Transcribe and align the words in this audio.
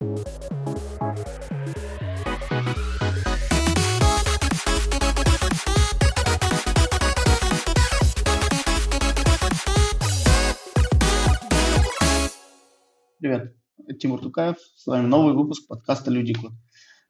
Привет, 0.00 0.14
Тимур 13.98 14.20
Тукаев. 14.20 14.56
С 14.76 14.86
вами 14.86 15.08
новый 15.08 15.34
выпуск 15.34 15.66
подкаста 15.66 16.12
«Люди 16.12 16.32
Код». 16.32 16.52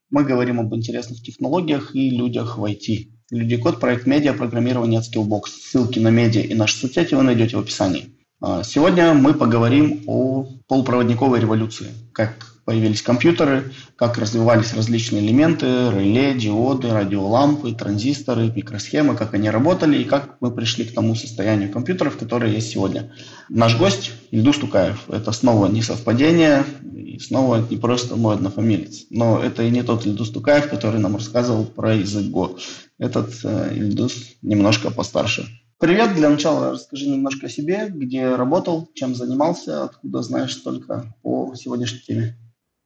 Мы 0.08 0.24
говорим 0.24 0.58
об 0.58 0.74
интересных 0.74 1.20
технологиях 1.20 1.94
и 1.94 2.08
людях 2.08 2.56
в 2.56 2.64
IT. 2.64 3.10
«Люди 3.30 3.58
Код»– 3.58 3.80
проект 3.80 4.06
медиа 4.06 4.32
программирования 4.32 5.00
от 5.00 5.04
Skillbox. 5.04 5.42
Ссылки 5.48 5.98
на 5.98 6.08
медиа 6.08 6.40
и 6.40 6.54
наши 6.54 6.78
соцсети 6.78 7.14
вы 7.14 7.22
найдете 7.22 7.58
в 7.58 7.60
описании. 7.60 8.14
А, 8.40 8.62
сегодня 8.62 9.12
мы 9.12 9.34
поговорим 9.34 10.04
о 10.06 10.46
полупроводниковой 10.68 11.40
революции, 11.40 11.88
как 12.14 12.57
появились 12.68 13.00
компьютеры, 13.00 13.72
как 13.96 14.18
развивались 14.18 14.74
различные 14.74 15.24
элементы, 15.24 15.90
реле, 15.90 16.34
диоды, 16.34 16.90
радиолампы, 16.90 17.72
транзисторы, 17.72 18.52
микросхемы, 18.54 19.16
как 19.16 19.32
они 19.32 19.48
работали 19.48 19.96
и 19.96 20.04
как 20.04 20.36
мы 20.40 20.50
пришли 20.50 20.84
к 20.84 20.92
тому 20.92 21.14
состоянию 21.14 21.72
компьютеров, 21.72 22.18
которое 22.18 22.52
есть 22.52 22.70
сегодня. 22.70 23.10
Наш 23.48 23.78
гость 23.78 24.12
Ильдус 24.32 24.58
Тукаев. 24.58 25.08
Это 25.08 25.32
снова 25.32 25.66
не 25.68 25.80
совпадение, 25.80 26.66
и 26.94 27.18
снова 27.18 27.66
не 27.70 27.78
просто 27.78 28.16
мой 28.16 28.34
однофамилец. 28.34 29.06
Но 29.08 29.42
это 29.42 29.62
и 29.62 29.70
не 29.70 29.82
тот 29.82 30.04
Ильдус 30.04 30.28
Тукаев, 30.28 30.68
который 30.68 31.00
нам 31.00 31.16
рассказывал 31.16 31.64
про 31.64 31.94
язык 31.94 32.26
Го. 32.26 32.58
Этот 32.98 33.30
э, 33.44 33.76
Ильдус 33.76 34.12
немножко 34.42 34.90
постарше. 34.90 35.48
Привет, 35.78 36.14
для 36.14 36.28
начала 36.28 36.72
расскажи 36.72 37.08
немножко 37.08 37.46
о 37.46 37.48
себе, 37.48 37.88
где 37.88 38.34
работал, 38.34 38.90
чем 38.92 39.14
занимался, 39.14 39.84
откуда 39.84 40.20
знаешь 40.20 40.54
столько 40.54 41.14
по 41.22 41.54
сегодняшней 41.54 42.00
теме. 42.00 42.36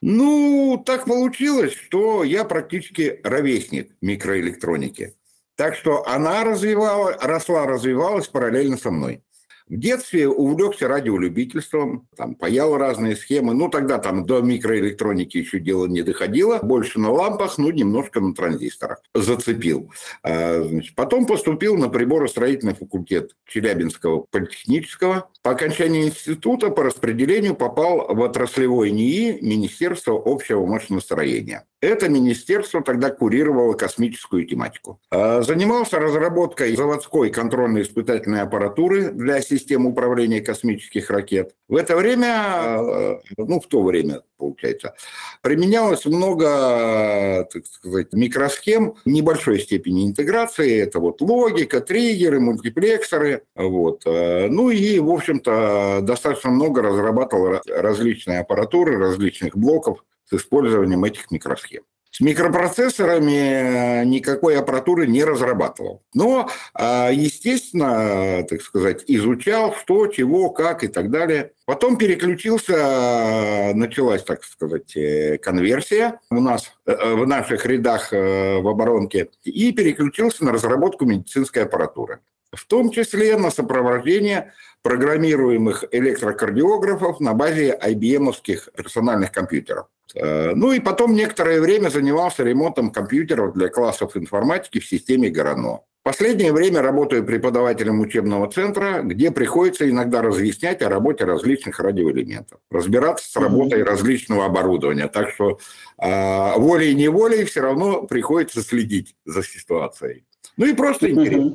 Ну, 0.03 0.83
так 0.85 1.07
получилось, 1.07 1.75
что 1.75 2.25
я 2.25 2.45
практически 2.45 3.21
ровесник 3.23 3.93
микроэлектроники. 4.01 5.15
Так 5.55 5.77
что 5.77 6.05
она 6.09 6.43
развивала, 6.43 7.17
росла, 7.21 7.67
развивалась 7.67 8.27
параллельно 8.27 8.77
со 8.77 8.91
мной. 8.91 9.23
В 9.69 9.77
детстве 9.79 10.29
увлекся 10.29 10.89
радиолюбительством, 10.89 12.09
там 12.17 12.35
паял 12.35 12.77
разные 12.77 13.15
схемы. 13.15 13.55
Ну, 13.55 13.69
тогда 13.69 13.99
там 13.99 14.27
до 14.27 14.43
микроэлектроники 14.43 15.39
еще 15.39 15.61
дело 15.61 15.87
не 15.87 16.03
доходило. 16.03 16.59
Больше 16.59 16.99
на 16.99 17.11
лампах, 17.11 17.57
ну, 17.57 17.71
немножко 17.71 18.21
на 18.21 18.35
транзисторах. 18.35 19.01
Зацепил. 19.15 19.93
А, 20.25 20.63
потом 20.97 21.27
поступил 21.27 21.77
на 21.77 21.89
приборостроительный 21.89 22.75
факультет 22.75 23.37
Челябинского 23.47 24.27
политехнического. 24.31 25.31
По 25.43 25.51
окончании 25.51 26.05
института 26.07 26.71
по 26.71 26.85
распределению 26.85 27.57
попал 27.57 28.15
в 28.15 28.21
отраслевой 28.21 28.93
НИИ 28.93 29.39
Министерство 29.41 30.23
общего 30.25 30.65
машиностроения. 30.65 31.67
Это 31.83 32.09
министерство 32.09 32.81
тогда 32.81 33.11
курировало 33.11 33.73
космическую 33.73 34.47
тематику. 34.47 35.01
А, 35.11 35.43
занимался 35.43 35.99
разработкой 35.99 36.77
заводской 36.77 37.31
контрольно-испытательной 37.31 38.43
аппаратуры 38.43 39.11
для 39.11 39.41
систем 39.41 39.87
управления 39.87 40.41
космических 40.41 41.11
ракет. 41.11 41.57
В 41.69 41.75
это 41.75 41.97
время, 41.97 42.29
а, 42.29 43.21
ну, 43.37 43.61
в 43.61 43.67
то 43.67 43.83
время, 43.83 44.21
получается, 44.37 44.95
применялось 45.41 46.05
много, 46.05 47.49
так 47.53 47.67
сказать, 47.67 48.13
микросхем 48.13 48.95
небольшой 49.05 49.59
степени 49.59 50.07
интеграции. 50.07 50.79
Это 50.81 51.01
вот 51.01 51.21
логика, 51.21 51.81
триггеры, 51.81 52.39
мультиплексоры. 52.39 53.43
Вот. 53.57 54.03
А, 54.07 54.47
ну 54.49 54.71
и, 54.71 55.01
в 55.01 55.11
общем-то, 55.33 56.01
достаточно 56.03 56.51
много 56.51 56.83
разрабатывал 56.83 57.61
различные 57.67 58.41
аппаратуры, 58.41 58.99
различных 58.99 59.57
блоков 59.57 60.05
с 60.29 60.35
использованием 60.35 61.05
этих 61.05 61.31
микросхем. 61.31 61.83
С 62.11 62.21
микропроцессорами 62.21 64.03
э, 64.03 64.05
никакой 64.05 64.59
аппаратуры 64.59 65.07
не 65.07 65.25
разрабатывал. 65.25 66.03
Но, 66.13 66.51
а, 66.75 67.09
естественно, 67.11 68.45
так 68.47 68.61
сказать, 68.61 69.03
изучал, 69.07 69.75
что, 69.75 70.07
чего, 70.09 70.51
как 70.51 70.85
и 70.85 70.89
так 70.89 71.11
далее. 71.11 71.53
Потом 71.65 71.97
переключился, 71.97 73.73
началась, 73.75 74.25
так 74.25 74.45
сказать, 74.45 74.95
э, 74.95 75.39
конверсия 75.39 76.21
у 76.31 76.43
нас 76.43 76.75
э, 76.85 77.15
в 77.15 77.27
наших 77.27 77.65
рядах 77.65 78.13
в 78.13 78.69
оборонке, 78.69 79.31
и 79.45 79.73
переключился 79.73 80.45
на 80.45 80.53
разработку 80.53 81.07
медицинской 81.07 81.63
аппаратуры. 81.63 82.21
В 82.53 82.67
том 82.67 82.91
числе 82.91 83.37
на 83.37 83.51
сопровождение 83.51 84.53
программируемых 84.83 85.85
электрокардиографов 85.91 87.21
на 87.21 87.33
базе 87.33 87.79
IBM-овских 87.83 88.71
персональных 88.77 89.33
компьютеров. 89.33 89.87
Э, 90.15 90.53
ну 90.55 90.73
и 90.73 90.81
потом 90.81 91.15
некоторое 91.15 91.61
время 91.61 91.89
занимался 91.89 92.43
ремонтом 92.43 92.91
компьютеров 92.91 93.55
для 93.55 93.69
классов 93.69 94.17
информатики 94.17 94.81
в 94.81 94.87
системе 94.87 95.31
Горано. 95.31 95.81
В 96.01 96.05
последнее 96.05 96.53
время 96.53 96.83
работаю 96.83 97.25
преподавателем 97.25 98.01
учебного 98.01 98.51
центра, 98.51 99.03
где 99.03 99.31
приходится 99.31 99.89
иногда 99.89 100.21
разъяснять 100.21 100.83
о 100.83 100.89
работе 100.89 101.25
различных 101.25 101.79
радиоэлементов, 101.79 102.59
разбираться 102.73 103.31
с 103.31 103.37
работой 103.37 103.85
различного 103.85 104.45
оборудования. 104.45 105.07
Так 105.07 105.31
что 105.31 105.61
э, 105.99 106.59
волей-неволей 106.59 107.45
все 107.45 107.61
равно 107.61 108.03
приходится 108.03 108.63
следить 108.63 109.15
за 109.25 109.45
ситуацией. 109.45 110.25
Ну 110.57 110.67
и 110.67 110.75
просто 110.75 111.09
интересно. 111.09 111.55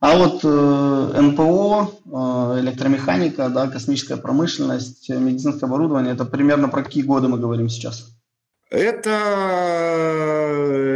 А 0.00 0.16
вот 0.16 0.40
э, 0.44 1.20
НПО, 1.20 1.90
э, 2.06 2.60
электромеханика, 2.60 3.50
да, 3.50 3.68
космическая 3.68 4.16
промышленность, 4.16 5.10
медицинское 5.10 5.66
оборудование, 5.66 6.14
это 6.14 6.24
примерно 6.24 6.68
про 6.68 6.82
какие 6.82 7.02
годы 7.02 7.28
мы 7.28 7.38
говорим 7.38 7.68
сейчас? 7.68 8.06
Это 8.70 9.10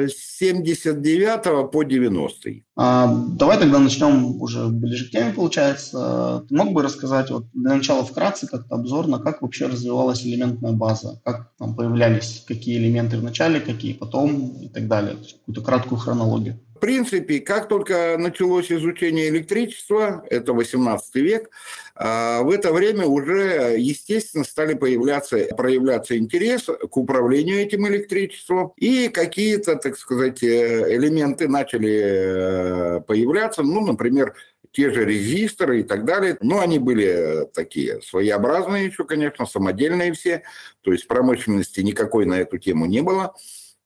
79 0.08 1.70
по 1.70 1.82
90 1.82 2.48
-й. 2.48 2.62
А, 2.76 3.14
давай 3.28 3.58
тогда 3.58 3.78
начнем 3.78 4.40
уже 4.40 4.68
ближе 4.68 5.08
к 5.08 5.10
теме, 5.10 5.32
получается. 5.34 6.44
Ты 6.48 6.54
мог 6.54 6.72
бы 6.72 6.82
рассказать 6.82 7.30
вот 7.30 7.46
для 7.52 7.74
начала 7.74 8.04
вкратце, 8.04 8.46
как-то 8.46 8.76
обзорно, 8.76 9.18
как 9.18 9.42
вообще 9.42 9.66
развивалась 9.66 10.24
элементная 10.24 10.72
база, 10.72 11.20
как 11.24 11.50
там 11.58 11.74
появлялись 11.74 12.44
какие 12.46 12.78
элементы 12.78 13.18
в 13.18 13.24
начале, 13.24 13.60
какие 13.60 13.92
потом 13.92 14.56
и 14.62 14.68
так 14.68 14.88
далее, 14.88 15.16
какую-то 15.16 15.60
краткую 15.60 15.98
хронологию 15.98 16.58
принципе, 16.80 17.40
как 17.40 17.68
только 17.68 18.16
началось 18.18 18.70
изучение 18.70 19.28
электричества, 19.28 20.24
это 20.30 20.52
18 20.52 21.14
век, 21.16 21.50
а, 21.94 22.42
в 22.42 22.50
это 22.50 22.72
время 22.72 23.06
уже, 23.06 23.76
естественно, 23.78 24.44
стали 24.44 24.74
появляться, 24.74 25.38
проявляться 25.56 26.18
интерес 26.18 26.64
к 26.64 26.96
управлению 26.96 27.60
этим 27.60 27.86
электричеством, 27.86 28.72
и 28.76 29.08
какие-то, 29.08 29.76
так 29.76 29.96
сказать, 29.96 30.42
э, 30.42 30.96
элементы 30.96 31.48
начали 31.48 32.98
э, 32.98 33.00
появляться, 33.02 33.62
ну, 33.62 33.86
например, 33.86 34.34
те 34.74 34.90
же 34.90 35.04
резисторы 35.04 35.80
и 35.80 35.82
так 35.84 36.04
далее. 36.04 36.36
Но 36.40 36.60
они 36.60 36.78
были 36.78 37.48
такие 37.54 38.02
своеобразные 38.02 38.86
еще, 38.86 39.04
конечно, 39.04 39.46
самодельные 39.46 40.12
все. 40.12 40.42
То 40.82 40.92
есть 40.92 41.06
промышленности 41.06 41.80
никакой 41.80 42.26
на 42.26 42.34
эту 42.34 42.58
тему 42.58 42.86
не 42.86 43.00
было. 43.00 43.34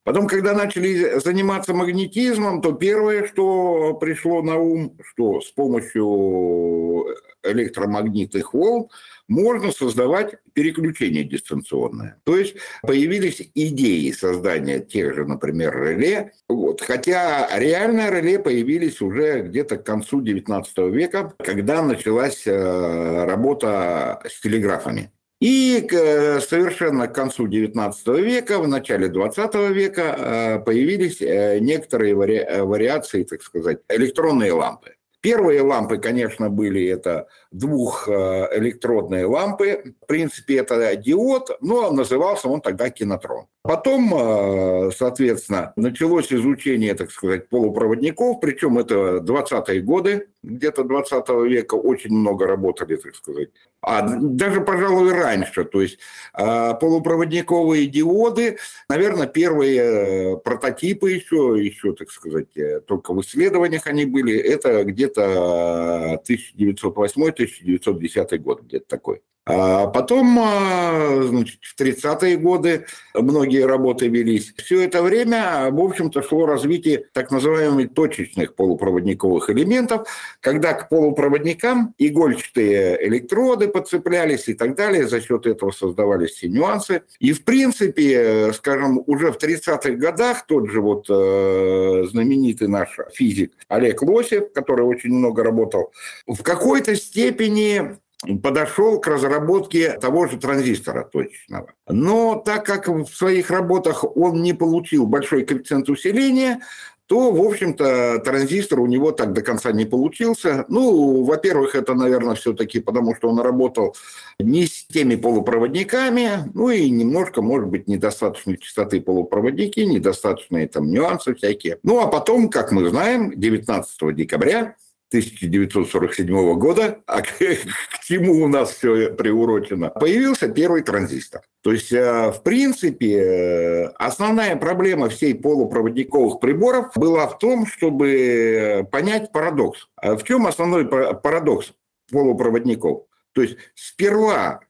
Потом, 0.08 0.26
когда 0.26 0.54
начали 0.54 1.19
заниматься 1.19 1.74
магнетизмом, 1.74 2.62
то 2.62 2.72
первое, 2.72 3.26
что 3.26 3.92
пришло 3.92 4.41
на 4.41 4.56
ум, 4.56 4.96
что 5.04 5.42
с 5.42 5.50
помощью 5.50 7.14
электромагнитных 7.42 8.54
волн 8.54 8.88
можно 9.28 9.70
создавать 9.70 10.36
переключение 10.54 11.24
дистанционное. 11.24 12.22
То 12.24 12.38
есть 12.38 12.56
появились 12.80 13.50
идеи 13.54 14.10
создания 14.12 14.80
тех 14.80 15.14
же, 15.14 15.26
например, 15.26 15.78
реле. 15.78 16.32
Вот. 16.48 16.80
Хотя 16.80 17.47
реальные 17.58 18.10
реле 18.10 18.38
появились 18.38 19.02
уже 19.02 19.42
где-то 19.42 19.76
к 19.76 19.84
концу 19.84 20.22
XIX 20.22 20.64
века, 20.91 21.34
когда 21.36 21.82
началась 21.82 22.47
э, 22.47 23.24
работа 23.26 24.22
с 24.26 24.41
телеграфами. 24.41 25.12
И 25.41 25.87
совершенно 25.88 27.06
к 27.06 27.15
концу 27.15 27.47
XIX 27.47 27.92
века, 28.21 28.59
в 28.59 28.66
начале 28.66 29.09
XX 29.09 29.72
века 29.72 30.03
э, 30.03 30.59
появились 30.59 31.22
э, 31.22 31.60
некоторые 31.60 32.15
э, 32.15 32.65
вариации, 32.65 33.22
так 33.22 33.42
сказать, 33.42 33.78
электронные 33.89 34.53
лампы. 34.53 34.95
Первые 35.21 35.62
лампы, 35.62 35.98
конечно, 35.98 36.48
были 36.48 36.86
это 36.86 37.28
двухэлектродные 37.53 39.27
лампы. 39.27 39.95
В 40.01 40.07
принципе, 40.07 40.59
это 40.59 40.95
диод, 40.97 41.57
но 41.60 41.91
назывался 41.91 42.48
он 42.48 42.60
тогда 42.60 42.89
кинотрон. 42.89 43.47
Потом, 43.62 44.92
соответственно, 44.97 45.72
началось 45.74 46.33
изучение, 46.33 46.95
так 46.95 47.10
сказать, 47.10 47.48
полупроводников, 47.48 48.39
причем 48.41 48.78
это 48.78 49.18
20-е 49.18 49.80
годы, 49.80 50.28
где-то 50.45 50.84
20 50.84 51.28
века 51.51 51.74
очень 51.74 52.12
много 52.12 52.47
работали, 52.47 52.95
так 52.95 53.16
сказать. 53.16 53.48
А 53.80 54.03
даже, 54.03 54.60
пожалуй, 54.60 55.13
раньше. 55.13 55.65
То 55.65 55.80
есть 55.80 56.01
а, 56.33 56.75
полупроводниковые 56.75 57.86
диоды, 57.86 58.59
наверное, 58.89 59.28
первые 59.28 59.78
э, 59.78 60.36
прототипы 60.39 61.13
еще, 61.13 61.54
еще, 61.59 61.95
так 61.95 62.10
сказать, 62.10 62.57
э, 62.57 62.80
только 62.80 63.15
в 63.15 63.21
исследованиях 63.21 63.86
они 63.86 64.04
были. 64.04 64.36
Это 64.36 64.83
где-то 64.83 66.21
1908-1910 66.28 68.39
год, 68.39 68.63
где-то 68.63 68.86
такой. 68.89 69.22
А 69.48 69.86
потом, 69.86 70.39
а, 70.39 71.22
значит, 71.22 71.60
в 71.62 71.80
30-е 71.80 72.36
годы 72.36 72.84
многие 73.15 73.65
работы 73.65 74.09
велись. 74.09 74.53
Все 74.59 74.83
это 74.83 75.03
время, 75.03 75.71
в 75.71 75.80
общем-то, 75.80 76.22
шло 76.22 76.45
развитие 76.45 77.06
так 77.15 77.30
называемых 77.30 77.95
точечных 77.95 78.54
полупроводниковых 78.54 79.48
элементов, 79.48 80.06
когда 80.41 80.74
к 80.74 80.91
полупроводникам 80.91 81.95
игольчатые 81.97 83.06
электроды 83.09 83.68
подцеплялись 83.68 84.48
и 84.48 84.54
так 84.54 84.77
далее. 84.77 85.09
За 85.09 85.22
счет 85.22 85.47
этого 85.47 85.71
создавались 85.71 86.33
все 86.33 86.48
нюансы. 86.48 87.03
И, 87.18 87.33
в 87.33 87.42
принципе, 87.45 88.53
скажем, 88.53 89.03
уже 89.06 89.33
в 89.33 89.39
30-х 89.39 89.92
годах 89.92 90.47
тот 90.47 90.68
же 90.68 90.83
вот 90.83 91.06
э, 91.09 92.04
знаменитый 92.10 92.68
наш 92.68 92.98
физик 93.15 93.54
Олег 93.68 94.03
Лосев, 94.03 94.53
который 94.53 94.84
очень 94.84 95.10
много 95.10 95.42
работал, 95.42 95.91
в 96.27 96.42
какой-то 96.42 96.95
степени 96.97 97.97
подошел 98.42 99.00
к 99.00 99.06
разработке 99.06 99.92
того 100.00 100.26
же 100.26 100.38
транзистора 100.38 101.04
точечного. 101.04 101.72
Но 101.88 102.42
так 102.44 102.66
как 102.66 102.88
в 102.88 103.06
своих 103.06 103.50
работах 103.50 104.04
он 104.16 104.42
не 104.42 104.53
получил 104.53 105.06
большой 105.06 105.44
коэффициент 105.44 105.88
усиления, 105.88 106.60
то, 107.09 107.30
в 107.30 107.41
общем-то, 107.41 108.18
транзистор 108.18 108.80
у 108.80 108.86
него 108.86 109.12
так 109.12 109.32
до 109.32 109.41
конца 109.41 109.72
не 109.72 109.86
получился. 109.86 110.66
Ну, 110.68 111.24
во-первых, 111.24 111.74
это, 111.74 111.94
наверное, 111.94 112.34
все-таки 112.34 112.80
потому, 112.80 113.15
что 113.15 113.30
он 113.30 113.41
работал 113.41 113.97
не 114.38 114.66
с 114.66 114.84
теми 114.84 115.16
полупроводниками, 115.16 116.50
ну 116.53 116.68
и 116.68 116.91
немножко, 116.91 117.41
может 117.41 117.68
быть, 117.68 117.88
недостаточной 117.88 118.59
частоты 118.59 119.00
полупроводники, 119.00 119.80
недостаточные 119.80 120.68
там 120.68 120.91
нюансы 120.91 121.34
всякие. 121.34 121.78
Ну, 121.82 121.98
а 122.00 122.09
потом, 122.09 122.50
как 122.50 122.72
мы 122.72 122.86
знаем, 122.91 123.32
19 123.34 124.14
декабря 124.14 124.76
1947 125.09 126.59
года, 126.59 127.01
а 127.07 127.22
к, 127.22 127.28
к 127.39 128.05
чему 128.05 128.45
у 128.45 128.49
нас 128.49 128.72
все 128.72 129.10
приурочено, 129.10 129.89
появился 129.89 130.49
первый 130.49 130.83
транзистор. 130.83 131.41
То 131.63 131.72
есть, 131.72 131.93
э, 131.93 132.31
в 132.31 132.43
принципе, 132.43 133.16
э, 133.16 133.84
основная 133.97 134.57
проблема 134.57 135.09
всей 135.09 135.34
полупроводниковых 135.34 136.41
приборов 136.41 136.93
была 136.95 137.27
в 137.27 137.39
том, 137.39 137.66
чтобы 137.66 138.87
понять 138.93 139.33
парадокс. 139.33 139.89
А 139.97 140.16
в 140.16 140.25
чем 140.25 140.47
основной 140.47 140.87
парадокс 140.87 141.72
полупроводников? 142.13 143.05
То 143.33 143.43
есть, 143.43 143.57
сперва 143.75 144.60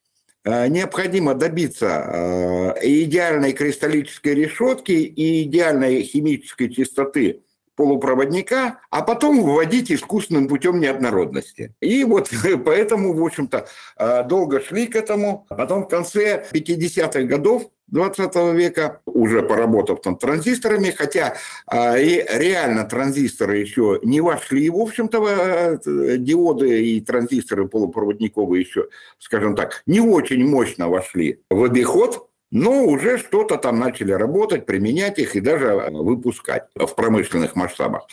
э, 0.44 0.68
необходимо 0.68 1.34
добиться 1.34 2.76
идеальной 2.80 3.54
кристаллической 3.54 4.34
решетки 4.34 4.92
и 4.92 5.42
идеальной 5.42 6.02
химической 6.02 6.68
чистоты 6.68 7.42
полупроводника, 7.78 8.80
а 8.90 9.02
потом 9.02 9.40
вводить 9.40 9.92
искусственным 9.92 10.48
путем 10.48 10.80
неоднородности. 10.80 11.74
И 11.80 12.02
вот 12.02 12.28
поэтому, 12.64 13.14
в 13.14 13.24
общем-то, 13.24 13.68
э, 13.96 14.24
долго 14.24 14.60
шли 14.60 14.88
к 14.88 14.96
этому. 14.96 15.46
Потом 15.48 15.84
в 15.84 15.88
конце 15.88 16.44
50-х 16.52 17.22
годов 17.22 17.70
20 17.86 18.34
века, 18.54 19.00
уже 19.06 19.42
поработав 19.42 20.04
над 20.04 20.18
транзисторами, 20.18 20.90
хотя 20.90 21.36
э, 21.70 21.96
реально 22.38 22.84
транзисторы 22.84 23.58
еще 23.58 24.00
не 24.02 24.20
вошли, 24.20 24.68
в 24.70 24.76
общем-то, 24.76 25.78
э, 25.86 26.16
диоды 26.18 26.84
и 26.84 27.00
транзисторы 27.00 27.68
полупроводниковые 27.68 28.62
еще, 28.62 28.88
скажем 29.18 29.54
так, 29.54 29.82
не 29.86 30.00
очень 30.00 30.44
мощно 30.46 30.88
вошли 30.88 31.40
в 31.48 31.62
обиход, 31.62 32.27
но 32.50 32.84
уже 32.84 33.18
что-то 33.18 33.56
там 33.56 33.78
начали 33.78 34.12
работать, 34.12 34.66
применять 34.66 35.18
их 35.18 35.36
и 35.36 35.40
даже 35.40 35.66
э, 35.66 35.90
выпускать 35.90 36.64
в 36.74 36.94
промышленных 36.94 37.56
масштабах. 37.56 38.06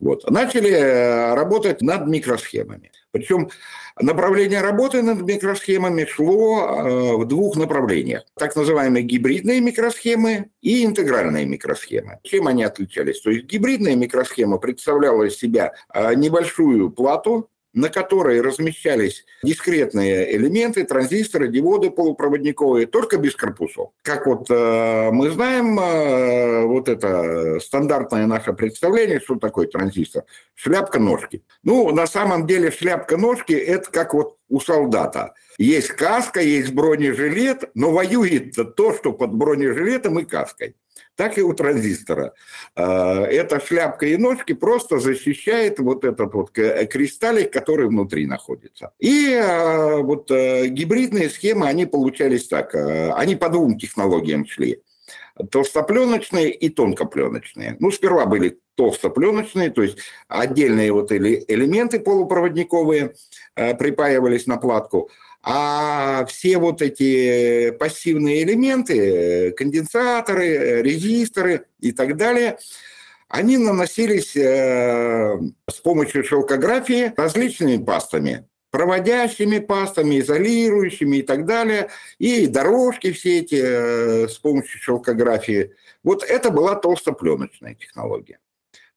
Вот. 0.00 0.28
Начали 0.30 0.70
э, 0.70 1.34
работать 1.34 1.82
над 1.82 2.06
микросхемами. 2.06 2.92
Причем 3.10 3.50
направление 4.00 4.60
работы 4.60 5.02
над 5.02 5.22
микросхемами 5.22 6.04
шло 6.04 6.66
э, 6.66 7.16
в 7.16 7.26
двух 7.26 7.56
направлениях. 7.56 8.24
Так 8.36 8.56
называемые 8.56 9.04
гибридные 9.04 9.60
микросхемы 9.60 10.50
и 10.62 10.84
интегральные 10.84 11.44
микросхемы. 11.44 12.20
Чем 12.22 12.46
они 12.46 12.64
отличались? 12.64 13.20
То 13.20 13.30
есть 13.30 13.46
гибридная 13.46 13.96
микросхема 13.96 14.58
представляла 14.58 15.24
из 15.24 15.36
себя 15.36 15.74
небольшую 15.94 16.90
плату, 16.90 17.50
на 17.74 17.88
которой 17.88 18.40
размещались 18.40 19.24
дискретные 19.42 20.34
элементы, 20.36 20.84
транзисторы, 20.84 21.48
диоды 21.48 21.90
полупроводниковые, 21.90 22.86
только 22.86 23.18
без 23.18 23.34
корпусов. 23.34 23.90
Как 24.02 24.26
вот 24.26 24.46
э, 24.48 25.10
мы 25.10 25.30
знаем, 25.30 25.78
э, 25.78 26.64
вот 26.64 26.88
это 26.88 27.58
стандартное 27.60 28.26
наше 28.26 28.52
представление, 28.52 29.20
что 29.20 29.34
такое 29.34 29.66
транзистор. 29.66 30.24
Шляпка 30.54 31.00
ножки. 31.00 31.42
Ну, 31.64 31.90
на 31.90 32.06
самом 32.06 32.46
деле 32.46 32.70
шляпка 32.70 33.16
ножки– 33.16 33.52
это 33.52 33.90
как 33.90 34.14
вот 34.14 34.36
у 34.48 34.60
солдата. 34.60 35.34
Есть 35.58 35.88
каска, 35.88 36.40
есть 36.40 36.72
бронежилет, 36.72 37.70
но 37.74 37.90
воюет 37.90 38.54
то, 38.76 38.94
что 38.94 39.12
под 39.12 39.32
бронежилетом 39.34 40.18
и 40.20 40.24
каской 40.24 40.76
так 41.16 41.38
и 41.38 41.42
у 41.42 41.52
транзистора. 41.52 42.34
А, 42.74 43.22
эта 43.24 43.60
шляпка 43.60 44.06
и 44.06 44.16
ножки 44.16 44.52
просто 44.52 44.98
защищает 44.98 45.78
вот 45.78 46.04
этот 46.04 46.34
вот 46.34 46.50
кристаллик, 46.50 47.52
который 47.52 47.86
внутри 47.86 48.26
находится. 48.26 48.92
И 48.98 49.34
а, 49.34 49.98
вот 49.98 50.30
э, 50.30 50.68
гибридные 50.68 51.30
схемы, 51.30 51.66
они 51.66 51.86
получались 51.86 52.48
так. 52.48 52.74
Э, 52.74 53.12
они 53.12 53.36
по 53.36 53.48
двум 53.48 53.78
технологиям 53.78 54.46
шли. 54.46 54.82
Толстопленочные 55.50 56.50
и 56.52 56.68
тонкопленочные. 56.68 57.76
Ну, 57.80 57.90
сперва 57.90 58.26
были 58.26 58.60
толстопленочные, 58.76 59.70
то 59.70 59.82
есть 59.82 59.98
отдельные 60.28 60.92
вот 60.92 61.12
элементы 61.12 62.00
полупроводниковые 62.00 63.14
э, 63.56 63.74
припаивались 63.74 64.46
на 64.46 64.56
платку, 64.56 65.10
а 65.46 66.24
все 66.24 66.56
вот 66.56 66.80
эти 66.80 67.70
пассивные 67.72 68.42
элементы, 68.44 69.52
конденсаторы, 69.52 70.82
резисторы 70.82 71.66
и 71.80 71.92
так 71.92 72.16
далее, 72.16 72.56
они 73.28 73.58
наносились 73.58 74.34
э, 74.36 75.38
с 75.70 75.80
помощью 75.82 76.24
шелкографии 76.24 77.12
различными 77.16 77.82
пастами 77.82 78.46
проводящими 78.70 79.60
пастами, 79.60 80.18
изолирующими 80.18 81.18
и 81.18 81.22
так 81.22 81.46
далее, 81.46 81.90
и 82.18 82.48
дорожки 82.48 83.12
все 83.12 83.38
эти 83.38 83.60
э, 83.62 84.28
с 84.28 84.36
помощью 84.38 84.80
шелкографии. 84.80 85.70
Вот 86.02 86.24
это 86.24 86.50
была 86.50 86.74
толстопленочная 86.74 87.76
технология. 87.76 88.40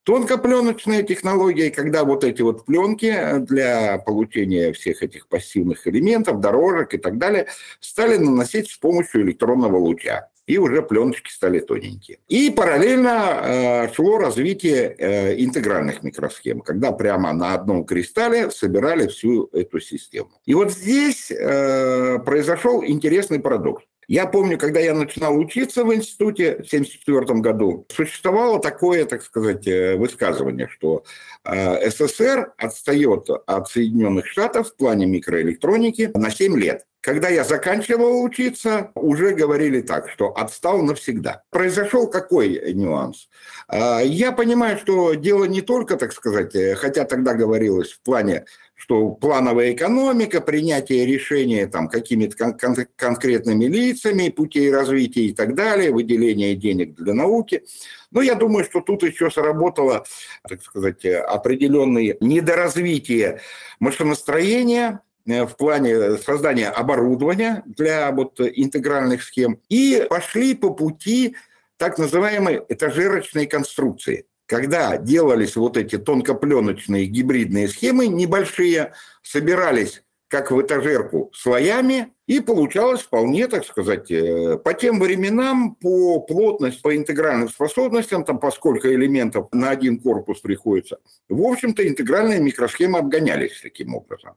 Тонкопленочная 0.08 1.04
технология, 1.04 1.70
когда 1.70 2.06
вот 2.06 2.24
эти 2.24 2.42
вот 2.42 2.64
пленки 2.64 3.40
для 3.40 3.98
получения 3.98 4.72
всех 4.72 5.04
этих 5.04 5.28
пассивных 5.28 5.86
элементов, 5.86 6.40
дорожек 6.40 6.94
и 6.94 6.98
так 6.98 7.18
далее, 7.18 7.48
стали 7.82 8.16
наносить 8.16 8.70
с 8.70 8.78
помощью 8.78 9.24
электронного 9.24 9.76
луча. 9.76 10.30
И 10.46 10.58
уже 10.60 10.82
пленочки 10.82 11.30
стали 11.30 11.60
тоненькие. 11.60 12.20
И 12.30 12.50
параллельно 12.50 13.42
э, 13.90 13.94
шло 13.94 14.18
развитие 14.18 14.96
э, 14.98 15.44
интегральных 15.44 16.02
микросхем, 16.04 16.62
когда 16.62 16.94
прямо 16.94 17.34
на 17.34 17.54
одном 17.54 17.84
кристалле 17.84 18.50
собирали 18.50 19.08
всю 19.08 19.50
эту 19.52 19.82
систему. 19.82 20.32
И 20.46 20.54
вот 20.54 20.72
здесь 20.72 21.32
э, 21.32 22.20
произошел 22.20 22.82
интересный 22.82 23.42
парадокс. 23.42 23.84
Я 24.08 24.26
помню, 24.26 24.58
когда 24.58 24.80
я 24.80 24.94
начинал 24.94 25.38
учиться 25.38 25.84
в 25.84 25.94
институте 25.94 26.52
в 26.52 26.68
1974 26.68 27.40
году, 27.42 27.86
существовало 27.94 28.62
такое, 28.62 29.06
так 29.06 29.22
сказать, 29.22 29.68
э, 29.68 29.98
высказывание, 29.98 30.70
что 30.70 31.04
э, 31.44 31.90
СССР 31.90 32.54
отстает 32.58 33.28
от 33.46 33.68
Соединенных 33.68 34.28
Штатов 34.28 34.70
в 34.70 34.76
плане 34.78 35.08
микроэлектроники 35.08 36.12
на 36.14 36.32
7 36.32 36.58
лет. 36.58 36.86
Когда 37.08 37.30
я 37.30 37.46
заканчивал 37.46 38.22
учиться, 38.22 38.92
уже 38.94 39.34
говорили 39.34 39.80
так, 39.80 40.10
что 40.10 40.38
отстал 40.38 40.82
навсегда. 40.82 41.42
Произошел 41.52 42.10
какой 42.10 42.74
нюанс? 42.74 43.30
Э, 43.72 44.02
я 44.04 44.34
понимаю, 44.34 44.78
что 44.78 45.14
дело 45.14 45.46
не 45.46 45.62
только, 45.62 45.96
так 45.96 46.12
сказать, 46.12 46.54
хотя 46.76 47.06
тогда 47.06 47.34
говорилось 47.34 47.94
в 47.94 48.02
плане 48.02 48.44
что 48.80 49.10
плановая 49.10 49.74
экономика, 49.74 50.40
принятие 50.40 51.06
решения 51.06 51.66
там, 51.66 51.88
какими-то 51.88 52.38
кон- 52.38 52.58
кон- 52.58 52.88
конкретными 52.96 53.66
лицами, 53.66 54.30
путей 54.30 54.72
развития 54.72 55.26
и 55.26 55.34
так 55.34 55.56
далее, 55.56 55.92
выделение 55.92 56.56
денег 56.56 56.94
для 56.94 57.16
науки. 57.16 57.64
Но 58.12 58.22
я 58.22 58.36
думаю, 58.36 58.64
что 58.66 58.82
тут 58.82 59.02
еще 59.02 59.32
сработало, 59.32 60.06
так 60.48 60.62
сказать, 60.62 61.04
определенное 61.06 62.18
недоразвитие 62.20 63.42
машиностроения, 63.80 65.02
э, 65.02 65.07
в 65.28 65.56
плане 65.58 66.18
создания 66.18 66.70
оборудования 66.70 67.64
для 67.66 68.12
вот 68.12 68.40
интегральных 68.40 69.24
схем 69.24 69.60
и 69.70 70.06
пошли 70.10 70.56
по 70.56 70.72
пути 70.72 71.36
так 71.78 71.98
называемой 71.98 72.62
этажерочной 72.70 73.46
конструкции– 73.46 74.26
когда 74.48 74.98
делались 74.98 75.56
вот 75.56 75.78
эти 75.78 75.98
тонкопленочные 75.98 77.06
гибридные 77.06 77.68
схемы 77.68 78.08
небольшие, 78.08 78.94
собирались 79.22 80.04
как 80.30 80.52
в 80.52 80.62
этажерку 80.62 81.32
слоями, 81.34 82.14
и 82.26 82.42
получалось 82.42 83.02
вполне, 83.02 83.48
так 83.48 83.66
сказать, 83.66 84.12
э, 84.12 84.58
по 84.58 84.74
тем 84.74 85.00
временам, 85.00 85.76
по 85.76 86.20
плотности, 86.20 86.82
по 86.82 86.96
интегральным 86.96 87.48
способностям, 87.48 88.26
там, 88.26 88.38
по 88.40 88.52
сколько 88.52 88.94
элементов 88.94 89.48
на 89.54 89.70
один 89.70 90.00
корпус 90.02 90.42
приходится, 90.42 91.00
в 91.30 91.42
общем-то, 91.42 91.88
интегральные 91.88 92.42
микросхемы 92.42 93.00
обгонялись 93.00 93.62
таким 93.62 93.96
образом. 93.96 94.34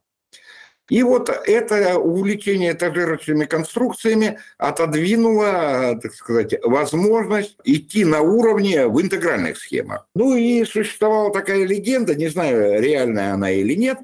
И 0.90 1.02
вот 1.02 1.30
это 1.30 1.99
увлечение 1.99 2.73
этажировочными 2.73 3.47
конструкциями 3.47 4.38
отодвинуло, 4.59 5.99
так 6.02 6.12
сказать, 6.12 6.54
возможность 6.62 7.56
идти 7.64 8.04
на 8.04 8.20
уровне 8.20 8.87
в 8.87 9.00
интегральных 9.00 9.56
схемах. 9.56 10.06
Ну 10.14 10.37
и 10.37 10.64
существовала 10.64 11.32
такая 11.32 11.64
легенда, 11.64 12.14
не 12.14 12.28
знаю, 12.28 12.82
реальная 12.82 13.35
она 13.35 13.50
или 13.50 13.75
нет, 13.75 13.99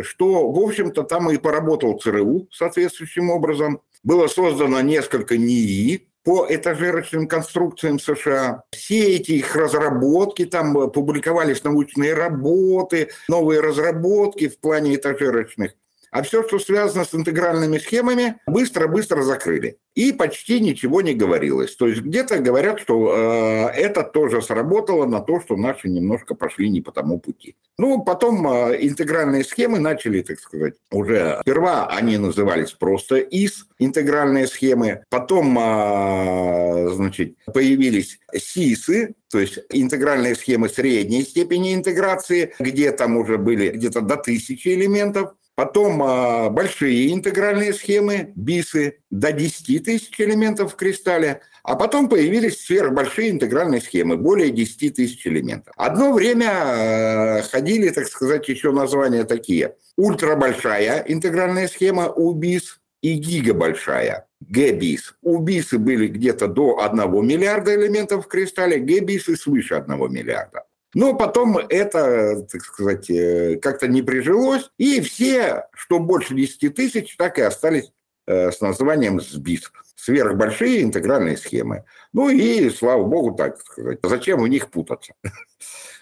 что, 0.00 0.50
в 0.50 0.58
общем-то, 0.58 1.02
там 1.02 1.30
и 1.30 1.36
поработал 1.36 1.98
ЦРУ 1.98 2.48
соответствующим 2.50 3.30
образом. 3.30 3.80
Было 4.04 4.28
создано 4.28 4.80
несколько 4.80 5.36
НИИ, 5.36 6.08
по 6.24 6.46
этажерочным 6.48 7.26
конструкциям 7.26 7.98
США. 7.98 8.62
Все 8.70 9.16
эти 9.16 9.32
их 9.32 9.56
разработки, 9.56 10.44
там 10.44 10.90
публиковались 10.90 11.64
научные 11.64 12.14
работы, 12.14 13.10
новые 13.28 13.60
разработки 13.60 14.48
в 14.48 14.58
плане 14.60 14.94
этажерочных. 14.94 15.74
А 16.12 16.22
все, 16.22 16.46
что 16.46 16.58
связано 16.58 17.06
с 17.06 17.14
интегральными 17.14 17.78
схемами, 17.78 18.36
быстро-быстро 18.46 19.22
закрыли. 19.22 19.78
И 19.94 20.12
почти 20.12 20.60
ничего 20.60 21.00
не 21.00 21.14
говорилось. 21.14 21.74
То 21.74 21.88
есть 21.88 22.02
где-то 22.02 22.38
говорят, 22.38 22.80
что 22.80 23.14
э, 23.14 23.80
это 23.80 24.02
тоже 24.02 24.42
сработало 24.42 25.06
на 25.06 25.20
то, 25.20 25.40
что 25.40 25.56
наши 25.56 25.88
немножко 25.88 26.34
пошли 26.34 26.68
не 26.68 26.82
по 26.82 26.92
тому 26.92 27.18
пути. 27.18 27.56
Ну, 27.78 28.02
потом 28.04 28.46
э, 28.46 28.76
интегральные 28.82 29.42
схемы 29.42 29.78
начали, 29.78 30.20
так 30.20 30.38
сказать, 30.38 30.74
уже... 30.90 31.38
Сперва 31.40 31.86
они 31.86 32.18
назывались 32.18 32.72
просто 32.72 33.16
ИС, 33.16 33.66
интегральные 33.78 34.48
схемы. 34.48 35.04
Потом, 35.08 35.58
э, 35.58 36.88
значит, 36.92 37.36
появились 37.54 38.18
СИСы, 38.36 39.14
то 39.30 39.40
есть 39.40 39.58
интегральные 39.70 40.34
схемы 40.34 40.68
средней 40.68 41.22
степени 41.22 41.74
интеграции, 41.74 42.52
где 42.58 42.92
там 42.92 43.16
уже 43.16 43.38
были 43.38 43.70
где-то 43.70 44.02
до 44.02 44.16
тысячи 44.16 44.68
элементов. 44.68 45.32
Потом 45.62 46.02
а, 46.02 46.50
большие 46.50 47.14
интегральные 47.14 47.72
схемы, 47.72 48.32
бисы, 48.34 48.98
до 49.10 49.30
10 49.30 49.84
тысяч 49.84 50.20
элементов 50.20 50.72
в 50.72 50.76
кристалле. 50.76 51.42
А 51.62 51.76
потом 51.76 52.08
появились 52.08 52.64
сверхбольшие 52.64 53.30
интегральные 53.30 53.80
схемы, 53.80 54.16
более 54.16 54.50
10 54.50 54.96
тысяч 54.96 55.24
элементов. 55.24 55.72
Одно 55.76 56.12
время 56.14 56.50
а, 56.50 57.42
ходили, 57.42 57.90
так 57.90 58.08
сказать, 58.08 58.48
еще 58.48 58.72
названия 58.72 59.22
такие. 59.22 59.76
Ультрабольшая 59.96 61.04
интегральная 61.06 61.68
схема 61.68 62.08
УБИС 62.08 62.80
и 63.00 63.12
гигабольшая 63.12 64.26
ГБИС. 64.40 65.14
УБИСы 65.22 65.78
были 65.78 66.08
где-то 66.08 66.48
до 66.48 66.82
1 66.82 67.24
миллиарда 67.24 67.76
элементов 67.76 68.24
в 68.24 68.28
кристалле, 68.28 68.78
ГБИСы 68.78 69.36
свыше 69.36 69.76
1 69.76 70.12
миллиарда. 70.12 70.64
Но 70.94 71.14
потом 71.14 71.56
это, 71.56 72.42
так 72.42 72.62
сказать, 72.62 73.08
э, 73.10 73.56
как-то 73.56 73.88
не 73.88 74.02
прижилось, 74.02 74.70
и 74.76 75.00
все, 75.00 75.68
что 75.74 75.98
больше 75.98 76.34
10 76.34 76.74
тысяч, 76.74 77.16
так 77.16 77.38
и 77.38 77.42
остались 77.42 77.92
э, 78.26 78.50
с 78.50 78.60
названием 78.60 79.20
СБИС. 79.20 79.72
Сверхбольшие 79.96 80.82
интегральные 80.82 81.36
схемы. 81.36 81.84
Ну 82.12 82.28
и, 82.28 82.68
слава 82.70 83.04
богу, 83.04 83.34
так 83.34 83.60
сказать, 83.60 84.00
зачем 84.02 84.42
в 84.42 84.48
них 84.48 84.70
путаться? 84.70 85.12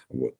Вот. 0.09 0.33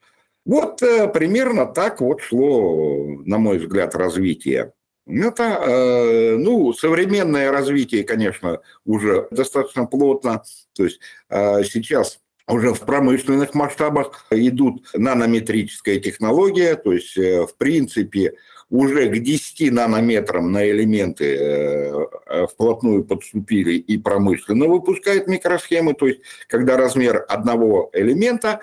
Вот 0.43 0.81
э, 0.81 1.07
примерно 1.07 1.65
так 1.65 2.01
вот 2.01 2.19
шло, 2.19 3.05
на 3.23 3.37
мой 3.37 3.57
взгляд, 3.57 3.95
развитие. 3.95 4.73
Это, 5.07 6.35
ну, 6.37 6.73
современное 6.73 7.51
развитие, 7.51 8.03
конечно, 8.03 8.59
уже 8.85 9.27
достаточно 9.31 9.85
плотно. 9.85 10.43
То 10.73 10.83
есть 10.83 10.99
сейчас 11.29 12.20
уже 12.47 12.73
в 12.73 12.81
промышленных 12.81 13.53
масштабах 13.53 14.25
идут 14.31 14.87
нанометрическая 14.93 15.99
технология, 15.99 16.75
то 16.75 16.93
есть, 16.93 17.17
э, 17.17 17.45
в 17.45 17.55
принципе, 17.55 18.33
уже 18.69 19.09
к 19.09 19.19
10 19.19 19.71
нанометрам 19.71 20.51
на 20.51 20.69
элементы 20.69 21.35
э, 21.35 22.05
э, 22.27 22.47
вплотную 22.47 23.03
подступили 23.03 23.73
и 23.73 23.97
промышленно 23.97 24.67
выпускают 24.67 25.27
микросхемы, 25.27 25.93
то 25.93 26.07
есть 26.07 26.21
когда 26.47 26.77
размер 26.77 27.25
одного 27.27 27.89
элемента, 27.93 28.61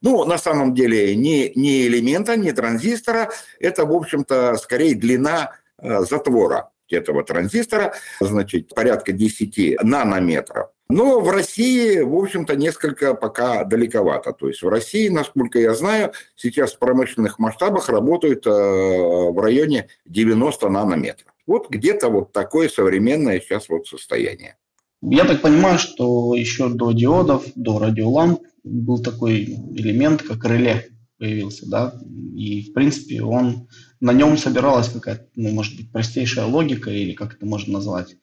ну, 0.00 0.24
на 0.24 0.38
самом 0.38 0.74
деле, 0.74 1.16
не, 1.16 1.50
не 1.54 1.86
элемента, 1.86 2.36
не 2.36 2.52
транзистора, 2.52 3.30
это, 3.58 3.84
в 3.84 3.92
общем-то, 3.92 4.56
скорее 4.56 4.94
длина 4.94 5.56
затвора 5.80 6.70
этого 6.92 7.24
транзистора, 7.24 7.94
значит, 8.20 8.74
порядка 8.74 9.12
10 9.12 9.82
нанометров. 9.82 10.68
Но 10.90 11.20
в 11.20 11.28
России, 11.28 12.00
в 12.00 12.14
общем-то, 12.14 12.56
несколько 12.56 13.12
пока 13.12 13.64
далековато. 13.64 14.32
То 14.32 14.48
есть 14.48 14.62
в 14.62 14.68
России, 14.68 15.08
насколько 15.08 15.58
я 15.58 15.74
знаю, 15.74 16.12
сейчас 16.34 16.72
в 16.72 16.78
промышленных 16.78 17.38
масштабах 17.38 17.90
работают 17.90 18.46
э, 18.46 18.50
в 18.50 19.38
районе 19.38 19.88
90 20.06 20.68
нанометров. 20.70 21.26
Вот 21.46 21.68
где-то 21.68 22.08
вот 22.08 22.32
такое 22.32 22.70
современное 22.70 23.40
сейчас 23.40 23.68
вот 23.68 23.86
состояние. 23.86 24.56
Я 25.02 25.24
так 25.24 25.42
понимаю, 25.42 25.78
что 25.78 26.34
еще 26.34 26.70
до 26.70 26.92
диодов, 26.92 27.44
до 27.54 27.78
радиоламп 27.78 28.40
был 28.64 29.02
такой 29.02 29.44
элемент, 29.44 30.22
как 30.22 30.44
реле 30.44 30.88
появился, 31.18 31.68
да, 31.68 31.94
и, 32.34 32.70
в 32.70 32.72
принципе, 32.72 33.22
он, 33.22 33.68
на 34.00 34.12
нем 34.12 34.36
собиралась 34.36 34.88
какая-то, 34.88 35.26
ну, 35.34 35.50
может 35.50 35.76
быть, 35.76 35.90
простейшая 35.90 36.46
логика, 36.46 36.90
или 36.90 37.12
как 37.12 37.34
это 37.34 37.46
можно 37.46 37.74
назвать. 37.74 38.16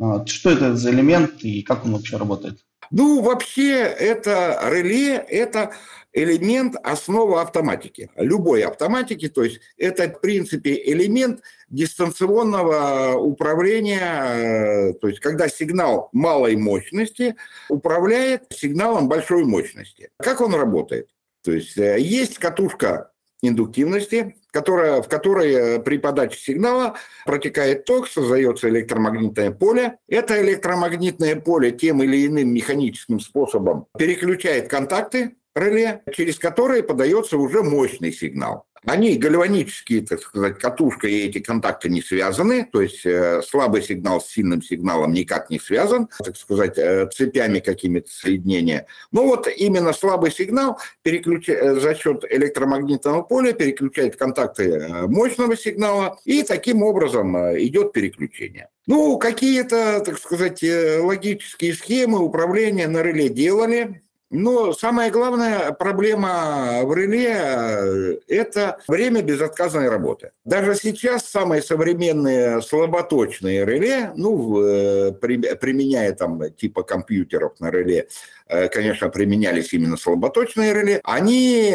А, 0.00 0.24
что 0.26 0.50
это 0.50 0.76
за 0.76 0.90
элемент 0.90 1.42
и 1.42 1.62
как 1.62 1.84
он 1.84 1.92
вообще 1.92 2.16
работает? 2.16 2.58
Ну, 2.90 3.20
вообще, 3.20 3.80
это 3.82 4.58
реле– 4.70 5.16
это 5.28 5.72
элемент 6.12 6.76
основы 6.82 7.40
автоматики. 7.40 8.10
Любой 8.16 8.62
автоматики, 8.62 9.28
то 9.28 9.44
есть 9.44 9.60
это, 9.76 10.08
в 10.08 10.20
принципе, 10.20 10.80
элемент 10.90 11.42
дистанционного 11.68 13.18
управления, 13.18 14.94
то 14.94 15.08
есть 15.08 15.20
когда 15.20 15.48
сигнал 15.48 16.08
малой 16.12 16.56
мощности 16.56 17.36
управляет 17.68 18.44
сигналом 18.50 19.08
большой 19.08 19.44
мощности. 19.44 20.08
Как 20.18 20.40
он 20.40 20.54
работает? 20.54 21.10
То 21.44 21.52
есть 21.52 21.76
э, 21.78 22.00
есть 22.00 22.38
катушка 22.38 23.10
индуктивности, 23.42 24.36
которая, 24.50 25.02
в 25.02 25.08
которой 25.08 25.52
э, 25.52 25.78
при 25.80 25.98
подаче 25.98 26.38
сигнала 26.38 26.96
протекает 27.24 27.84
ток, 27.84 28.08
создается 28.08 28.68
электромагнитное 28.68 29.50
поле. 29.50 29.98
Это 30.08 30.40
электромагнитное 30.42 31.36
поле 31.36 31.70
тем 31.72 32.02
или 32.02 32.26
иным 32.26 32.52
механическим 32.52 33.20
способом 33.20 33.86
переключает 33.96 34.68
контакты 34.68 35.36
реле, 35.54 36.02
через 36.12 36.38
которые 36.38 36.82
подается 36.82 37.36
уже 37.36 37.62
мощный 37.62 38.12
сигнал. 38.12 38.64
Они 38.84 39.16
гальванические, 39.16 40.02
так 40.02 40.20
сказать, 40.20 40.58
катушка 40.58 41.08
и 41.08 41.26
эти 41.26 41.40
контакты 41.40 41.88
не 41.88 42.00
связаны, 42.00 42.68
то 42.70 42.80
есть 42.80 43.04
э, 43.04 43.42
слабый 43.42 43.82
сигнал 43.82 44.20
с 44.20 44.28
сильным 44.28 44.62
сигналом 44.62 45.12
никак 45.12 45.50
не 45.50 45.58
связан, 45.58 46.08
так 46.22 46.36
сказать, 46.36 46.78
э, 46.78 47.08
цепями 47.12 47.58
какими-то 47.60 48.10
соединения. 48.10 48.86
Но 49.10 49.24
вот 49.24 49.48
именно 49.48 49.92
слабый 49.92 50.30
сигнал 50.30 50.78
переключ... 51.02 51.48
Э, 51.48 51.78
за 51.78 51.94
счет 51.94 52.24
электромагнитного 52.28 53.22
поля 53.22 53.52
переключает 53.52 54.16
контакты 54.16 55.06
мощного 55.06 55.56
сигнала, 55.56 56.18
и 56.24 56.42
таким 56.42 56.82
образом 56.82 57.36
идет 57.58 57.92
переключение. 57.92 58.68
Ну, 58.86 59.18
какие-то, 59.18 60.00
так 60.04 60.18
сказать, 60.18 60.62
логические 60.62 61.74
схемы 61.74 62.20
управления 62.20 62.88
на 62.88 63.02
реле 63.02 63.28
делали, 63.28 64.02
но 64.30 64.74
самая 64.74 65.10
главная 65.10 65.72
проблема 65.72 66.80
в 66.84 66.94
реле 66.94 67.34
э,– 67.34 68.18
это 68.28 68.78
время 68.86 69.22
безотказной 69.22 69.88
работы. 69.88 70.32
Даже 70.44 70.74
сейчас 70.74 71.24
самые 71.24 71.62
современные 71.62 72.60
слаботочные 72.60 73.64
реле, 73.64 74.12
ну, 74.16 74.62
э, 74.62 75.12
применяя 75.12 76.12
там 76.12 76.50
типа 76.52 76.82
компьютеров 76.82 77.58
на 77.60 77.70
реле, 77.70 78.08
э, 78.48 78.68
конечно, 78.68 79.08
применялись 79.08 79.72
именно 79.72 79.96
слаботочные 79.96 80.74
реле, 80.74 81.00
они 81.04 81.72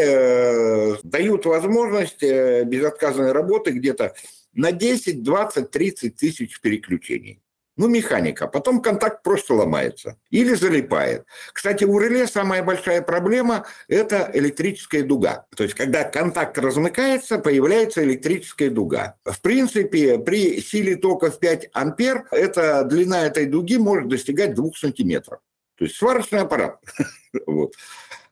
дают 1.03 1.45
возможность 1.45 2.21
безотказной 2.21 3.31
работы 3.31 3.71
где-то 3.71 4.13
на 4.53 4.71
10, 4.71 5.23
20, 5.23 5.71
30 5.71 6.15
тысяч 6.15 6.61
переключений. 6.61 7.42
Ну, 7.75 7.87
механика. 7.87 8.47
Потом 8.47 8.81
контакт 8.81 9.23
просто 9.23 9.55
ломается 9.55 10.17
или 10.29 10.53
залипает. 10.53 11.25
Кстати, 11.53 11.85
у 11.85 11.97
реле 11.97 12.27
самая 12.27 12.61
большая 12.61 13.01
проблема– 13.01 13.65
это 13.87 14.29
электрическая 14.33 15.03
дуга. 15.03 15.47
То 15.55 15.63
есть, 15.63 15.75
когда 15.75 16.03
контакт 16.03 16.57
размыкается, 16.59 17.39
появляется 17.39 18.03
электрическая 18.03 18.69
дуга. 18.69 19.15
В 19.25 19.41
принципе, 19.41 20.19
при 20.19 20.61
силе 20.61 20.95
тока 20.95 21.31
в 21.31 21.39
5 21.39 21.69
ампер 21.73 22.27
эта 22.29 22.83
длина 22.83 23.25
этой 23.25 23.47
дуги 23.47 23.77
может 23.77 24.07
достигать 24.07 24.53
2 24.53 24.69
сантиметров. 24.75 25.39
То 25.75 25.85
есть 25.85 25.97
сварочный 25.97 26.41
аппарат. 26.41 26.79
вот. 27.47 27.73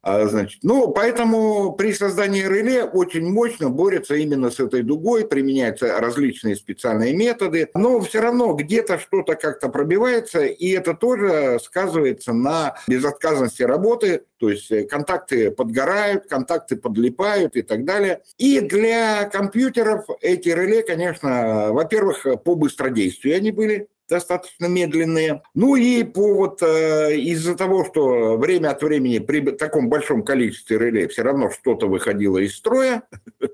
А, 0.03 0.27
значит, 0.27 0.63
ну, 0.63 0.87
поэтому 0.91 1.73
при 1.73 1.93
создании 1.93 2.41
реле 2.41 2.85
очень 2.85 3.29
мощно 3.29 3.69
борется 3.69 4.15
именно 4.15 4.49
с 4.49 4.59
этой 4.59 4.81
дугой, 4.81 5.27
применяются 5.27 5.99
различные 5.99 6.55
специальные 6.55 7.15
методы, 7.15 7.69
но 7.75 7.99
все 8.01 8.19
равно 8.19 8.53
где-то 8.53 8.97
что-то 8.97 9.35
как-то 9.35 9.69
пробивается, 9.69 10.43
и 10.43 10.69
это 10.69 10.95
тоже 10.95 11.59
сказывается 11.63 12.33
на 12.33 12.75
безотказности 12.87 13.61
работы, 13.61 14.23
то 14.39 14.49
есть 14.49 14.71
э, 14.71 14.85
контакты 14.85 15.51
подгорают, 15.51 16.25
контакты 16.25 16.77
подлипают 16.77 17.55
и 17.55 17.61
так 17.61 17.85
далее. 17.85 18.23
И 18.39 18.59
для 18.59 19.25
компьютеров 19.25 20.05
эти 20.19 20.49
реле, 20.49 20.81
конечно, 20.81 21.71
во-первых, 21.71 22.25
по 22.43 22.55
быстродействию 22.55 23.35
они 23.35 23.51
были, 23.51 23.87
достаточно 24.11 24.65
медленные. 24.65 25.41
Ну 25.55 25.77
и 25.77 26.03
по 26.03 26.33
вот 26.33 26.61
э, 26.61 27.15
из-за 27.15 27.55
того, 27.55 27.85
что 27.85 28.37
время 28.37 28.71
от 28.71 28.83
времени 28.83 29.19
при 29.19 29.39
таком 29.51 29.87
большом 29.87 30.23
количестве 30.23 30.77
реле 30.77 31.07
все 31.07 31.23
равно 31.23 31.49
что-то 31.49 31.87
выходило 31.87 32.37
из 32.37 32.55
строя, 32.55 33.03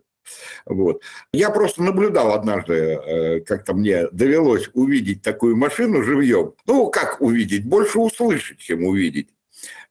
Вот. 0.66 1.02
Я 1.32 1.52
просто 1.52 1.82
наблюдал 1.82 2.34
однажды, 2.34 2.74
э, 2.74 3.40
как-то 3.42 3.74
мне 3.74 4.10
довелось 4.10 4.70
увидеть 4.74 5.22
такую 5.22 5.56
машину 5.56 6.04
живьем. 6.04 6.54
Ну, 6.66 6.90
как 6.90 7.22
увидеть? 7.22 7.66
Больше 7.66 8.00
услышать, 8.00 8.58
чем 8.58 8.84
увидеть. 8.84 9.30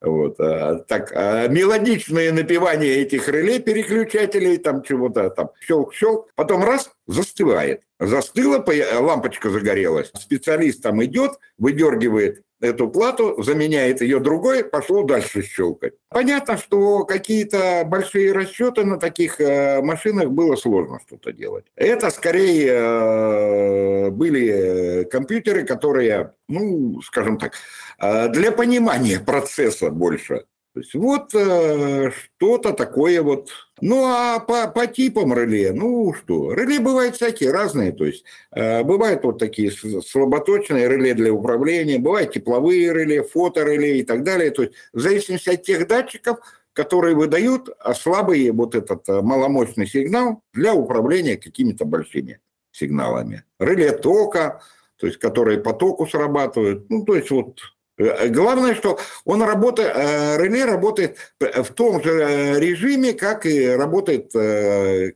Вот. 0.02 0.38
А, 0.38 0.80
так, 0.80 1.10
а 1.14 1.48
мелодичное 1.48 2.32
напевание 2.32 2.96
этих 2.96 3.28
реле 3.28 3.60
переключателей, 3.60 4.58
там 4.58 4.82
чего-то, 4.82 5.30
там 5.30 5.50
щелк-щелк, 5.66 6.26
потом 6.34 6.62
раз, 6.64 6.90
застывает. 7.06 7.85
Застыла, 7.98 8.64
лампочка 9.00 9.50
загорелась. 9.50 10.10
Специалист 10.14 10.82
там 10.82 11.02
идет, 11.04 11.38
выдергивает 11.58 12.42
эту 12.60 12.88
плату, 12.88 13.42
заменяет 13.42 14.00
ее 14.00 14.18
другой, 14.18 14.64
пошло 14.64 15.02
дальше 15.02 15.42
щелкать. 15.42 15.94
Понятно, 16.08 16.56
что 16.56 17.04
какие-то 17.04 17.84
большие 17.86 18.32
расчеты 18.32 18.84
на 18.84 18.98
таких 18.98 19.40
э, 19.40 19.82
машинах 19.82 20.30
было 20.30 20.56
сложно 20.56 20.98
что-то 21.06 21.32
делать. 21.32 21.66
Это 21.74 22.10
скорее 22.10 22.72
э, 22.72 24.10
были 24.10 25.04
компьютеры, 25.10 25.64
которые, 25.64 26.32
ну, 26.48 27.00
скажем 27.02 27.38
так, 27.38 27.54
э, 27.98 28.28
для 28.28 28.52
понимания 28.52 29.20
процесса 29.20 29.90
больше 29.90 30.44
то 30.76 30.80
есть 30.80 30.94
вот 30.94 31.34
э, 31.34 32.10
что-то 32.10 32.74
такое 32.74 33.22
вот. 33.22 33.48
Ну 33.80 34.04
а 34.04 34.40
по, 34.40 34.68
по 34.68 34.86
типам 34.86 35.32
реле, 35.32 35.72
ну 35.72 36.12
что, 36.12 36.52
реле 36.52 36.80
бывают 36.80 37.16
всякие, 37.16 37.50
разные. 37.50 37.92
То 37.92 38.04
есть 38.04 38.26
э, 38.50 38.82
бывают 38.82 39.24
вот 39.24 39.38
такие 39.38 39.70
слаботочные 39.70 40.86
реле 40.86 41.14
для 41.14 41.32
управления, 41.32 41.98
бывают 41.98 42.34
тепловые 42.34 42.92
реле, 42.92 43.22
фотореле 43.22 44.00
и 44.00 44.02
так 44.02 44.22
далее. 44.22 44.50
То 44.50 44.64
есть 44.64 44.74
в 44.92 45.00
зависимости 45.00 45.48
от 45.48 45.62
тех 45.62 45.88
датчиков, 45.88 46.40
которые 46.74 47.14
выдают 47.14 47.70
слабый 47.94 48.50
вот 48.50 48.74
этот 48.74 49.08
э, 49.08 49.22
маломощный 49.22 49.86
сигнал 49.86 50.42
для 50.52 50.74
управления 50.74 51.38
какими-то 51.38 51.86
большими 51.86 52.38
сигналами. 52.70 53.44
Реле 53.58 53.92
тока, 53.92 54.60
то 54.98 55.06
есть 55.06 55.18
которые 55.20 55.58
по 55.58 55.72
току 55.72 56.06
срабатывают. 56.06 56.90
Ну, 56.90 57.02
то 57.06 57.14
есть 57.14 57.30
вот 57.30 57.60
главное, 57.98 58.74
что 58.74 58.98
он 59.24 59.42
работает, 59.42 59.92
э, 59.94 60.36
реле 60.38 60.64
работает 60.64 61.16
в 61.40 61.72
том 61.72 62.02
же 62.02 62.10
э, 62.10 62.60
режиме, 62.60 63.12
как 63.14 63.46
и 63.46 63.68
работает, 63.68 64.32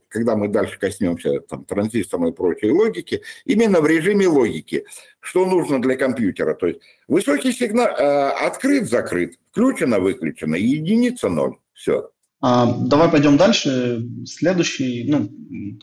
когда 0.07 0.35
мы 0.35 0.47
дальше 0.47 0.79
коснемся 0.79 1.41
там, 1.41 1.65
транзисторной 1.65 2.31
и 2.31 2.33
прочей 2.33 2.71
логики, 2.71 3.21
именно 3.45 3.81
в 3.81 3.87
режиме 3.87 4.27
логики. 4.27 4.85
Что 5.19 5.45
нужно 5.45 5.81
для 5.81 5.95
компьютера? 5.95 6.55
То 6.55 6.67
есть 6.67 6.79
высокий 7.07 7.51
сигнал 7.51 7.87
открыт, 7.87 8.89
закрыт, 8.89 9.35
включено, 9.51 9.99
выключено, 9.99 10.55
единица 10.55 11.29
ноль. 11.29 11.57
Все. 11.73 12.09
А, 12.41 12.65
давай 12.65 13.09
пойдем 13.09 13.37
дальше. 13.37 14.03
Следующий, 14.25 15.05
ну, 15.07 15.29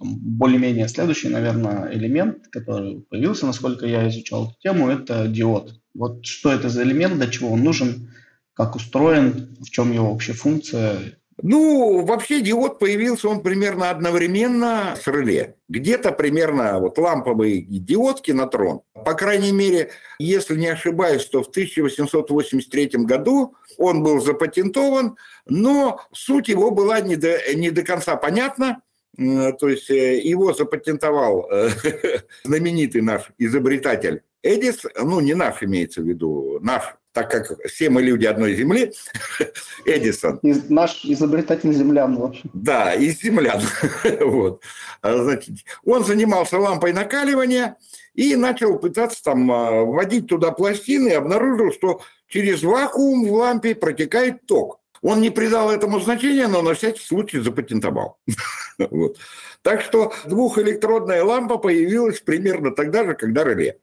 более-менее 0.00 0.88
следующий, 0.88 1.28
наверное, 1.28 1.92
элемент, 1.92 2.48
который 2.48 3.00
появился, 3.08 3.46
насколько 3.46 3.86
я 3.86 4.08
изучал 4.08 4.46
эту 4.46 4.54
тему, 4.60 4.88
это 4.88 5.28
диод. 5.28 5.80
Вот 5.94 6.26
что 6.26 6.52
это 6.52 6.68
за 6.68 6.82
элемент, 6.82 7.16
для 7.16 7.28
чего 7.28 7.52
он 7.52 7.62
нужен, 7.62 8.10
как 8.54 8.74
устроен, 8.74 9.56
в 9.60 9.70
чем 9.70 9.92
его 9.92 10.10
вообще 10.10 10.32
функция. 10.32 10.98
Ну, 11.40 12.04
вообще 12.04 12.40
диод 12.40 12.78
появился 12.78 13.28
он 13.28 13.42
примерно 13.42 13.90
одновременно 13.90 14.96
с 15.00 15.06
реле. 15.06 15.56
Где-то 15.68 16.10
примерно 16.12 16.80
вот 16.80 16.98
ламповые 16.98 17.60
диодки 17.60 18.32
на 18.32 18.46
трон. 18.46 18.80
По 18.92 19.14
крайней 19.14 19.52
мере, 19.52 19.90
если 20.18 20.56
не 20.56 20.66
ошибаюсь, 20.66 21.24
то 21.26 21.42
в 21.42 21.48
1883 21.48 22.90
году 23.04 23.54
он 23.76 24.02
был 24.02 24.20
запатентован, 24.20 25.16
но 25.46 26.00
суть 26.12 26.48
его 26.48 26.72
была 26.72 27.00
не 27.00 27.14
до, 27.14 27.38
не 27.54 27.70
до 27.70 27.82
конца 27.82 28.16
понятна. 28.16 28.82
То 29.16 29.68
есть 29.68 29.90
э, 29.90 30.20
его 30.20 30.52
запатентовал 30.52 31.48
э, 31.50 31.70
знаменитый 32.44 33.02
наш 33.02 33.32
изобретатель 33.36 34.22
Эдис, 34.42 34.84
ну 34.96 35.20
не 35.20 35.34
наш 35.34 35.62
имеется 35.62 36.00
в 36.00 36.04
виду, 36.04 36.58
наш, 36.62 36.94
так 37.12 37.30
как 37.30 37.66
все 37.66 37.90
мы 37.90 38.02
люди 38.02 38.26
одной 38.26 38.54
земли, 38.54 38.92
Эдисон. 39.86 40.38
Из, 40.42 40.68
наш 40.68 41.04
изобретатель 41.04 41.72
землян 41.72 42.16
вообще. 42.16 42.42
Да, 42.52 42.94
из 42.94 43.20
землян. 43.20 43.60
вот. 44.20 44.62
А, 45.02 45.16
значит, 45.16 45.56
он 45.84 46.04
занимался 46.04 46.58
лампой 46.58 46.92
накаливания 46.92 47.76
и 48.14 48.36
начал 48.36 48.78
пытаться 48.78 49.22
там 49.22 49.50
а, 49.50 49.82
вводить 49.82 50.26
туда 50.26 50.52
пластины 50.52 51.08
и 51.08 51.14
обнаружил, 51.14 51.72
что 51.72 52.02
через 52.28 52.62
вакуум 52.62 53.26
в 53.26 53.32
лампе 53.32 53.74
протекает 53.74 54.46
ток. 54.46 54.80
Он 55.02 55.20
не 55.20 55.30
придал 55.30 55.70
этому 55.70 56.00
значения, 56.00 56.48
но 56.48 56.62
на 56.62 56.74
всякий 56.74 57.04
случай 57.04 57.38
запатентовал. 57.38 58.18
вот. 58.78 59.16
Так 59.62 59.82
что 59.82 60.12
двухэлектродная 60.24 61.22
лампа 61.24 61.58
появилась 61.58 62.20
примерно 62.20 62.72
тогда 62.72 63.04
же, 63.04 63.14
когда 63.14 63.44
реле. 63.44 63.78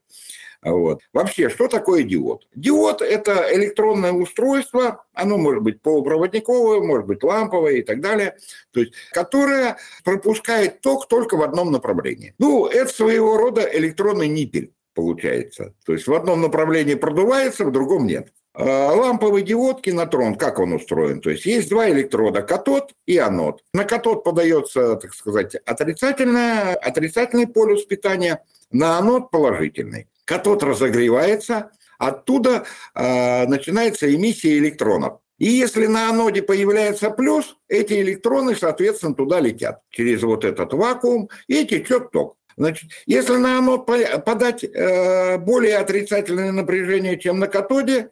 Вот. 0.65 1.01
Вообще, 1.13 1.49
что 1.49 1.67
такое 1.67 2.01
диод? 2.01 2.47
Диод– 2.56 3.01
это 3.04 3.47
электронное 3.56 4.12
устройство, 4.12 5.06
оно 5.13 5.38
может 5.38 5.62
быть 5.62 5.80
полупроводниковое, 5.82 6.82
может 6.82 7.06
быть 7.06 7.23
ламповое 7.23 7.75
и 7.75 7.82
так 7.84 8.01
далее, 8.01 8.36
то 8.71 8.80
есть, 8.80 8.93
которое 9.12 9.78
пропускает 10.04 10.82
ток 10.82 11.08
только 11.08 11.38
в 11.38 11.43
одном 11.43 11.71
направлении. 11.71 12.34
Ну, 12.39 12.65
это 12.65 12.91
своего 12.91 13.38
рода 13.38 13.62
электронный 13.62 14.28
ниппель 14.28 14.73
получается. 14.95 15.75
То 15.86 15.93
есть 15.93 16.08
в 16.08 16.13
одном 16.13 16.41
направлении 16.41 16.95
продувается, 16.95 17.65
в 17.65 17.71
другом 17.71 18.08
нет. 18.08 18.30
А 18.54 18.93
ламповый 18.93 19.43
диод 19.43 19.82
кинотрон, 19.82 20.36
как 20.36 20.60
он 20.60 20.73
устроен? 20.73 21.19
То 21.19 21.30
есть 21.30 21.45
есть 21.45 21.69
два 21.69 21.89
электрода, 21.89 22.41
катод 22.41 22.93
и 23.06 23.17
анод. 23.17 23.62
На 23.73 23.84
катод 23.84 24.23
подается, 24.23 24.95
так 24.95 25.13
сказать, 25.13 25.56
отрицательное, 25.56 26.73
отрицательный 26.75 27.47
полюс 27.47 27.86
питания, 27.86 28.43
на 28.71 28.97
анод 28.97 29.30
положительный. 29.30 30.08
Катод 30.25 30.63
разогревается, 30.63 31.71
оттуда 31.97 32.65
э, 32.93 33.47
начинается 33.47 34.13
эмиссия 34.13 34.57
электронов. 34.57 35.19
И 35.38 35.45
если 35.45 35.85
на 35.88 36.09
аноде 36.09 36.41
появляется 36.41 37.09
плюс, 37.09 37.57
эти 37.67 38.01
электроны, 38.01 38.55
соответственно, 38.55 39.13
туда 39.13 39.39
летят 39.39 39.81
через 39.89 40.23
вот 40.23 40.45
этот 40.45 40.73
вакуум, 40.73 41.29
и 41.47 41.65
течет 41.65 42.11
ток. 42.11 42.38
Значит, 42.57 42.89
если 43.05 43.35
на 43.35 43.57
анод 43.57 43.85
подать 43.85 44.63
э, 44.63 45.38
более 45.38 45.77
отрицательное 45.77 46.53
напряжение, 46.53 47.19
чем 47.19 47.39
на 47.39 47.47
катоде, 47.47 48.11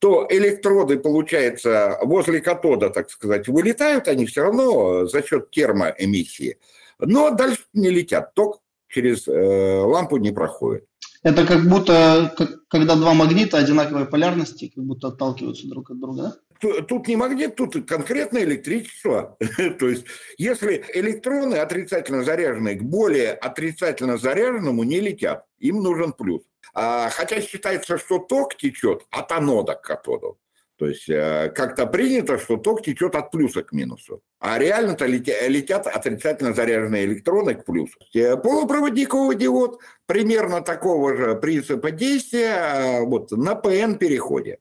то 0.00 0.26
электроды, 0.28 0.98
получается, 0.98 1.98
возле 2.02 2.40
катода, 2.40 2.90
так 2.90 3.08
сказать, 3.08 3.46
вылетают, 3.48 4.08
они 4.08 4.26
все 4.26 4.42
равно 4.42 5.06
за 5.06 5.22
счет 5.22 5.50
термоэмиссии. 5.50 6.58
Но 6.98 7.30
дальше 7.30 7.62
не 7.72 7.88
летят, 7.90 8.34
ток 8.34 8.60
через 8.88 9.28
э, 9.28 9.80
лампу 9.80 10.16
не 10.16 10.32
проходит. 10.32 10.86
Это 11.24 11.46
как 11.46 11.66
будто, 11.66 12.34
как, 12.36 12.68
когда 12.68 12.96
два 12.96 13.14
магнита 13.14 13.56
одинаковой 13.56 14.04
полярности, 14.04 14.70
как 14.74 14.84
будто 14.84 15.08
отталкиваются 15.08 15.66
друг 15.66 15.90
от 15.90 15.98
друга, 15.98 16.22
да? 16.60 16.82
Тут 16.82 17.08
не 17.08 17.16
магнит, 17.16 17.56
тут 17.56 17.88
конкретное 17.88 18.44
электричество. 18.44 19.36
То 19.78 19.88
есть, 19.88 20.04
если 20.36 20.84
электроны 20.94 21.56
отрицательно 21.56 22.24
заряженные 22.24 22.76
к 22.76 22.82
более 22.82 23.32
отрицательно 23.32 24.18
заряженному 24.18 24.82
не 24.84 25.00
летят, 25.00 25.46
им 25.58 25.82
нужен 25.82 26.12
плюс. 26.12 26.42
А, 26.74 27.08
хотя 27.08 27.40
считается, 27.40 27.96
что 27.96 28.18
ток 28.18 28.56
течет 28.56 29.06
от 29.10 29.32
анода 29.32 29.74
к 29.74 29.82
катоду. 29.82 30.38
То 30.84 30.88
есть 30.88 31.08
э, 31.08 31.50
как-то 31.54 31.86
принято, 31.86 32.38
что 32.38 32.58
ток 32.58 32.82
течет 32.82 33.14
от 33.14 33.30
плюса 33.30 33.62
к 33.62 33.72
минусу. 33.72 34.20
А 34.38 34.58
реально-то 34.58 35.06
летят 35.06 35.86
отрицательно 35.86 36.52
заряженные 36.52 37.06
электроны 37.06 37.54
к 37.54 37.64
плюсу. 37.64 37.94
Э, 38.12 38.36
полупроводниковый 38.36 39.34
диод 39.34 39.80
примерно 40.04 40.60
такого 40.60 41.16
же 41.16 41.36
принципа 41.36 41.90
действия 41.90 42.50
э, 42.50 43.00
вот, 43.00 43.30
на 43.30 43.54
ПН-переходе. 43.54 44.58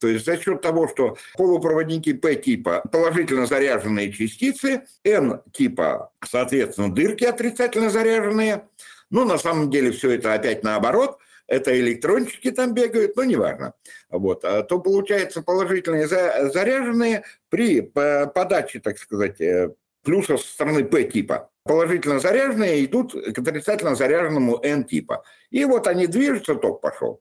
То 0.00 0.08
есть 0.08 0.24
за 0.24 0.38
счет 0.38 0.62
того, 0.62 0.88
что 0.88 1.18
полупроводники 1.36 2.14
P-типа 2.14 2.84
положительно 2.90 3.44
заряженные 3.44 4.10
частицы, 4.10 4.84
N-типа, 5.04 6.12
соответственно, 6.24 6.94
дырки 6.94 7.24
отрицательно 7.24 7.90
заряженные. 7.90 8.66
Ну, 9.10 9.26
на 9.26 9.36
самом 9.36 9.68
деле 9.68 9.92
все 9.92 10.12
это 10.12 10.32
опять 10.32 10.62
наоборот– 10.62 11.18
это 11.48 11.78
электрончики 11.80 12.50
там 12.50 12.74
бегают, 12.74 13.16
но 13.16 13.24
неважно. 13.24 13.72
Вот. 14.10 14.44
А 14.44 14.62
то 14.62 14.78
получается 14.78 15.42
положительные 15.42 16.06
заряженные 16.06 17.24
при 17.48 17.80
подаче, 17.80 18.80
так 18.80 18.98
сказать, 18.98 19.40
э, 19.40 19.70
плюса 20.04 20.36
со 20.36 20.46
стороны 20.46 20.84
P-типа. 20.84 21.50
Положительно 21.64 22.20
заряженные 22.20 22.84
идут 22.84 23.12
к 23.12 23.38
отрицательно 23.38 23.94
заряженному 23.94 24.58
N-типа. 24.62 25.24
И 25.50 25.64
вот 25.64 25.86
они 25.86 26.06
движутся, 26.06 26.54
ток 26.54 26.80
пошел. 26.80 27.20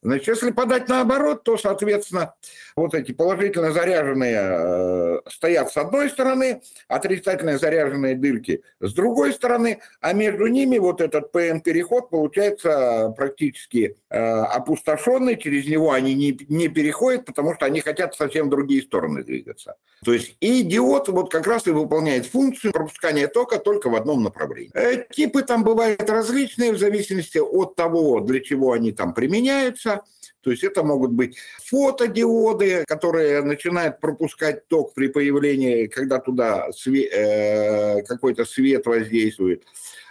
Значит, 0.00 0.28
если 0.28 0.50
подать 0.52 0.88
наоборот, 0.88 1.42
то, 1.42 1.56
соответственно, 1.56 2.34
вот 2.76 2.94
эти 2.94 3.10
положительно 3.10 3.72
заряженные 3.72 4.36
э, 4.38 5.20
стоят 5.28 5.72
с 5.72 5.76
одной 5.76 6.08
стороны, 6.08 6.62
отрицательно 6.86 7.58
заряженные 7.58 8.14
дырки 8.14 8.62
с 8.80 8.92
другой 8.94 9.32
стороны, 9.32 9.80
а 10.00 10.12
между 10.12 10.46
ними 10.46 10.78
вот 10.78 11.00
этот 11.00 11.32
ПН-переход 11.32 12.10
получается 12.10 13.12
практически 13.16 13.96
э, 14.08 14.18
опустошенный, 14.18 15.36
через 15.36 15.66
него 15.66 15.90
они 15.90 16.14
не, 16.14 16.38
не 16.48 16.68
переходят, 16.68 17.24
потому 17.24 17.54
что 17.54 17.66
они 17.66 17.80
хотят 17.80 18.14
совсем 18.14 18.46
в 18.46 18.50
другие 18.50 18.82
стороны 18.82 19.24
двигаться. 19.24 19.74
То 20.04 20.12
есть 20.12 20.36
и 20.38 20.62
диод 20.62 21.08
вот 21.08 21.32
как 21.32 21.46
раз 21.48 21.66
и 21.66 21.70
выполняет 21.70 22.26
функцию 22.26 22.72
пропускания 22.72 23.26
тока 23.26 23.58
только 23.58 23.90
в 23.90 23.96
одном 23.96 24.22
направлении. 24.22 24.70
Э, 24.74 25.04
типы 25.10 25.42
там 25.42 25.64
бывают 25.64 26.08
различные 26.08 26.72
в 26.72 26.78
зависимости 26.78 27.38
от 27.38 27.74
того, 27.74 28.20
для 28.20 28.38
чего 28.40 28.72
они 28.72 28.92
там 28.92 29.12
применяются, 29.12 29.97
то 30.40 30.50
есть 30.50 30.64
это 30.64 30.82
могут 30.82 31.12
быть 31.12 31.36
фотодиоды, 31.64 32.84
которые 32.86 33.42
начинают 33.42 34.00
пропускать 34.00 34.68
ток 34.68 34.94
при 34.94 35.08
появлении, 35.08 35.86
когда 35.86 36.18
туда 36.18 36.68
све- 36.70 37.08
э, 37.10 38.02
какой-то 38.02 38.44
свет 38.44 38.86
воздействует. 38.86 39.64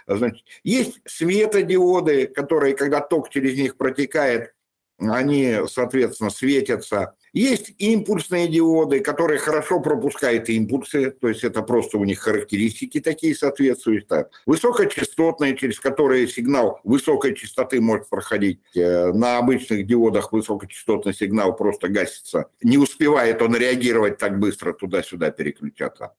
Значит, 0.06 0.44
есть 0.64 1.00
светодиоды, 1.06 2.26
которые, 2.26 2.74
когда 2.74 3.00
ток 3.00 3.30
через 3.30 3.56
них 3.56 3.76
протекает, 3.76 4.54
они, 4.98 5.58
соответственно, 5.68 6.30
светятся. 6.30 7.14
Есть 7.38 7.72
импульсные 7.78 8.48
диоды, 8.48 8.98
которые 8.98 9.38
хорошо 9.38 9.78
пропускают 9.78 10.48
импульсы, 10.48 11.12
то 11.12 11.28
есть 11.28 11.44
это 11.44 11.62
просто 11.62 11.96
у 11.96 12.02
них 12.02 12.18
характеристики 12.18 12.98
такие 12.98 13.32
соответствуют. 13.32 14.08
Так. 14.08 14.30
Высокочастотные, 14.44 15.56
через 15.56 15.78
которые 15.78 16.26
сигнал 16.26 16.80
высокой 16.82 17.36
частоты 17.36 17.80
может 17.80 18.08
проходить. 18.08 18.58
Э, 18.74 19.12
на 19.12 19.38
обычных 19.38 19.86
диодах 19.86 20.32
высокочастотный 20.32 21.14
сигнал 21.14 21.54
просто 21.54 21.86
гасится. 21.86 22.46
Не 22.60 22.76
успевает 22.76 23.40
он 23.40 23.54
реагировать 23.54 24.18
так 24.18 24.40
быстро, 24.40 24.72
туда-сюда 24.72 25.30
переключаться. 25.30 26.14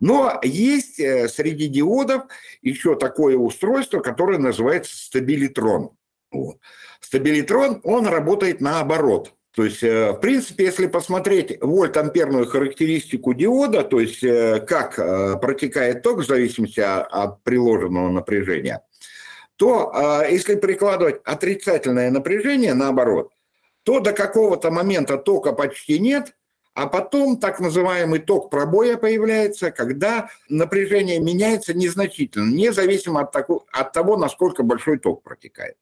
Но 0.00 0.38
есть 0.42 1.00
э, 1.00 1.28
среди 1.28 1.66
диодов 1.66 2.24
еще 2.60 2.94
такое 2.94 3.38
устройство, 3.38 4.00
которое 4.00 4.36
называется 4.36 4.94
стабилитрон. 4.94 5.92
Стабилитрон, 7.00 7.80
он 7.84 8.06
работает 8.06 8.60
наоборот. 8.60 9.32
То 9.56 9.64
есть, 9.64 9.82
э, 9.82 10.12
в 10.12 10.16
принципе, 10.16 10.66
если 10.66 10.86
посмотреть 10.86 11.58
вольт-амперную 11.62 12.44
характеристику 12.44 13.32
диода, 13.32 13.84
то 13.84 13.98
есть 13.98 14.22
э, 14.22 14.60
как 14.60 14.98
э, 14.98 15.38
протекает 15.40 16.02
ток 16.02 16.18
в 16.18 16.26
зависимости 16.26 16.80
от 16.80 17.42
приложенного 17.42 18.10
напряжения, 18.10 18.82
то 19.56 20.22
если 20.28 20.56
прикладывать 20.56 21.22
отрицательное 21.24 22.10
напряжение, 22.10 22.74
наоборот, 22.74 23.32
то 23.84 24.00
до 24.00 24.12
какого-то 24.12 24.70
момента 24.70 25.16
тока 25.16 25.52
почти 25.52 25.98
нет, 25.98 26.34
а 26.74 26.86
потом 26.86 27.38
так 27.38 27.58
называемый 27.58 28.18
ток 28.18 28.50
пробоя 28.50 28.98
появляется, 28.98 29.70
когда 29.70 30.28
напряжение 30.50 31.20
меняется 31.20 31.72
незначительно, 31.72 32.54
независимо 32.54 33.22
от, 33.22 33.34
от 33.34 33.92
того, 33.94 34.18
насколько 34.18 34.62
большой 34.62 34.98
ток 34.98 35.22
протекает. 35.22 35.78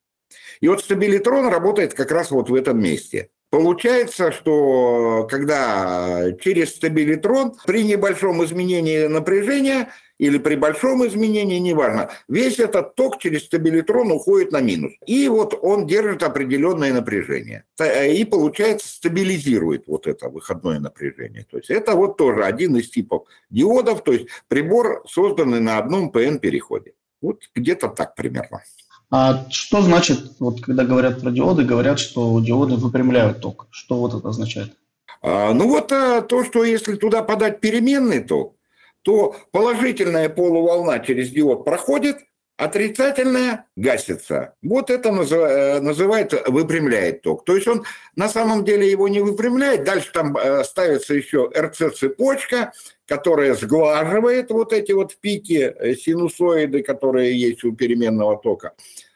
И 0.61 0.69
вот 0.69 0.81
стабилитрон 0.81 1.49
работает 1.49 1.95
как 1.95 2.13
раз 2.13 2.31
вот 2.31 2.49
в 2.49 2.55
этом 2.55 2.81
месте. 2.81 3.31
Получается, 3.55 4.33
что 4.33 5.29
когда 5.31 6.33
через 6.40 6.75
стабилитрон 6.75 7.55
при 7.64 7.85
небольшом 7.85 8.45
изменении 8.45 9.07
напряжения 9.07 9.90
или 10.19 10.38
при 10.38 10.57
большом 10.57 11.07
изменении, 11.07 11.61
неважно, 11.61 12.11
весь 12.27 12.59
этот 12.59 12.97
ток 12.97 13.21
через 13.21 13.45
стабилитрон 13.45 14.11
уходит 14.11 14.51
на 14.51 14.61
минус. 14.61 14.95
И 15.07 15.29
вот 15.29 15.57
он 15.62 15.87
держит 15.87 16.25
определенное 16.25 16.93
напряжение. 16.93 17.62
И, 17.81 18.25
получается, 18.25 18.88
стабилизирует 18.88 19.85
вот 19.87 20.09
это 20.09 20.31
выходное 20.31 20.81
напряжение. 20.81 21.47
То 21.49 21.59
есть 21.59 21.71
это 21.71 21.95
вот 21.95 22.17
тоже 22.17 22.43
один 22.43 22.75
из 22.75 22.90
типов 22.90 23.29
диодов, 23.51 24.03
то 24.03 24.11
есть 24.11 24.27
прибор, 24.49 25.05
созданный 25.07 25.61
на 25.61 25.79
одном 25.79 26.11
ПН-переходе. 26.11 26.95
Вот 27.23 27.43
где-то 27.55 27.87
так 27.87 28.17
примерно. 28.17 28.64
А 29.16 29.46
что 29.48 29.81
значит, 29.81 30.33
вот 30.40 30.61
когда 30.61 30.83
говорят 30.83 31.20
про 31.20 31.31
диоды, 31.31 31.62
говорят, 31.62 32.00
что 32.00 32.40
диоды 32.40 32.74
выпрямляют 32.74 33.40
ток? 33.40 33.68
Что 33.70 33.94
вот 33.98 34.12
это 34.12 34.29
означает? 34.29 34.72
А, 35.22 35.55
ну 35.55 35.68
вот 35.68 35.92
а, 35.92 36.20
то, 36.20 36.42
что 36.42 36.64
если 36.64 36.96
туда 36.96 37.22
подать 37.22 37.61
переменный 37.61 38.24
ток, 38.24 38.57
то 39.03 39.37
положительная 39.53 40.29
полуволна 40.29 40.98
через 40.98 41.31
диод 41.31 41.64
проходит, 41.64 42.24
отрицательная 42.57 43.66
гасится. 43.77 44.55
Вот 44.62 44.90
это 44.90 45.11
э, 45.11 45.81
называется 45.81 46.42
выпрямляет 46.46 47.22
ток. 47.22 47.44
То 47.44 47.57
есть 47.57 47.66
он 47.66 47.85
на 48.16 48.29
самом 48.29 48.64
деле 48.64 48.90
его 48.90 49.09
не 49.09 49.20
выпрямляет. 49.20 49.85
Дальше 49.85 50.11
там 50.12 50.37
э, 50.37 50.62
ставится 50.64 51.14
еще 51.14 51.50
РЦ-цепочка, 51.57 52.72
которая 53.07 53.55
сглаживает 53.55 54.50
вот 54.50 54.72
эти 54.72 54.92
вот 54.92 55.16
пики, 55.20 55.74
синусоиды, 55.96 56.83
которые 56.83 57.38
есть 57.38 57.64
у 57.64 57.72
переменного 57.72 58.38
тока. 58.38 58.72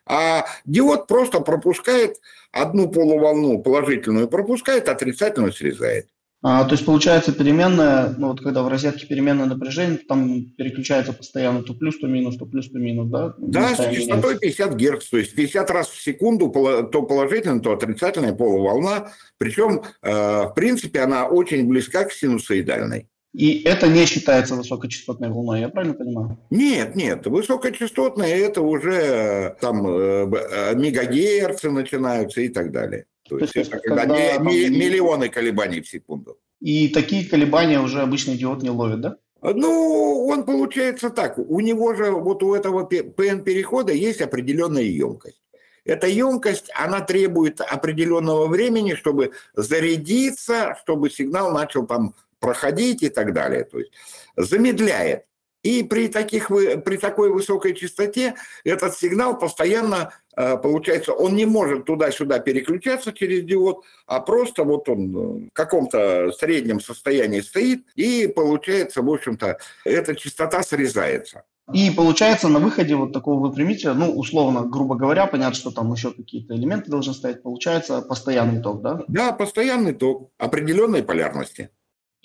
А 0.09 0.47
диод 0.64 1.07
просто 1.07 1.40
пропускает 1.40 2.16
одну 2.51 2.88
полуволну 2.88 3.62
положительную, 3.62 4.29
пропускает, 4.29 4.88
отрицательную 4.88 5.53
срезает. 5.53 6.09
А, 6.40 6.64
то 6.64 6.73
есть 6.73 6.87
получается 6.87 7.33
переменная, 7.33 8.14
ну 8.16 8.29
вот 8.29 8.40
когда 8.40 8.62
в 8.62 8.68
розетке 8.68 9.07
переменное 9.07 9.47
напряжение, 9.47 9.99
там 9.99 10.44
переключается 10.57 11.12
постоянно 11.12 11.64
то 11.64 11.75
плюс, 11.75 11.99
то 11.99 12.07
минус, 12.07 12.37
то 12.37 12.47
плюс, 12.47 12.71
то 12.71 12.79
минус, 12.79 13.09
да? 13.09 13.35
Да, 13.38 13.75
с 13.75 13.92
частотой 13.92 14.38
50 14.38 14.75
Гц, 14.75 15.09
то 15.11 15.18
есть 15.18 15.35
50 15.35 15.71
раз 15.73 15.88
в 15.88 16.01
секунду 16.01 16.49
то 16.49 17.03
положительная, 17.03 17.61
то 17.61 17.73
отрицательная 17.73 18.35
полуволна, 18.35 19.11
причем 19.37 19.83
э, 20.03 20.12
в 20.12 20.53
принципе 20.55 21.01
она 21.01 21.27
очень 21.27 21.66
близка 21.66 22.05
к 22.05 22.12
синусоидальной. 22.12 23.09
И 23.35 23.62
это 23.62 23.88
не 23.88 24.07
считается 24.07 24.55
высокочастотной 24.55 25.29
волной, 25.29 25.61
я 25.61 25.69
правильно 25.69 25.95
понимаю? 25.95 26.38
Нет, 26.51 26.97
нет, 26.97 27.27
высокочастотные 27.27 28.38
это 28.38 28.62
уже 28.62 28.95
э, 28.95 29.51
там 29.61 29.87
э, 29.87 30.75
мегагерцы 30.75 31.71
начинаются 31.71 32.41
и 32.41 32.49
так 32.49 32.73
далее. 32.73 33.05
То, 33.29 33.37
То 33.37 33.45
есть, 33.45 33.55
есть 33.55 33.71
это 33.71 33.81
когда, 33.81 34.03
когда 34.07 34.38
миллионы 34.38 35.29
колебаний 35.29 35.83
в 35.83 35.88
секунду. 35.88 36.38
И 36.61 36.88
такие 36.88 37.29
колебания 37.29 37.81
уже 37.81 38.01
обычный 38.01 38.37
диод 38.37 38.62
не 38.62 38.71
ловит, 38.71 39.01
да? 39.03 39.17
Ну, 39.43 40.27
он 40.27 40.45
получается 40.45 41.11
так. 41.11 41.38
У 41.38 41.61
него 41.61 41.95
же, 41.95 42.11
вот 42.11 42.43
у 42.43 42.55
этого 42.55 42.85
ПН-перехода 42.85 43.93
есть 43.93 44.21
определенная 44.21 44.83
емкость. 44.83 45.43
Эта 45.85 46.07
емкость, 46.07 46.71
она 46.75 47.01
требует 47.01 47.61
определенного 47.61 48.47
времени, 48.47 48.95
чтобы 48.95 49.33
зарядиться, 49.55 50.77
чтобы 50.83 51.09
сигнал 51.09 51.53
начал 51.53 51.87
там 51.87 52.14
проходить 52.40 53.03
и 53.03 53.09
так 53.09 53.33
далее. 53.33 53.64
То 53.64 53.79
есть 53.79 53.92
замедляет. 54.37 55.24
И 55.64 55.83
при, 55.83 56.09
таких, 56.09 56.48
при 56.48 56.96
такой 56.96 57.31
высокой 57.31 57.74
частоте 57.74 58.35
этот 58.64 58.96
сигнал 58.96 59.37
постоянно, 59.38 60.12
э, 60.37 60.57
получается, 60.57 61.12
он 61.12 61.35
не 61.35 61.46
может 61.46 61.85
туда-сюда 61.85 62.38
переключаться 62.38 63.12
через 63.12 63.44
диод, 63.44 63.85
а 64.07 64.20
просто 64.20 64.62
вот 64.62 64.88
он 64.88 65.12
в 65.12 65.51
каком-то 65.53 66.31
среднем 66.33 66.81
состоянии 66.81 67.40
стоит, 67.40 67.85
и 67.96 68.29
получается, 68.29 69.03
в 69.03 69.11
общем-то, 69.11 69.59
эта 69.85 70.14
частота 70.14 70.62
срезается. 70.62 71.42
И 71.72 71.90
получается 71.90 72.48
на 72.48 72.61
выходе 72.61 72.94
вот 72.94 73.12
такого 73.12 73.40
выпрямителя, 73.40 73.92
ну, 73.92 74.11
условно, 74.12 74.62
грубо 74.62 74.94
говоря, 74.94 75.27
понятно, 75.27 75.55
что 75.55 75.70
там 75.70 75.92
еще 75.92 76.12
какие-то 76.12 76.55
элементы 76.55 76.90
должны 76.90 77.12
стоять, 77.12 77.42
получается 77.42 78.01
постоянный 78.01 78.62
ток, 78.62 78.81
да? 78.81 79.03
Да, 79.09 79.33
постоянный 79.33 79.92
ток 79.92 80.31
определенной 80.38 81.03
полярности. 81.03 81.70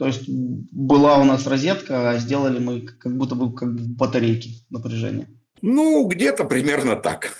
То 0.03 0.07
есть 0.07 0.27
была 0.27 1.17
у 1.17 1.23
нас 1.23 1.47
розетка, 1.47 2.09
а 2.09 2.17
сделали 2.17 2.59
мы 2.59 2.81
как 2.81 3.15
будто 3.15 3.35
бы 3.35 3.55
как 3.55 3.73
батарейки 3.73 4.49
напряжения. 4.69 5.29
Ну, 5.61 6.05
где-то 6.07 6.43
примерно 6.43 6.97
так. 6.97 7.31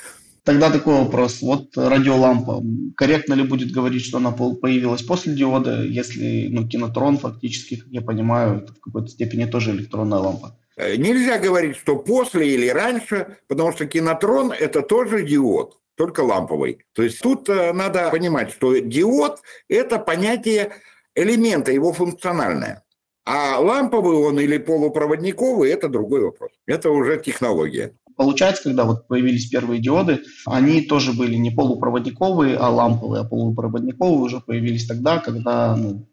Тогда 0.46 0.72
такой 0.72 0.94
вопрос. 0.94 1.42
Вот 1.42 1.76
радиолампа. 1.76 2.64
Корректно 2.96 3.34
ли 3.34 3.44
будет 3.44 3.74
говорить, 3.74 4.06
что 4.06 4.20
она 4.20 4.32
появилась 4.32 5.02
после 5.02 5.34
диода, 5.34 5.84
если 5.84 6.48
ну, 6.50 6.66
кинотрон 6.66 7.18
фактически, 7.18 7.76
как 7.76 7.90
я 7.90 8.02
понимаю, 8.02 8.60
это 8.60 8.72
в 8.72 8.80
какой-то 8.80 9.10
степени 9.10 9.44
тоже 9.44 9.72
электронная 9.72 10.20
лампа? 10.20 10.58
Э, 10.78 10.96
нельзя 10.96 11.40
говорить, 11.40 11.76
что 11.76 11.98
после 11.98 12.54
или 12.54 12.70
раньше, 12.70 13.40
потому 13.50 13.74
что 13.74 13.88
кинотрон– 13.88 14.54
это 14.58 14.84
тоже 14.84 15.28
диод, 15.28 15.80
только 15.96 16.22
ламповый. 16.22 16.80
То 16.94 17.04
есть 17.04 17.20
тут 17.20 17.50
э, 17.50 17.74
надо 17.74 18.10
понимать, 18.10 18.54
что 18.54 18.78
диод– 18.78 19.42
это 19.68 20.00
понятие 20.00 20.72
элемента, 21.16 21.72
его 21.72 21.94
функциональное. 21.94 22.84
А 23.26 23.60
ламповый 23.60 24.18
он 24.18 24.40
или 24.40 24.58
полупроводниковый– 24.58 25.70
это 25.72 25.88
другой 25.88 26.24
вопрос. 26.24 26.52
Это 26.66 26.90
уже 26.90 27.22
технология. 27.22 27.96
Получается, 28.18 28.64
когда 28.64 28.84
вот 28.84 29.08
появились 29.08 29.50
первые 29.50 29.82
диоды, 29.82 30.20
они 30.46 30.82
тоже 30.82 31.14
были 31.14 31.36
не 31.36 31.50
полупроводниковые, 31.50 32.58
а 32.58 32.70
ламповые, 32.70 33.22
а 33.22 33.24
полупроводниковые 33.24 34.20
уже 34.20 34.40
появились 34.40 34.86
тогда, 34.86 35.20
когда 35.20 35.76
ну, 35.76 36.06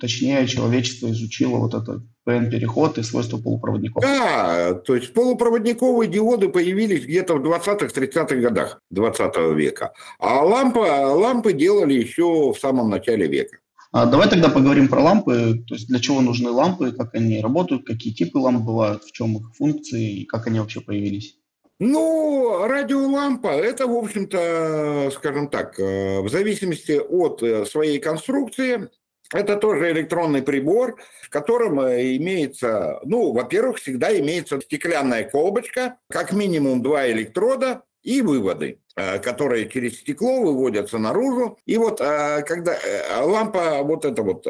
точнее 0.00 0.46
человечество 0.46 1.10
изучило 1.10 1.58
вот 1.58 1.74
этот 1.74 2.02
ПН-переход 2.24 2.98
и 2.98 3.02
свойства 3.02 3.38
полупроводников. 3.38 4.02
Да, 4.02 4.74
то 4.74 4.96
есть 4.96 5.12
полупроводниковые 5.12 6.08
диоды 6.08 6.48
появились 6.48 7.04
где-то 7.04 7.34
в 7.34 7.46
20-30-х 7.46 8.36
годах 8.36 8.80
20 8.90 9.36
века, 9.54 9.92
а 10.18 10.42
лампы, 10.44 10.80
лампы 10.80 11.52
делали 11.52 11.94
еще 11.94 12.52
в 12.52 12.58
самом 12.58 12.90
начале 12.90 13.28
века. 13.28 13.58
А 13.96 14.04
давай 14.04 14.28
тогда 14.28 14.50
поговорим 14.50 14.88
про 14.88 15.00
лампы, 15.00 15.64
то 15.66 15.74
есть 15.74 15.88
для 15.88 15.98
чего 16.00 16.20
нужны 16.20 16.50
лампы, 16.50 16.92
как 16.92 17.14
они 17.14 17.40
работают, 17.40 17.86
какие 17.86 18.12
типы 18.12 18.36
ламп 18.36 18.62
бывают, 18.62 19.04
в 19.04 19.10
чем 19.10 19.38
их 19.38 19.56
функции 19.56 20.18
и 20.18 20.26
как 20.26 20.46
они 20.46 20.60
вообще 20.60 20.82
появились. 20.82 21.38
Ну, 21.78 22.66
радиолампа– 22.66 23.48
это, 23.48 23.86
в 23.86 23.96
общем-то, 23.96 25.10
скажем 25.14 25.48
так, 25.48 25.80
э, 25.80 26.20
в 26.20 26.28
зависимости 26.28 27.00
от 27.08 27.42
э, 27.42 27.64
своей 27.64 27.98
конструкции, 27.98 28.90
это 29.32 29.56
тоже 29.56 29.92
электронный 29.92 30.42
прибор, 30.42 31.00
в 31.22 31.30
котором 31.30 31.80
э, 31.80 32.16
имеется, 32.16 33.00
ну, 33.02 33.32
во-первых, 33.32 33.78
всегда 33.78 34.14
имеется 34.18 34.60
стеклянная 34.60 35.24
колбочка, 35.24 35.96
как 36.10 36.34
минимум 36.34 36.82
два 36.82 37.10
электрода 37.10 37.80
и 38.02 38.20
выводы 38.20 38.78
которые 38.96 39.68
через 39.68 39.98
стекло 39.98 40.40
выводятся 40.40 40.98
наружу. 40.98 41.58
И 41.66 41.76
вот 41.76 42.00
э, 42.00 42.42
когда 42.46 42.78
лампа 43.20 43.82
вот 43.82 44.06
эта 44.06 44.22
вот, 44.22 44.46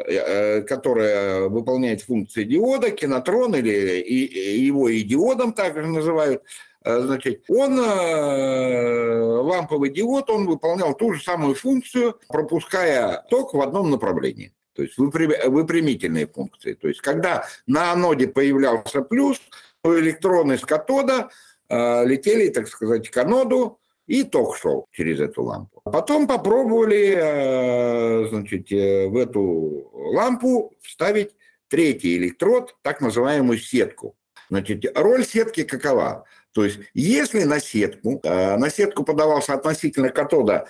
которая 0.67 1.49
выполняет 1.49 2.01
функции 2.01 2.45
диода, 2.45 2.91
кинотрон 2.91 3.55
или 3.55 3.69
его 3.69 4.87
и 4.87 5.01
диодом 5.01 5.51
также 5.53 5.85
называют, 5.85 6.43
Значит, 6.85 7.43
он, 7.49 7.77
ламповый 7.77 9.89
диод, 9.89 10.29
он 10.29 10.47
выполнял 10.47 10.95
ту 10.95 11.11
же 11.11 11.21
самую 11.21 11.55
функцию, 11.55 12.17
пропуская 12.29 13.25
ток 13.29 13.53
в 13.53 13.59
одном 13.59 13.91
направлении 13.91 14.53
то 14.77 14.83
есть 14.83 14.97
выпрямительные 14.97 16.27
функции. 16.27 16.73
То 16.73 16.87
есть 16.87 17.01
когда 17.01 17.47
на 17.65 17.91
аноде 17.91 18.27
появлялся 18.27 19.01
плюс, 19.01 19.41
то 19.81 19.99
электроны 19.99 20.59
с 20.59 20.61
катода 20.61 21.29
э, 21.67 22.05
летели, 22.05 22.49
так 22.49 22.67
сказать, 22.67 23.09
к 23.09 23.17
аноду, 23.17 23.79
и 24.07 24.23
ток 24.23 24.57
шел 24.57 24.87
через 24.91 25.19
эту 25.19 25.43
лампу. 25.43 25.81
Потом 25.83 26.27
попробовали 26.27 27.13
э, 27.15 28.27
значит, 28.29 28.71
э, 28.71 29.07
в 29.07 29.17
эту 29.17 29.91
лампу 29.93 30.73
вставить 30.81 31.35
третий 31.67 32.17
электрод, 32.17 32.75
так 32.81 33.01
называемую 33.01 33.59
сетку. 33.59 34.15
Значит, 34.49 34.85
роль 34.95 35.25
сетки 35.25 35.63
какова? 35.63 36.25
То 36.53 36.63
есть, 36.63 36.79
если 36.93 37.43
на 37.43 37.59
сетку, 37.59 38.21
э, 38.23 38.57
на 38.57 38.69
сетку 38.69 39.03
подавался 39.03 39.53
относительно 39.53 40.09
катода 40.09 40.67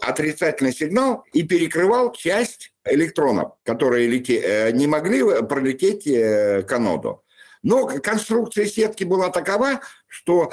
отрицательный 0.00 0.72
сигнал 0.72 1.24
и 1.32 1.44
перекрывал 1.44 2.12
часть 2.12 2.74
электронов, 2.84 3.52
которые 3.64 4.08
лете, 4.08 4.40
э, 4.40 4.72
не 4.72 4.88
могли 4.88 5.22
пролететь 5.42 6.04
к 6.04 6.72
аноду. 6.72 7.22
Но 7.62 7.86
конструкция 7.86 8.66
сетки 8.66 9.04
была 9.04 9.30
такова, 9.30 9.80
что 10.12 10.52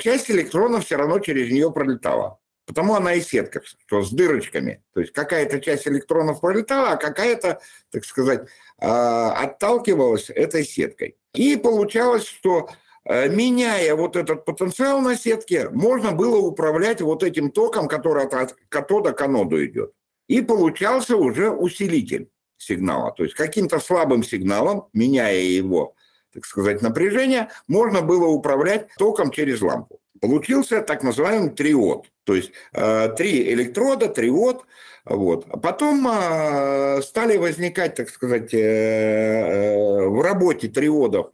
часть 0.00 0.30
электронов 0.30 0.84
все 0.84 0.96
равно 0.96 1.18
через 1.18 1.50
нее 1.50 1.72
пролетала. 1.72 2.38
Потому 2.66 2.94
она 2.94 3.14
и 3.14 3.20
сетка, 3.20 3.62
что 3.64 4.02
с 4.02 4.10
дырочками. 4.10 4.84
То 4.94 5.00
есть 5.00 5.12
какая-то 5.12 5.60
часть 5.60 5.88
электронов 5.88 6.40
пролетала, 6.40 6.90
а 6.90 6.96
какая-то, 6.96 7.60
так 7.90 8.04
сказать, 8.04 8.48
отталкивалась 8.78 10.30
этой 10.30 10.64
сеткой. 10.64 11.16
И 11.34 11.56
получалось, 11.56 12.26
что 12.26 12.70
Э, 13.04 13.28
меняя 13.28 13.94
вот 13.94 14.16
этот 14.16 14.44
потенциал 14.44 15.00
на 15.00 15.16
сетке, 15.16 15.68
можно 15.70 16.12
было 16.12 16.36
управлять 16.36 17.00
вот 17.00 17.22
этим 17.22 17.50
током, 17.50 17.88
который 17.88 18.26
от 18.26 18.56
катода 18.68 19.12
к 19.12 19.20
аноду 19.20 19.64
идет. 19.64 19.92
И 20.28 20.42
получался 20.42 21.16
уже 21.16 21.50
усилитель 21.50 22.28
сигнала. 22.58 23.12
То 23.12 23.24
есть 23.24 23.34
каким-то 23.34 23.80
слабым 23.80 24.22
сигналом, 24.22 24.88
меняя 24.92 25.40
его, 25.40 25.94
так 26.32 26.44
сказать, 26.44 26.82
напряжение, 26.82 27.48
можно 27.68 28.02
было 28.02 28.26
управлять 28.26 28.88
током 28.98 29.30
через 29.30 29.60
лампу. 29.60 30.00
Получился 30.20 30.82
так 30.82 31.02
называемый 31.02 31.50
триод. 31.50 32.06
То 32.24 32.34
есть 32.34 32.52
э, 32.72 33.08
три 33.16 33.52
электрода, 33.52 34.08
триод– 34.08 34.64
вот. 35.04 35.46
А 35.50 35.56
потом 35.56 36.06
э, 36.06 37.00
стали 37.02 37.36
возникать, 37.38 37.94
так 37.94 38.10
сказать, 38.10 38.52
э, 38.52 40.06
в 40.06 40.20
работе 40.20 40.68
триодов, 40.68 41.30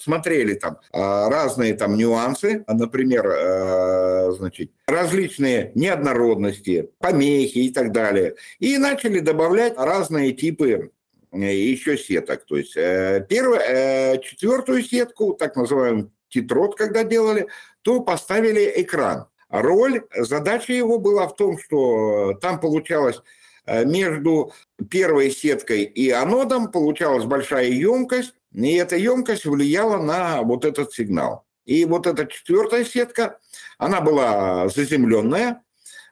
смотрели 0.00 0.54
там 0.54 0.78
разные 0.92 1.74
там 1.74 1.96
нюансы, 1.96 2.64
например, 2.68 4.32
значит, 4.32 4.70
различные 4.86 5.72
неоднородности, 5.74 6.90
помехи 6.98 7.58
и 7.58 7.72
так 7.72 7.92
далее. 7.92 8.34
И 8.60 8.78
начали 8.78 9.20
добавлять 9.20 9.76
разные 9.76 10.32
типы 10.32 10.90
еще 11.34 11.96
сеток. 11.98 12.44
То 12.46 12.56
есть 12.56 12.76
э, 12.76 13.26
первую, 13.28 13.60
э, 13.60 14.20
четвертую 14.22 14.82
сетку, 14.82 15.34
так 15.34 15.56
называемый 15.56 16.10
титрод, 16.28 16.76
когда 16.76 17.04
делали, 17.04 17.48
то 17.82 18.00
поставили 18.00 18.72
экран 18.76 19.26
роль. 19.48 20.02
Задача 20.16 20.72
его 20.72 20.98
была 20.98 21.28
в 21.28 21.36
том, 21.36 21.58
что 21.58 22.34
там 22.40 22.60
получалось 22.60 23.20
э, 23.66 23.84
между 23.84 24.52
первой 24.90 25.30
сеткой 25.30 25.84
и 25.84 26.10
анодом 26.10 26.70
получалась 26.70 27.24
большая 27.24 27.66
емкость, 27.66 28.34
и 28.52 28.74
эта 28.74 28.96
емкость 28.96 29.44
влияла 29.44 30.02
на 30.02 30.42
вот 30.42 30.64
этот 30.64 30.92
сигнал. 30.92 31.44
И 31.64 31.84
вот 31.84 32.06
эта 32.06 32.26
четвертая 32.26 32.84
сетка, 32.84 33.38
она 33.78 34.00
была 34.00 34.68
заземленная, 34.68 35.62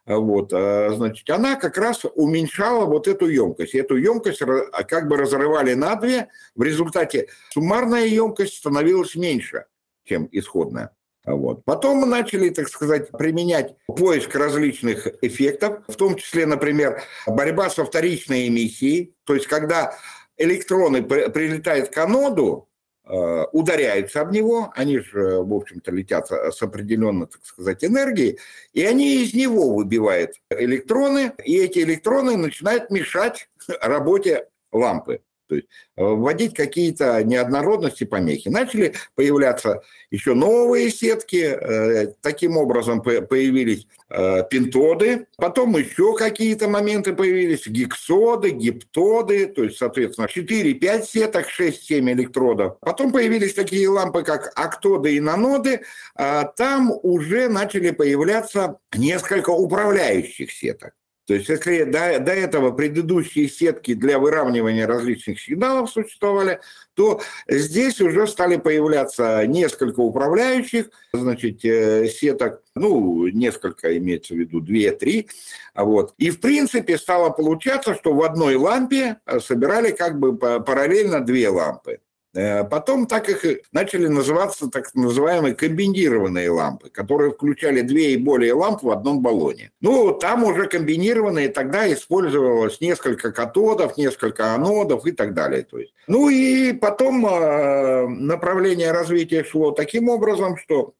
вот, 0.06 0.52
э, 0.52 0.90
значит, 0.94 1.28
она 1.30 1.56
как 1.56 1.78
раз 1.78 2.04
уменьшала 2.14 2.86
вот 2.86 3.06
эту 3.06 3.28
емкость. 3.28 3.74
Эту 3.74 3.96
емкость 3.96 4.40
как 4.88 5.08
бы 5.08 5.16
разрывали 5.16 5.74
на 5.74 5.94
две, 5.96 6.28
в 6.54 6.62
результате 6.62 7.28
суммарная 7.50 8.06
емкость 8.06 8.56
становилась 8.56 9.14
меньше, 9.14 9.66
чем 10.04 10.28
исходная. 10.32 10.90
Вот. 11.24 11.64
Потом 11.64 11.98
мы 11.98 12.06
начали, 12.06 12.48
так 12.48 12.68
сказать, 12.68 13.10
применять 13.10 13.76
поиск 13.86 14.34
различных 14.34 15.06
эффектов, 15.22 15.84
в 15.86 15.94
том 15.94 16.16
числе, 16.16 16.46
например, 16.46 17.02
борьба 17.28 17.70
со 17.70 17.84
вторичной 17.84 18.48
эмиссией, 18.48 19.14
то 19.24 19.34
есть 19.34 19.46
когда 19.46 19.96
электроны 20.36 21.02
прилетают 21.02 21.90
к 21.90 21.98
аноду, 21.98 22.68
ударяются 23.04 24.20
об 24.20 24.30
него, 24.30 24.72
они 24.76 24.98
же, 25.00 25.42
в 25.42 25.52
общем-то, 25.52 25.90
летят 25.90 26.28
с 26.30 26.62
определенной, 26.62 27.26
так 27.26 27.44
сказать, 27.44 27.84
энергией, 27.84 28.38
и 28.72 28.84
они 28.84 29.24
из 29.24 29.34
него 29.34 29.74
выбивают 29.74 30.34
электроны, 30.50 31.32
и 31.44 31.58
эти 31.58 31.80
электроны 31.80 32.36
начинают 32.36 32.90
мешать 32.90 33.48
работе 33.80 34.46
лампы 34.70 35.20
то 35.52 35.56
есть 35.56 35.68
э, 35.96 36.02
вводить 36.02 36.54
какие-то 36.54 37.22
неоднородности, 37.22 38.04
помехи. 38.04 38.48
Начали 38.48 38.94
появляться 39.14 39.82
еще 40.10 40.32
новые 40.32 40.88
сетки, 40.90 41.44
э, 41.44 42.14
таким 42.22 42.56
образом 42.56 43.02
появились 43.02 43.86
э, 44.08 44.44
пентоды, 44.50 45.26
потом 45.36 45.76
еще 45.76 46.16
какие-то 46.16 46.68
моменты 46.68 47.12
появились, 47.12 47.66
гексоды, 47.66 48.48
гиптоды, 48.48 49.46
то 49.46 49.64
есть, 49.64 49.76
соответственно, 49.76 50.26
4-5 50.26 51.04
сеток, 51.04 51.46
6-7 51.46 52.12
электродов. 52.12 52.78
Потом 52.80 53.12
появились 53.12 53.52
такие 53.52 53.86
лампы, 53.90 54.22
как 54.22 54.58
актоды 54.58 55.16
и 55.16 55.20
наноды, 55.20 55.82
а 56.14 56.44
там 56.44 56.90
уже 57.02 57.50
начали 57.50 57.90
появляться 57.90 58.78
несколько 58.94 59.50
управляющих 59.50 60.50
сеток. 60.50 60.94
То 61.32 61.36
есть, 61.36 61.48
если 61.48 61.84
до, 61.84 62.18
до 62.18 62.32
этого 62.32 62.72
предыдущие 62.72 63.48
сетки 63.48 63.94
для 63.94 64.18
выравнивания 64.18 64.86
различных 64.86 65.40
сигналов 65.40 65.88
существовали, 65.88 66.60
то 66.92 67.22
здесь 67.48 68.02
уже 68.02 68.26
стали 68.26 68.56
появляться 68.56 69.46
несколько 69.46 70.00
управляющих, 70.00 70.90
значит, 71.14 71.64
э, 71.64 72.06
сеток, 72.08 72.60
ну, 72.74 73.28
несколько 73.28 73.96
имеется 73.96 74.34
в 74.34 74.36
виду, 74.36 74.60
две-три, 74.60 75.30
вот. 75.74 76.12
И, 76.18 76.28
в 76.28 76.38
принципе, 76.38 76.98
стало 76.98 77.30
получаться, 77.30 77.94
что 77.94 78.12
в 78.12 78.22
одной 78.22 78.56
лампе 78.56 79.16
собирали 79.40 79.92
как 79.92 80.18
бы 80.18 80.36
параллельно 80.36 81.24
две 81.24 81.48
лампы. 81.48 82.00
Э, 82.34 82.64
потом 82.64 83.06
так 83.06 83.28
их 83.28 83.44
начали 83.72 84.06
называться 84.06 84.70
так 84.70 84.94
называемые 84.94 85.54
комбинированные 85.54 86.50
лампы, 86.50 86.88
которые 86.88 87.30
включали 87.30 87.82
две 87.82 88.14
и 88.14 88.16
более 88.16 88.54
ламп 88.54 88.82
в 88.82 88.90
одном 88.90 89.20
баллоне. 89.20 89.70
Ну, 89.82 90.12
там 90.14 90.44
уже 90.44 90.66
комбинированные 90.66 91.50
тогда 91.50 91.92
использовалось 91.92 92.80
несколько 92.80 93.32
катодов, 93.32 93.98
несколько 93.98 94.54
анодов 94.54 95.04
и 95.06 95.12
так 95.12 95.34
далее. 95.34 95.62
То 95.62 95.78
есть. 95.78 95.92
Ну 96.06 96.30
и 96.30 96.72
потом 96.72 97.26
э, 97.26 98.06
направление 98.08 98.92
развития 98.92 99.44
шло 99.44 99.72
таким 99.72 100.08
образом, 100.08 100.56
что 100.56 100.94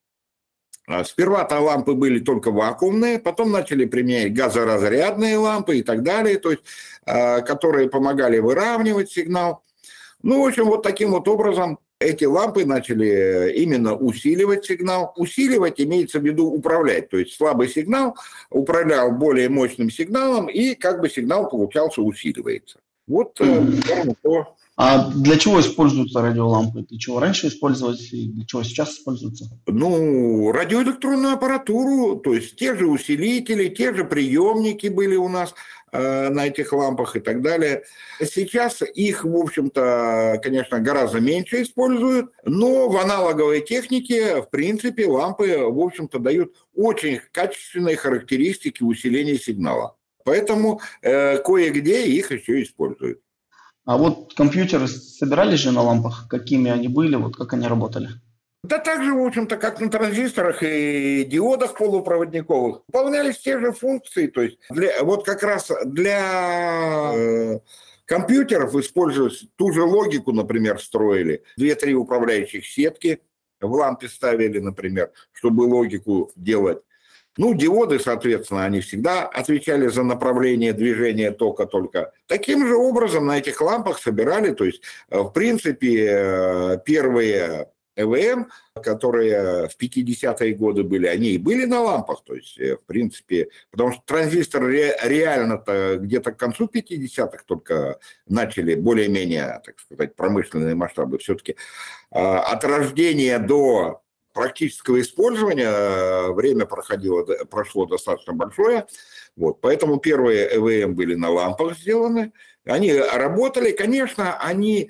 э, 0.87 1.03
Сперва-то 1.03 1.61
лампы 1.61 1.95
были 1.95 2.19
только 2.19 2.51
вакуумные, 2.51 3.19
потом 3.19 3.53
начали 3.53 3.87
применять 3.87 4.35
газоразрядные 4.35 5.39
лампы 5.39 5.79
и 5.79 5.83
так 5.83 6.03
далее, 6.03 6.39
то 6.39 6.51
есть, 6.51 6.63
которые 7.05 7.89
помогали 7.89 8.39
выравнивать 8.39 9.11
сигнал. 9.11 9.63
Ну, 10.23 10.43
в 10.43 10.47
общем, 10.47 10.67
вот 10.67 10.83
таким 10.83 11.11
вот 11.11 11.27
образом 11.29 11.79
эти 11.99 12.25
лампы 12.25 12.65
начали 12.65 13.53
именно 13.57 13.95
усиливать 13.95 14.65
сигнал. 14.65 15.13
Усиливать 15.17 15.81
имеется 15.81 16.19
в 16.19 16.25
виду 16.25 16.47
управлять. 16.47 17.09
То 17.09 17.19
есть 17.19 17.37
слабый 17.37 17.69
сигнал 17.69 18.17
управлял 18.51 19.13
более 19.13 19.49
мощным 19.49 19.91
сигналом, 19.91 20.49
и 20.49 20.75
как 20.75 21.01
бы 21.01 21.09
сигнал 21.09 21.49
получался 21.49 22.03
усиливается. 22.03 22.79
Вот 23.07 23.39
mm-hmm. 23.41 24.17
то, 24.23 24.57
а 24.77 25.11
для 25.11 25.37
чего 25.39 25.61
используются 25.61 26.23
радиолампы? 26.23 26.83
Для 26.89 26.99
чего 26.99 27.21
раньше 27.21 27.49
использовались 27.49 28.13
и 28.13 28.29
для 28.29 28.47
чего 28.47 28.63
сейчас 28.63 28.95
используются? 28.95 29.51
Ну, 29.67 30.51
радиоэлектронную 30.51 31.35
аппаратуру, 31.35 32.17
то 32.17 32.33
есть 32.33 32.57
те 32.57 32.75
же 32.75 32.87
усилители, 32.87 33.69
те 33.69 33.95
же 33.95 34.05
приемники 34.05 34.87
были 34.87 35.17
у 35.17 35.29
нас 35.29 35.51
э, 35.51 35.82
на 35.93 36.47
этих 36.47 36.73
лампах 36.73 37.17
и 37.17 37.21
так 37.21 37.43
далее. 37.43 37.85
Сейчас 38.19 38.83
их, 38.83 39.25
в 39.25 39.37
общем-то, 39.37 40.41
конечно, 40.43 40.81
гораздо 40.81 41.21
меньше 41.21 41.63
используют, 41.63 42.31
но 42.45 42.89
в 42.89 42.97
аналоговой 42.97 43.61
технике, 43.61 44.41
в 44.41 44.49
принципе, 44.49 45.07
лампы, 45.07 45.59
в 45.59 45.79
общем-то, 45.79 46.19
дают 46.19 46.55
очень 46.75 47.21
качественные 47.33 47.97
характеристики 47.97 48.83
усиления 48.83 49.37
сигнала. 49.37 49.97
Поэтому 50.25 50.81
э, 51.03 51.39
кое-где 51.39 52.07
их 52.07 52.31
еще 52.33 52.63
используют. 52.63 53.21
А 53.85 53.97
вот 53.97 54.35
компьютеры 54.35 54.87
собирались 54.87 55.61
же 55.61 55.73
на 55.73 55.83
лампах, 55.83 56.27
какими 56.29 56.71
они 56.71 56.89
были, 56.89 57.17
вот 57.17 57.37
как 57.37 57.53
они 57.53 57.67
работали? 57.67 58.11
Да 58.65 58.79
так 58.79 59.03
же, 59.03 59.13
в 59.13 59.27
общем-то, 59.27 59.57
как 59.57 59.81
на 59.81 59.91
транзисторах 59.91 60.63
и 60.63 61.25
диодах 61.25 61.77
полупроводниковых. 61.77 62.83
Выполнялись 62.87 63.39
те 63.39 63.59
же 63.59 63.73
функции. 63.73 64.29
То 64.29 64.43
есть 64.43 64.59
для, 64.71 65.03
вот 65.03 65.27
как 65.27 65.43
раз 65.43 65.69
для 65.85 67.13
э, 67.13 67.59
компьютеров 68.05 68.77
использовать 68.77 69.49
ту 69.57 69.73
же 69.73 69.83
логику, 69.83 70.33
например, 70.33 70.81
строили. 70.81 71.43
Две-три 71.57 71.95
управляющих 71.95 72.65
сетки 72.65 73.21
в 73.61 73.73
лампе 73.73 74.09
ставили, 74.09 74.61
например, 74.61 75.11
чтобы 75.33 75.63
логику 75.63 76.31
делать. 76.37 76.83
Ну, 77.39 77.55
диоды, 77.55 77.99
соответственно, 77.99 78.65
они 78.65 78.81
всегда 78.81 79.27
отвечали 79.27 79.89
за 79.89 80.05
направление 80.05 80.73
движения 80.73 81.33
тока 81.33 81.67
только. 81.67 82.13
Таким 82.27 82.67
же 82.69 82.77
образом 82.77 83.27
на 83.27 83.39
этих 83.39 83.61
лампах 83.61 83.99
собирали, 83.99 84.53
то 84.53 84.65
есть, 84.65 84.83
э, 85.11 85.19
в 85.19 85.31
принципе, 85.31 86.07
э, 86.09 86.79
первые 86.85 87.72
ЭВМ, 87.97 88.49
которые 88.83 89.69
в 89.69 89.77
50-е 89.81 90.55
годы 90.55 90.83
были, 90.83 91.07
они 91.07 91.31
и 91.31 91.39
были 91.39 91.65
на 91.65 91.81
лампах, 91.81 92.23
то 92.25 92.35
есть, 92.35 92.59
э, 92.59 92.77
в 92.77 92.85
принципе, 92.85 93.49
потому 93.71 93.93
что 93.93 94.03
транзистор 94.05 94.65
ре, 94.65 94.97
реально-то 95.03 95.99
где-то 95.99 96.33
к 96.33 96.37
концу 96.37 96.69
50-х 96.73 97.45
только 97.47 97.99
начали 98.27 98.75
более-менее, 98.75 99.61
так 99.65 99.79
сказать, 99.81 100.15
промышленные 100.17 100.75
масштабы. 100.75 101.19
Все-таки 101.19 101.57
от 102.11 102.63
рождения 102.65 103.39
до 103.39 104.03
практического 104.33 105.01
использования 105.01 105.69
э, 105.69 106.33
время 106.33 106.67
проходило, 106.67 107.25
прошло 107.51 107.87
достаточно 107.87 108.33
большое. 108.33 108.87
Вот, 109.37 109.61
поэтому 109.61 109.99
первые 109.99 110.57
ЭВМ 110.57 110.95
были 110.95 111.15
на 111.15 111.31
лампах 111.31 111.79
сделаны. 111.79 112.33
Они 112.65 112.93
работали, 112.93 113.73
конечно, 113.73 114.39
они 114.39 114.85
э, 114.85 114.89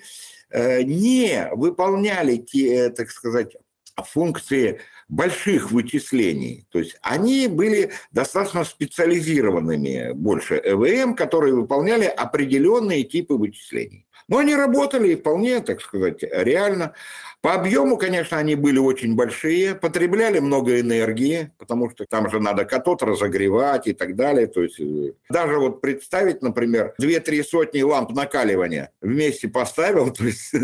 не 0.55 1.49
выполняли 1.53 2.37
те, 2.37 2.91
так 2.91 3.11
сказать, 3.11 3.57
функции 3.97 4.81
больших 5.09 5.71
вычислений. 5.71 6.67
То 6.71 6.79
есть 6.79 6.97
они 7.03 7.47
были 7.47 7.91
достаточно 8.11 8.65
специализированными 8.65 10.13
больше 10.13 10.61
ЭВМ, 10.65 11.15
которые 11.15 11.55
выполняли 11.55 12.05
определенные 12.05 13.05
типы 13.05 13.35
вычислений. 13.35 14.07
Но 14.29 14.39
они 14.39 14.55
работали 14.55 15.15
вполне, 15.15 15.61
так 15.61 15.81
сказать, 15.81 16.23
реально. 16.23 16.95
По 17.43 17.55
объему, 17.55 17.97
конечно, 17.97 18.39
они 18.39 18.55
были 18.55 18.79
очень 18.79 19.17
большие, 19.17 19.75
потребляли 19.75 20.39
много 20.39 20.79
энергии, 20.79 21.51
потому 21.59 21.91
что 21.91 22.05
там 22.05 22.31
же 22.31 22.39
надо 22.39 22.65
катод 22.65 23.03
разогревать 23.03 23.89
и 23.89 23.93
так 23.93 24.15
далее. 24.15 24.47
То 24.47 24.63
есть 24.63 24.79
э, 24.79 25.15
даже 25.29 25.59
вот 25.59 25.81
представить, 25.81 26.41
например, 26.41 26.95
2-3 27.03 27.43
сотни 27.43 27.83
ламп 27.83 28.11
накаливания 28.13 28.93
вместе 29.01 29.49
поставил, 29.49 30.11
то 30.15 30.23
есть 30.23 30.55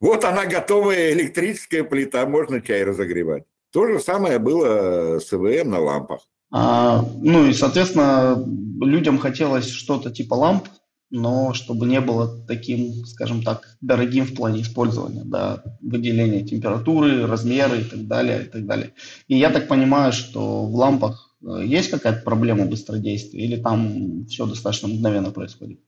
вот 0.00 0.24
она 0.24 0.46
готовая 0.46 1.12
электрическая 1.12 1.84
плита, 1.84 2.26
можно 2.26 2.60
чай 2.60 2.82
разогревать. 2.82 3.44
То 3.72 3.86
же 3.86 4.00
самое 4.00 4.40
было 4.40 5.20
с 5.20 5.32
ЭВМ 5.32 5.70
на 5.70 5.78
лампах. 5.78 6.22
А, 6.50 7.04
ну 7.22 7.46
и, 7.46 7.52
соответственно, 7.54 8.44
людям 8.80 9.18
хотелось 9.18 9.70
что-то 9.70 10.10
типа 10.10 10.34
ламп, 10.34 10.68
но 11.12 11.52
чтобы 11.52 11.86
не 11.86 12.00
было 12.00 12.26
таким, 12.48 13.04
скажем 13.04 13.42
так, 13.42 13.76
дорогим 13.82 14.24
в 14.24 14.34
плане 14.34 14.62
использования, 14.62 15.22
да, 15.24 15.62
выделения 15.82 16.42
температуры, 16.42 17.26
размеры 17.26 17.82
и 17.82 17.84
так 17.84 18.06
далее, 18.08 18.42
и 18.42 18.46
так 18.46 18.66
далее. 18.66 18.92
И 19.28 19.36
я 19.36 19.50
так 19.50 19.68
понимаю, 19.68 20.12
что 20.12 20.64
в 20.64 20.74
лампах 20.74 21.36
э, 21.42 21.64
есть 21.66 21.90
какая-то 21.90 22.22
проблема 22.22 22.64
быстродействия 22.64 23.44
или 23.44 23.60
там 23.60 24.24
все 24.24 24.46
достаточно 24.46 24.88
мгновенно 24.88 25.30
происходит? 25.30 25.80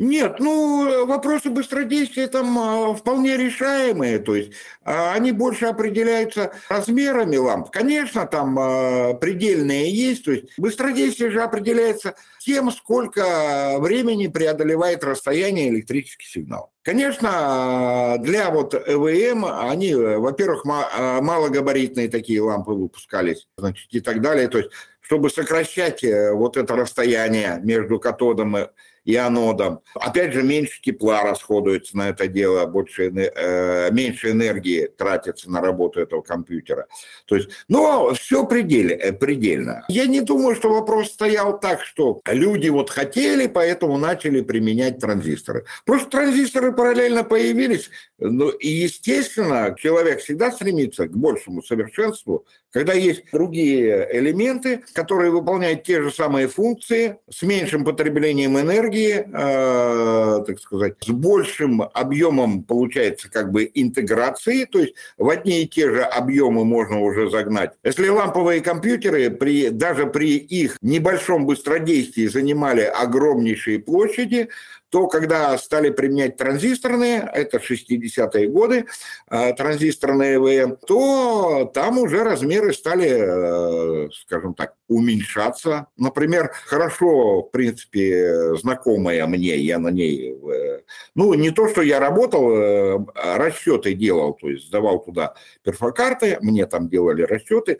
Нет, 0.00 0.36
ну, 0.38 1.04
вопросы 1.04 1.50
быстродействия 1.50 2.26
там 2.26 2.58
а, 2.58 2.94
вполне 2.94 3.36
решаемые, 3.36 4.18
то 4.18 4.34
есть 4.34 4.52
а, 4.82 5.12
они 5.12 5.30
больше 5.30 5.66
определяются 5.66 6.54
размерами 6.70 7.36
ламп. 7.36 7.70
Конечно, 7.70 8.24
там 8.26 8.58
а, 8.58 9.12
предельные 9.12 9.94
есть, 9.94 10.24
то 10.24 10.32
есть 10.32 10.54
быстродействие 10.56 11.30
же 11.30 11.42
определяется 11.42 12.14
тем, 12.38 12.70
сколько 12.70 13.76
времени 13.78 14.28
преодолевает 14.28 15.04
расстояние 15.04 15.68
электрический 15.68 16.26
сигнал. 16.26 16.72
Конечно, 16.80 18.16
для 18.20 18.48
вот 18.48 18.74
ЭВМ 18.74 19.44
они, 19.44 19.94
во-первых, 19.94 20.64
малогабаритные 20.64 22.08
такие 22.08 22.40
лампы 22.40 22.72
выпускались, 22.72 23.48
значит, 23.58 23.88
и 23.90 24.00
так 24.00 24.22
далее, 24.22 24.48
то 24.48 24.56
есть 24.56 24.70
чтобы 25.10 25.28
сокращать 25.28 26.04
э, 26.04 26.32
вот 26.32 26.56
это 26.56 26.76
расстояние 26.76 27.58
между 27.64 27.98
катодом 27.98 28.56
и 28.56 28.68
и 29.04 29.16
анодом. 29.16 29.80
Опять 29.94 30.32
же, 30.32 30.42
меньше 30.42 30.80
тепла 30.82 31.22
расходуется 31.22 31.96
на 31.96 32.10
это 32.10 32.26
дело, 32.26 32.66
больше, 32.66 33.10
э, 33.10 33.90
меньше 33.90 34.30
энергии 34.30 34.86
тратится 34.86 35.50
на 35.50 35.60
работу 35.60 36.00
этого 36.00 36.22
компьютера. 36.22 36.86
То 37.26 37.36
есть, 37.36 37.50
но 37.68 38.12
все 38.14 38.44
предельно, 38.44 38.92
э, 38.92 39.12
предельно. 39.12 39.84
Я 39.88 40.06
не 40.06 40.20
думаю, 40.20 40.54
что 40.54 40.70
вопрос 40.70 41.08
стоял 41.08 41.58
так, 41.58 41.82
что 41.82 42.20
люди 42.26 42.68
вот 42.68 42.90
хотели, 42.90 43.46
поэтому 43.46 43.98
начали 43.98 44.40
применять 44.42 44.98
транзисторы. 44.98 45.64
Просто 45.84 46.10
транзисторы 46.10 46.72
параллельно 46.72 47.24
появились, 47.24 47.90
ну, 48.18 48.50
и, 48.50 48.68
естественно, 48.68 49.74
человек 49.78 50.20
всегда 50.20 50.52
стремится 50.52 51.06
к 51.06 51.16
большему 51.16 51.62
совершенству, 51.62 52.44
когда 52.72 52.92
есть 52.92 53.24
другие 53.32 54.08
элементы, 54.12 54.82
которые 54.92 55.30
выполняют 55.30 55.82
те 55.82 56.02
же 56.02 56.10
самые 56.10 56.48
функции 56.48 57.18
с 57.28 57.42
меньшим 57.42 57.84
потреблением 57.84 58.58
энергии, 58.58 59.24
э, 59.26 60.44
так 60.44 60.60
сказать, 60.60 60.94
с 61.00 61.08
большим 61.08 61.82
объемом 61.82 62.62
получается 62.62 63.30
как 63.30 63.50
бы 63.50 63.70
интеграции, 63.74 64.64
то 64.64 64.78
есть 64.78 64.94
в 65.18 65.28
одни 65.28 65.62
и 65.62 65.68
те 65.68 65.90
же 65.90 66.02
объемы 66.02 66.64
можно 66.64 67.00
уже 67.00 67.30
загнать. 67.30 67.72
Если 67.82 68.08
ламповые 68.08 68.60
компьютеры 68.60 69.30
при, 69.30 69.70
даже 69.70 70.06
при 70.06 70.36
их 70.36 70.78
небольшом 70.80 71.46
быстродействии 71.46 72.26
занимали 72.26 72.82
огромнейшие 72.82 73.80
площади, 73.80 74.48
то 74.90 75.06
когда 75.06 75.56
стали 75.56 75.90
применять 75.90 76.36
транзисторные, 76.36 77.28
это 77.32 77.58
60-е 77.58 78.48
годы, 78.48 78.86
э, 79.30 79.52
транзисторные 79.54 80.36
ЭВМ, 80.36 80.76
то 80.86 81.70
там 81.72 81.98
уже 81.98 82.24
размеры 82.24 82.72
стали, 82.72 83.08
э, 83.08 84.08
скажем 84.12 84.54
так, 84.54 84.74
уменьшаться. 84.88 85.86
Например, 85.96 86.52
хорошо, 86.66 87.42
в 87.42 87.50
принципе, 87.50 88.56
знакомая 88.56 89.26
мне, 89.26 89.56
я 89.58 89.78
на 89.78 89.88
ней, 89.88 90.34
э, 90.34 90.80
ну, 91.14 91.34
не 91.34 91.50
то, 91.50 91.68
что 91.68 91.82
я 91.82 92.00
работал, 92.00 93.04
расчеты 93.14 93.94
делал, 93.94 94.34
то 94.34 94.48
есть 94.48 94.66
сдавал 94.66 95.04
туда 95.04 95.34
перфокарты, 95.62 96.38
мне 96.40 96.66
там 96.66 96.88
делали 96.88 97.22
расчеты, 97.22 97.78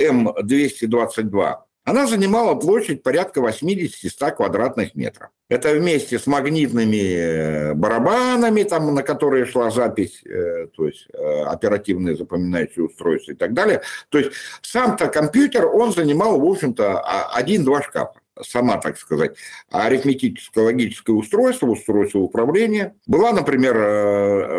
М222, 0.00 1.56
она 1.84 2.06
занимала 2.06 2.54
площадь 2.54 3.02
порядка 3.02 3.40
80-100 3.40 4.36
квадратных 4.36 4.94
метров. 4.94 5.30
Это 5.48 5.72
вместе 5.74 6.18
с 6.18 6.26
магнитными 6.26 7.14
э, 7.14 7.74
барабанами, 7.74 8.62
там, 8.62 8.94
на 8.94 9.02
которые 9.02 9.46
шла 9.46 9.70
запись, 9.70 10.22
э, 10.24 10.68
то 10.74 10.86
есть 10.86 11.08
э, 11.12 11.42
оперативные 11.42 12.16
запоминающие 12.16 12.84
устройства 12.84 13.32
и 13.32 13.34
так 13.34 13.52
далее. 13.52 13.82
То 14.08 14.18
есть 14.18 14.32
сам-то 14.62 15.08
компьютер, 15.08 15.66
он 15.66 15.92
занимал, 15.92 16.40
в 16.40 16.44
общем-то, 16.44 17.00
один-два 17.34 17.82
шкафа 17.82 18.21
сама, 18.40 18.78
так 18.78 18.96
сказать, 18.98 19.36
арифметическое 19.70 20.64
логическое 20.64 21.12
устройство, 21.12 21.66
устройство 21.66 22.20
управления. 22.20 22.94
Была, 23.06 23.32
например, 23.32 23.74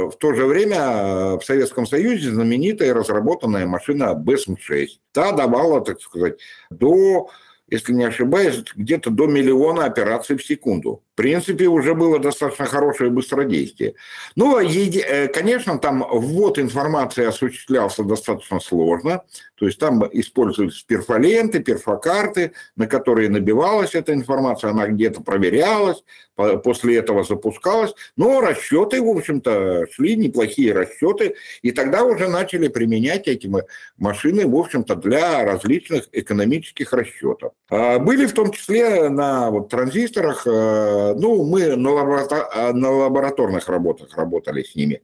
в 0.10 0.16
то 0.20 0.34
же 0.34 0.46
время 0.46 1.38
в 1.38 1.42
Советском 1.44 1.86
Союзе 1.86 2.32
знаменитая 2.32 2.94
разработанная 2.94 3.66
машина 3.66 4.14
БЭСМ-6. 4.14 4.88
Та 5.12 5.32
давала, 5.32 5.82
так 5.82 6.02
сказать, 6.02 6.40
до 6.70 7.30
если 7.70 7.94
не 7.94 8.04
ошибаюсь, 8.04 8.64
где-то 8.76 9.10
до 9.10 9.26
миллиона 9.26 9.86
операций 9.86 10.38
в 10.38 10.46
секунду. 10.46 11.02
В 11.14 11.16
принципе, 11.16 11.68
уже 11.68 11.94
было 11.94 12.18
достаточно 12.18 12.66
хорошее 12.66 13.12
быстродействие. 13.12 13.94
Но, 14.36 14.60
э, 14.60 15.28
конечно, 15.28 15.78
там 15.78 16.04
ввод 16.10 16.58
информации 16.58 17.26
осуществлялся 17.26 18.04
достаточно 18.04 18.60
сложно. 18.60 19.22
То 19.56 19.68
есть 19.68 19.80
там 19.80 20.04
использовались 20.12 20.82
перфоленты, 20.82 21.60
перфокарты, 21.60 22.54
на 22.76 22.88
которые 22.88 23.30
набивалась 23.30 23.94
эта 23.94 24.14
информация, 24.14 24.72
она 24.72 24.88
где-то 24.88 25.22
проверялась, 25.22 26.04
после 26.36 26.98
этого 26.98 27.24
запускалась. 27.24 27.94
Но 28.18 28.42
расчеты, 28.42 29.02
в 29.02 29.08
общем-то, 29.08 29.86
шли 29.92 30.16
неплохие 30.16 30.74
расчеты. 30.74 31.36
И 31.62 31.72
тогда 31.72 32.04
уже 32.04 32.28
начали 32.28 32.68
применять 32.68 33.28
эти 33.28 33.50
машины, 33.98 34.48
в 34.48 34.56
общем-то, 34.56 34.96
для 34.96 35.46
различных 35.46 36.10
экономических 36.12 36.92
расчетов. 36.92 37.54
А 37.70 38.00
были 38.00 38.26
в 38.26 38.34
том 38.34 38.52
числе 38.52 39.10
на 39.10 39.52
вот, 39.52 39.70
транзисторах 39.70 40.48
э, 40.48 41.03
ну, 41.16 41.44
мы 41.44 41.76
на, 41.76 41.92
лаборатор... 41.92 42.74
на 42.74 42.92
лабораторных 42.92 43.68
работах 43.68 44.16
работали 44.16 44.64
с 44.64 44.76
ними. 44.76 45.02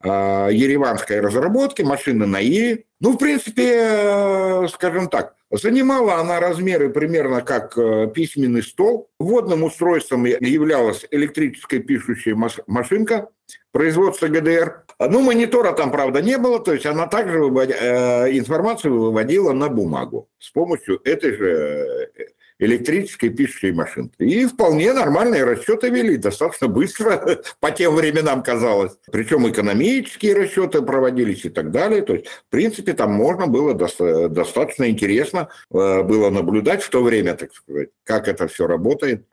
А, 0.00 0.48
ереванской 0.48 1.20
разработки, 1.20 1.82
машины 1.82 2.26
на 2.26 2.40
Ире. 2.40 2.84
Ну, 3.00 3.12
в 3.12 3.18
принципе, 3.18 3.72
э, 3.76 4.68
скажем 4.72 5.08
так, 5.08 5.34
занимала 5.50 6.16
она 6.16 6.38
размеры 6.38 6.90
примерно 6.90 7.40
как 7.40 7.76
э, 7.78 8.10
письменный 8.14 8.62
стол. 8.62 9.10
Вводным 9.18 9.64
устройством 9.64 10.24
являлась 10.26 11.06
электрическая 11.10 11.80
пишущая 11.80 12.36
машинка 12.66 13.28
производства 13.72 14.28
ГДР. 14.28 14.84
Ну, 14.98 15.20
монитора 15.20 15.72
там, 15.72 15.90
правда, 15.90 16.22
не 16.22 16.38
было, 16.38 16.60
то 16.60 16.72
есть 16.72 16.86
она 16.86 17.06
также 17.06 17.40
вывод... 17.40 17.70
Э, 17.70 18.30
информацию 18.30 18.98
выводила 18.98 19.52
на 19.52 19.68
бумагу 19.68 20.28
с 20.38 20.50
помощью 20.50 21.00
этой 21.04 21.36
же 21.36 22.10
электрической 22.58 23.30
пишущей 23.30 23.72
машинки. 23.72 24.14
И 24.18 24.46
вполне 24.46 24.92
нормальные 24.92 25.44
расчеты 25.44 25.90
вели, 25.90 26.16
достаточно 26.16 26.68
быстро, 26.68 27.40
по 27.60 27.70
тем 27.70 27.94
временам 27.94 28.42
казалось. 28.42 28.92
Причем 29.10 29.48
экономические 29.48 30.34
расчеты 30.34 30.82
проводились 30.82 31.44
и 31.44 31.50
так 31.50 31.70
далее. 31.70 32.02
То 32.02 32.14
есть, 32.14 32.26
в 32.26 32.50
принципе, 32.50 32.92
там 32.94 33.12
можно 33.12 33.46
было 33.46 33.74
достаточно 33.74 34.88
интересно 34.88 35.48
э, 35.70 36.02
было 36.02 36.30
наблюдать 36.30 36.82
в 36.82 36.90
то 36.90 37.02
время, 37.02 37.34
так 37.34 37.52
сказать, 37.54 37.90
как 38.04 38.28
это 38.28 38.48
все 38.48 38.66
работает. 38.66 39.26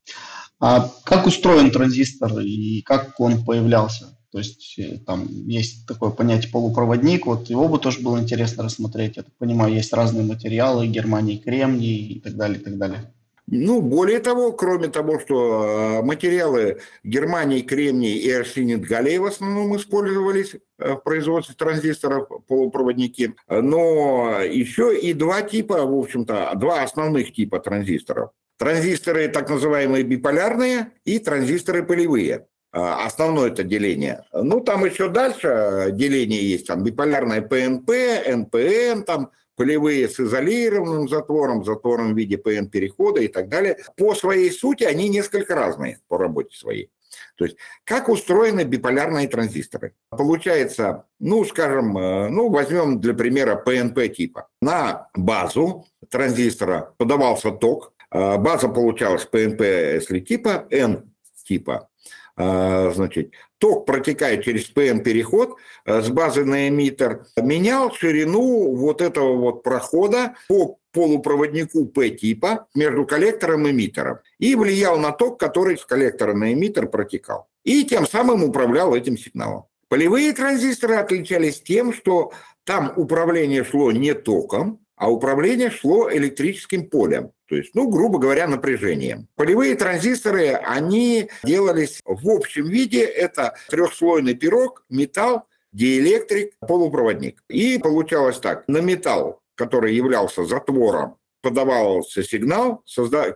А 0.60 0.90
как 1.04 1.28
устроен 1.28 1.72
транзистор 1.72 2.40
и 2.40 2.82
как 2.84 3.20
он 3.20 3.44
появлялся? 3.44 4.18
То 4.34 4.40
есть 4.40 4.80
э, 4.80 4.98
там 5.06 5.28
есть 5.28 5.86
такое 5.86 6.10
понятие 6.10 6.52
полупроводник, 6.52 7.28
вот 7.28 7.52
его 7.52 7.70
бы 7.70 7.78
тоже 7.78 8.00
было 8.00 8.20
интересно 8.20 8.64
рассмотреть. 8.64 9.18
Я 9.18 9.24
так 9.24 9.34
понимаю, 9.38 9.76
есть 9.76 9.94
разные 9.94 10.26
материалы, 10.26 10.88
Германии 10.88 11.38
кремний 11.38 12.14
и 12.14 12.20
так 12.20 12.36
далее, 12.36 12.60
и 12.60 12.64
так 12.64 12.78
далее. 12.80 13.13
Ну, 13.48 13.82
более 13.82 14.20
того, 14.20 14.54
кроме 14.54 14.88
того, 14.88 15.20
что 15.20 16.00
э, 16.00 16.02
материалы 16.04 16.80
Германии, 17.04 17.62
кремний 17.62 18.18
и 18.18 18.32
арсенит 18.32 18.82
галлей 18.82 19.18
в 19.18 19.26
основном 19.26 19.76
использовались 19.76 20.56
э, 20.80 20.94
в 20.94 20.98
производстве 20.98 21.54
транзисторов, 21.58 22.30
полупроводники, 22.48 23.36
но 23.50 24.40
еще 24.42 24.98
и 24.98 25.14
два 25.14 25.42
типа, 25.42 25.86
в 25.86 25.94
общем-то, 25.94 26.54
два 26.56 26.84
основных 26.84 27.34
типа 27.34 27.60
транзисторов. 27.60 28.32
Транзисторы 28.58 29.28
так 29.28 29.50
называемые 29.50 30.04
биполярные 30.04 30.92
и 31.04 31.20
транзисторы 31.20 31.84
полевые. 31.84 32.48
А, 32.72 33.06
основное 33.06 33.50
это 33.50 33.64
деление. 33.64 34.24
Ну, 34.34 34.60
там 34.62 34.84
еще 34.86 35.08
дальше 35.08 35.90
деление 35.92 36.50
есть, 36.50 36.68
там 36.68 36.84
биполярное 36.84 37.42
ПНП, 37.42 37.92
НПН, 38.28 39.04
там 39.06 39.32
полевые 39.56 40.10
с 40.10 40.20
изолированным 40.20 41.08
затвором, 41.08 41.64
затвором 41.64 42.14
в 42.14 42.18
виде 42.18 42.38
ПН-перехода 42.38 43.22
и 43.22 43.28
так 43.28 43.50
далее. 43.50 43.78
По 43.96 44.16
своей 44.16 44.52
сути 44.52 44.84
они 44.84 45.10
несколько 45.10 45.56
разные 45.56 46.00
по 46.08 46.18
работе 46.18 46.56
своей. 46.56 46.90
То 47.36 47.46
есть 47.46 47.58
как 47.84 48.10
устроены 48.10 48.64
биполярные 48.64 49.28
транзисторы? 49.28 49.94
Получается, 50.10 51.06
ну, 51.20 51.46
скажем, 51.46 51.98
э, 51.98 52.30
ну, 52.30 52.50
возьмем 52.50 53.00
для 53.00 53.14
примера 53.14 53.56
ПНП 53.56 54.14
типа. 54.14 54.48
На 54.62 55.10
базу 55.14 55.86
транзистора 56.10 56.94
подавался 56.98 57.52
ток, 57.52 57.94
э, 58.12 58.38
база 58.38 58.68
получалась 58.68 59.26
ПНП, 59.26 59.62
если 59.62 60.20
типа, 60.20 60.68
N 60.70 61.14
типа. 61.44 61.90
А, 62.36 62.92
значит, 62.92 63.32
ток 63.60 63.86
протекает 63.86 64.44
через 64.44 64.66
ПН-переход 64.66 65.58
э, 65.86 66.02
с 66.02 66.10
базы 66.10 66.46
на 66.46 66.68
эмиттер, 66.68 67.26
менял 67.38 67.94
ширину 67.94 68.76
вот 68.76 69.02
этого 69.02 69.36
вот 69.36 69.62
прохода 69.62 70.36
по 70.48 70.80
полупроводнику 70.94 71.86
P-типа 71.86 72.68
между 72.74 73.06
коллектором 73.06 73.68
и 73.68 73.72
эмиттером 73.72 74.20
и 74.40 74.56
влиял 74.56 74.98
на 74.98 75.12
ток, 75.12 75.40
который 75.40 75.78
с 75.78 75.86
коллектора 75.86 76.34
на 76.34 76.54
эмиттер 76.54 76.88
протекал. 76.88 77.48
И 77.64 77.84
тем 77.84 78.08
самым 78.08 78.44
управлял 78.44 78.96
этим 78.96 79.18
сигналом. 79.18 79.66
Полевые 79.88 80.34
транзисторы 80.34 80.96
отличались 80.96 81.62
тем, 81.62 81.94
что 81.94 82.32
там 82.64 82.94
управление 82.96 83.64
шло 83.64 83.92
не 83.92 84.16
током, 84.16 84.80
а 84.96 85.12
управление 85.12 85.70
шло 85.70 86.12
электрическим 86.12 86.90
полем. 86.90 87.32
То 87.54 87.58
есть, 87.58 87.76
ну, 87.76 87.88
грубо 87.88 88.18
говоря, 88.18 88.48
напряжением. 88.48 89.28
Полевые 89.36 89.76
транзисторы, 89.76 90.54
они 90.54 91.30
делались 91.44 92.02
в 92.04 92.28
общем 92.28 92.68
виде. 92.68 93.04
Это 93.04 93.54
трехслойный 93.70 94.34
пирог, 94.34 94.84
металл, 94.90 95.44
диэлектрик, 95.72 96.54
полупроводник. 96.68 97.44
И 97.50 97.78
получалось 97.78 98.40
так. 98.40 98.68
На 98.68 98.80
металл, 98.80 99.40
который 99.54 99.94
являлся 99.94 100.46
затвором, 100.46 101.18
подавался 101.44 102.24
сигнал, 102.24 102.84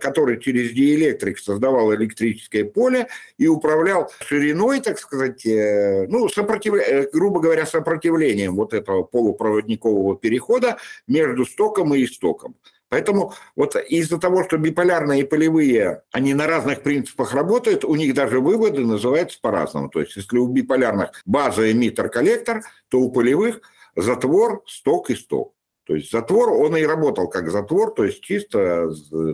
который 0.00 0.40
через 0.40 0.72
диэлектрик 0.72 1.38
создавал 1.38 1.94
электрическое 1.94 2.64
поле 2.64 3.06
и 3.36 3.46
управлял 3.46 4.10
шириной, 4.26 4.80
так 4.80 4.98
сказать, 4.98 5.46
э, 5.46 6.08
ну, 6.08 6.28
сопротив... 6.28 6.74
Э, 6.74 7.08
грубо 7.12 7.38
говоря, 7.38 7.66
сопротивлением 7.66 8.56
вот 8.56 8.74
этого 8.74 9.04
полупроводникового 9.04 10.16
перехода 10.16 10.78
между 11.06 11.46
стоком 11.46 11.94
и 11.94 12.04
истоком. 12.04 12.56
Поэтому 12.88 13.34
вот 13.54 13.76
из-за 13.76 14.18
того, 14.18 14.44
что 14.44 14.56
биполярные 14.56 15.22
и 15.22 15.26
полевые, 15.26 16.02
они 16.10 16.34
на 16.34 16.46
разных 16.46 16.82
принципах 16.82 17.34
работают, 17.34 17.84
у 17.84 17.94
них 17.94 18.14
даже 18.14 18.40
выводы 18.40 18.84
называются 18.84 19.38
по-разному. 19.40 19.90
То 19.90 20.00
есть 20.00 20.16
если 20.16 20.38
у 20.38 20.46
биполярных 20.48 21.10
база, 21.26 21.70
эмиттер, 21.70 22.08
коллектор, 22.08 22.62
то 22.88 23.00
у 23.00 23.10
полевых 23.10 23.60
затвор, 23.94 24.62
сток 24.66 25.10
и 25.10 25.14
сток. 25.14 25.54
То 25.84 25.94
есть 25.94 26.10
затвор, 26.10 26.50
он 26.50 26.76
и 26.76 26.82
работал 26.82 27.28
как 27.28 27.50
затвор, 27.50 27.94
то 27.94 28.04
есть 28.04 28.20
чисто, 28.20 28.90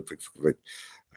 так 0.07 0.21
сказать, 0.21 0.57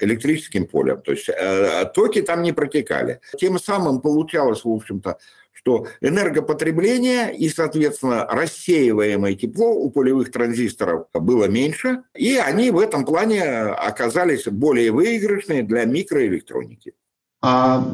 электрическим 0.01 0.67
полем. 0.67 1.03
То 1.03 1.13
есть 1.13 1.29
э, 1.29 1.85
токи 1.95 2.23
там 2.23 2.43
не 2.43 2.53
протекали. 2.53 3.21
Тем 3.39 3.59
самым 3.59 4.01
получалось, 4.01 4.65
в 4.65 4.69
общем-то, 4.69 5.19
что 5.59 5.89
энергопотребление 6.01 7.35
и, 7.37 7.49
соответственно, 7.49 8.27
рассеиваемое 8.31 9.35
тепло 9.35 9.71
у 9.71 9.91
полевых 9.91 10.31
транзисторов 10.31 11.07
было 11.13 11.47
меньше, 11.47 12.03
и 12.15 12.37
они 12.37 12.71
в 12.71 12.79
этом 12.79 13.05
плане 13.05 13.43
оказались 13.43 14.47
более 14.47 14.93
выигрышные 14.93 15.65
для 15.65 15.85
микроэлектроники. 15.85 16.95
А 17.41 17.85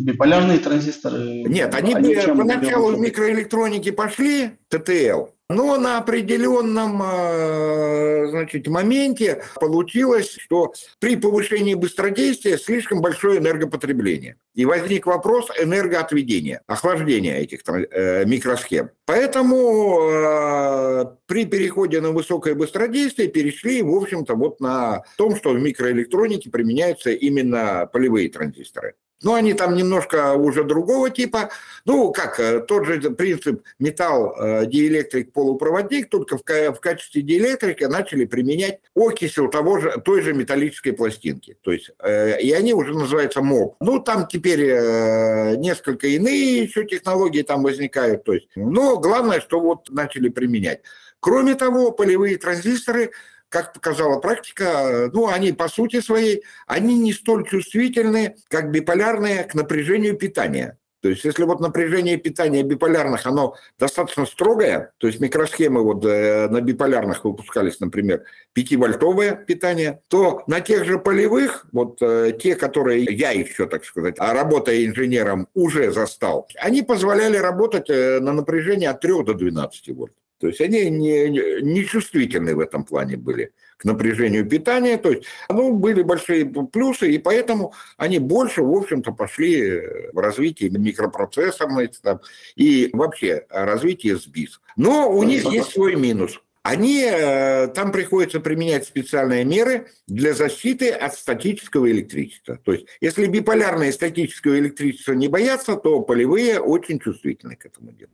биполярные 0.00 0.58
транзисторы? 0.58 1.44
Нет, 1.44 1.74
они, 1.74 1.94
они 1.94 2.14
поначалу 2.14 2.96
в 2.96 3.00
микроэлектронике 3.00 3.92
пошли, 3.92 4.50
ТТЛ, 4.68 5.26
но 5.48 5.78
на 5.78 5.98
определенном 5.98 7.02
э, 7.02 8.26
значит, 8.28 8.66
моменте 8.66 9.42
получилось, 9.54 10.36
что 10.38 10.74
при 10.98 11.16
повышении 11.16 11.74
быстродействия 11.74 12.58
слишком 12.58 13.00
большое 13.00 13.38
энергопотребление. 13.38 14.36
И 14.54 14.66
возник 14.66 15.06
вопрос 15.06 15.48
энергоотведения, 15.58 16.62
охлаждения 16.66 17.38
этих 17.38 17.60
э, 17.66 18.26
микросхем. 18.26 18.90
Поэтому 19.06 20.00
э, 20.02 21.04
при 21.26 21.46
переходе 21.46 22.02
на 22.02 22.10
высокое 22.10 22.54
быстродействие 22.54 23.28
перешли, 23.28 23.80
в 23.82 23.94
общем-то, 23.94 24.34
вот 24.34 24.60
на 24.60 25.04
том, 25.16 25.34
что 25.34 25.50
в 25.50 25.60
микроэлектронике 25.60 26.50
применяются 26.50 27.10
именно 27.10 27.88
полевые 27.90 28.28
транзисторы. 28.28 28.96
Ну, 29.22 29.34
они 29.34 29.54
там 29.54 29.74
немножко 29.74 30.34
уже 30.34 30.64
другого 30.64 31.10
типа. 31.10 31.50
Ну, 31.84 32.12
как, 32.12 32.38
э, 32.38 32.60
тот 32.60 32.86
же 32.86 33.00
принцип 33.10 33.62
металл, 33.78 34.34
э, 34.38 34.66
диэлектрик, 34.66 35.32
полупроводник, 35.32 36.08
только 36.08 36.38
в, 36.38 36.42
в 36.42 36.80
качестве 36.80 37.22
диэлектрика 37.22 37.88
начали 37.88 38.24
применять 38.26 38.80
окисел 38.94 39.48
того 39.48 39.78
же, 39.78 40.00
той 40.04 40.22
же 40.22 40.34
металлической 40.34 40.92
пластинки. 40.92 41.56
То 41.62 41.72
есть, 41.72 41.90
э, 42.00 42.40
и 42.40 42.52
они 42.52 42.74
уже 42.74 42.94
называются 42.94 43.42
МОП. 43.42 43.76
Ну, 43.80 43.98
там 43.98 44.28
теперь 44.28 44.60
э, 44.62 45.56
несколько 45.56 46.06
иные 46.06 46.62
еще 46.62 46.84
технологии 46.84 47.42
там 47.42 47.62
возникают. 47.62 48.24
То 48.24 48.34
есть, 48.34 48.48
но 48.54 48.98
главное, 48.98 49.40
что 49.40 49.60
вот 49.60 49.90
начали 49.90 50.28
применять. 50.28 50.82
Кроме 51.20 51.56
того, 51.56 51.90
полевые 51.90 52.36
транзисторы– 52.36 53.10
как 53.48 53.72
показала 53.72 54.20
практика, 54.20 55.10
ну, 55.12 55.28
они 55.28 55.52
по 55.52 55.68
сути 55.68 56.00
своей, 56.00 56.44
они 56.66 56.98
не 56.98 57.12
столь 57.12 57.46
чувствительны, 57.48 58.36
как 58.48 58.70
биполярные 58.70 59.44
к 59.44 59.54
напряжению 59.54 60.16
питания. 60.16 60.78
То 61.00 61.08
есть 61.10 61.24
если 61.24 61.44
вот 61.44 61.60
напряжение 61.60 62.16
питания 62.16 62.62
биполярных, 62.64 63.24
оно 63.26 63.54
достаточно 63.78 64.26
строгое, 64.26 64.92
то 64.98 65.06
есть 65.06 65.20
микросхемы 65.20 65.82
вот 65.82 66.04
э, 66.04 66.48
на 66.48 66.60
биполярных 66.60 67.24
выпускались, 67.24 67.78
например, 67.78 68.24
5-вольтовое 68.56 69.44
питание, 69.44 70.00
то 70.08 70.42
на 70.48 70.60
тех 70.60 70.84
же 70.84 70.98
полевых, 70.98 71.66
вот 71.70 72.02
э, 72.02 72.36
те, 72.40 72.56
которые 72.56 73.04
я 73.04 73.30
еще, 73.30 73.66
так 73.66 73.84
сказать, 73.84 74.16
а 74.18 74.32
работая 74.34 74.84
инженером, 74.84 75.46
уже 75.54 75.92
застал, 75.92 76.48
они 76.56 76.82
позволяли 76.82 77.36
работать 77.36 77.88
э, 77.88 78.18
на 78.18 78.32
напряжение 78.32 78.90
от 78.90 79.00
3 79.00 79.22
до 79.22 79.34
12 79.34 79.88
вольт. 79.94 80.12
То 80.38 80.46
есть 80.46 80.60
они 80.60 80.88
не, 80.90 81.28
не 81.62 81.84
чувствительны 81.84 82.54
в 82.54 82.60
этом 82.60 82.84
плане 82.84 83.16
были 83.16 83.52
к 83.76 83.84
напряжению 83.84 84.48
питания. 84.48 84.98
То 84.98 85.10
есть 85.10 85.24
ну, 85.48 85.72
были 85.72 86.02
большие 86.02 86.46
плюсы, 86.46 87.12
и 87.12 87.18
поэтому 87.18 87.74
они 87.96 88.18
больше, 88.18 88.62
в 88.62 88.72
общем-то, 88.72 89.12
пошли 89.12 89.80
в 90.12 90.18
развитие 90.18 90.70
микропроцессорной 90.70 91.90
там, 92.02 92.20
и 92.56 92.90
вообще 92.92 93.46
развитие 93.50 94.16
СБИС. 94.16 94.60
Но 94.76 95.10
у 95.10 95.22
них 95.22 95.44
есть 95.44 95.72
свой 95.72 95.96
минус. 95.96 96.40
Они, 96.62 97.02
э, 97.02 97.68
там 97.68 97.92
приходится 97.92 98.40
применять 98.40 98.84
специальные 98.84 99.44
меры 99.44 99.88
для 100.06 100.34
защиты 100.34 100.90
от 100.90 101.14
статического 101.14 101.90
электричества. 101.90 102.58
То 102.62 102.72
есть, 102.72 102.86
если 103.00 103.26
биполярное 103.26 103.90
статическое 103.90 104.58
электричество 104.58 105.14
не 105.14 105.28
боятся, 105.28 105.76
то 105.76 106.00
полевые 106.00 106.60
очень 106.60 106.98
чувствительны 106.98 107.56
к 107.56 107.64
этому 107.64 107.92
делу. 107.92 108.10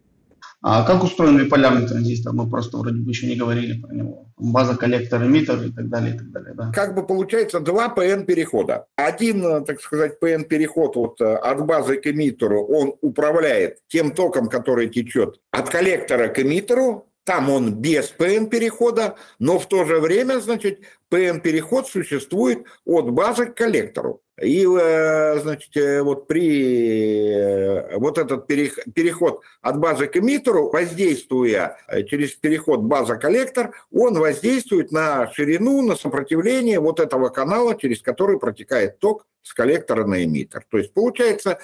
А 0.67 0.83
как 0.85 1.05
устроен 1.05 1.37
биполярный 1.37 1.87
транзистор? 1.87 2.33
Мы 2.33 2.49
просто 2.49 2.79
вроде 2.79 2.97
бы 2.97 3.11
еще 3.11 3.27
не 3.27 3.37
говорили 3.37 3.81
про 3.81 3.95
него. 3.95 4.29
База, 4.39 4.77
коллектор, 4.77 5.23
эмиттер 5.23 5.63
и 5.63 5.71
так 5.71 5.91
далее, 5.91 6.15
и 6.15 6.19
так 6.19 6.31
далее. 6.31 6.55
Да. 6.55 6.73
Как 6.73 6.95
бы 6.95 7.07
получается 7.07 7.61
два 7.61 7.93
PN-перехода. 7.95 8.87
Один, 8.97 9.45
э, 9.45 9.61
так 9.65 9.81
сказать, 9.83 10.15
PN-переход 10.23 10.97
вот 10.97 11.21
э, 11.21 11.35
от 11.35 11.67
базы 11.67 11.97
к 11.97 12.07
эмиттеру, 12.07 12.65
он 12.65 12.95
управляет 13.03 13.81
тем 13.89 14.13
током, 14.13 14.49
который 14.49 14.89
течет 14.89 15.39
от 15.51 15.69
коллектора 15.69 16.29
к 16.29 16.39
эмиттеру, 16.39 17.09
там 17.25 17.51
он 17.51 17.75
без 17.75 18.13
PN-перехода, 18.19 19.17
но 19.39 19.59
в 19.59 19.67
то 19.67 19.85
же 19.85 19.99
время, 19.99 20.41
значит, 20.41 20.81
PN-переход 21.11 21.89
существует 21.89 22.65
от 22.85 23.11
базы 23.11 23.47
к 23.47 23.55
коллектору. 23.55 24.21
И, 24.43 24.67
э, 24.67 25.39
значит, 25.39 25.77
э, 25.77 26.03
вот 26.03 26.27
при 26.27 27.31
э, 27.31 27.99
вот 27.99 28.19
этот 28.19 28.49
переход 28.49 29.43
от 29.63 29.79
базы 29.79 30.09
к 30.09 30.17
эмиттеру, 30.17 30.71
воздействуя 30.71 31.79
через 32.09 32.33
переход 32.33 32.81
база-коллектор, 32.81 33.75
он 33.93 34.19
воздействует 34.19 34.91
на 34.91 35.33
ширину, 35.33 35.83
на 35.83 35.95
сопротивление 35.95 36.81
вот 36.81 36.99
этого 36.99 37.29
канала, 37.29 37.77
через 37.77 38.03
который 38.03 38.41
протекает 38.41 38.99
ток 38.99 39.25
с 39.45 39.55
коллектора 39.55 40.05
на 40.05 40.25
эмиттер. 40.25 40.65
То 40.69 40.79
есть 40.79 40.93
получается, 40.93 41.59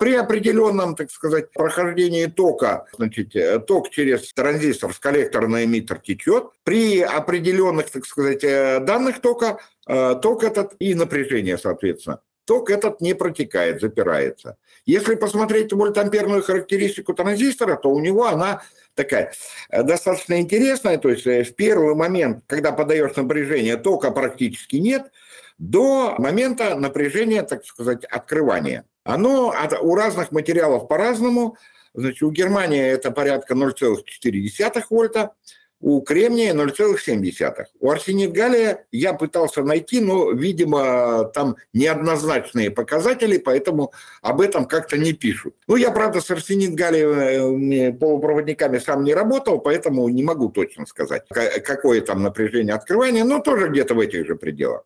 при 0.00 0.14
определенном, 0.14 0.96
так 0.96 1.10
сказать, 1.10 1.50
прохождении 1.52 2.26
тока, 2.26 2.86
значит, 2.96 3.34
ток 3.66 3.90
через 3.90 4.32
транзистор 4.34 4.92
с 4.92 4.98
коллектора 4.98 5.46
на 5.46 5.64
эмиттер 5.64 6.00
течет, 6.00 6.50
при 6.64 7.00
определенных, 7.00 7.90
так 7.90 8.04
сказать, 8.04 8.42
данных 8.84 9.20
тока 9.20 9.60
Э, 9.86 10.14
ток 10.20 10.44
этот 10.44 10.74
и 10.78 10.94
напряжение, 10.94 11.58
соответственно. 11.58 12.20
Ток 12.46 12.70
этот 12.70 13.00
не 13.00 13.14
протекает, 13.14 13.80
запирается. 13.80 14.56
Если 14.84 15.14
посмотреть 15.14 15.72
вольтамперную 15.72 16.42
характеристику 16.42 17.14
транзистора, 17.14 17.76
то 17.76 17.90
у 17.90 18.00
него 18.00 18.26
она 18.26 18.62
такая 18.94 19.32
э, 19.70 19.82
достаточно 19.82 20.40
интересная. 20.40 20.98
То 20.98 21.10
есть 21.10 21.26
э, 21.26 21.44
в 21.44 21.54
первый 21.54 21.94
момент, 21.94 22.44
когда 22.46 22.72
подаешь 22.72 23.16
напряжение, 23.16 23.76
тока 23.76 24.10
практически 24.10 24.76
нет, 24.76 25.10
до 25.58 26.14
момента 26.18 26.74
напряжения, 26.74 27.42
так 27.42 27.64
сказать, 27.64 28.04
открывания. 28.04 28.84
Оно 29.04 29.50
от, 29.50 29.72
у 29.80 29.94
разных 29.94 30.32
материалов 30.32 30.88
по-разному. 30.88 31.56
Значит, 31.94 32.22
у 32.22 32.30
Германии 32.30 32.82
это 32.82 33.10
порядка 33.10 33.54
0,4 33.54 34.82
вольта, 34.90 35.34
у 35.80 36.00
кремния 36.00 36.54
0,7. 36.54 37.66
У 37.78 37.90
арсенит 37.90 38.32
галлия 38.32 38.86
я 38.90 39.12
пытался 39.12 39.62
найти, 39.62 40.00
но, 40.00 40.30
видимо, 40.30 41.24
там 41.34 41.56
неоднозначные 41.74 42.70
показатели, 42.70 43.36
поэтому 43.36 43.92
об 44.22 44.40
этом 44.40 44.64
как-то 44.64 44.96
не 44.96 45.12
пишут. 45.12 45.54
Ну, 45.68 45.76
я, 45.76 45.90
правда, 45.90 46.22
с 46.22 46.30
арсенит 46.30 46.74
галлия 46.74 47.92
полупроводниками 47.92 48.78
сам 48.78 49.04
не 49.04 49.12
работал, 49.12 49.60
поэтому 49.60 50.08
не 50.08 50.22
могу 50.22 50.48
точно 50.48 50.86
сказать, 50.86 51.24
какое 51.28 52.00
там 52.00 52.22
напряжение 52.22 52.74
открывания, 52.74 53.22
но 53.22 53.40
тоже 53.40 53.68
где-то 53.68 53.94
в 53.94 54.00
этих 54.00 54.26
же 54.26 54.36
пределах. 54.36 54.84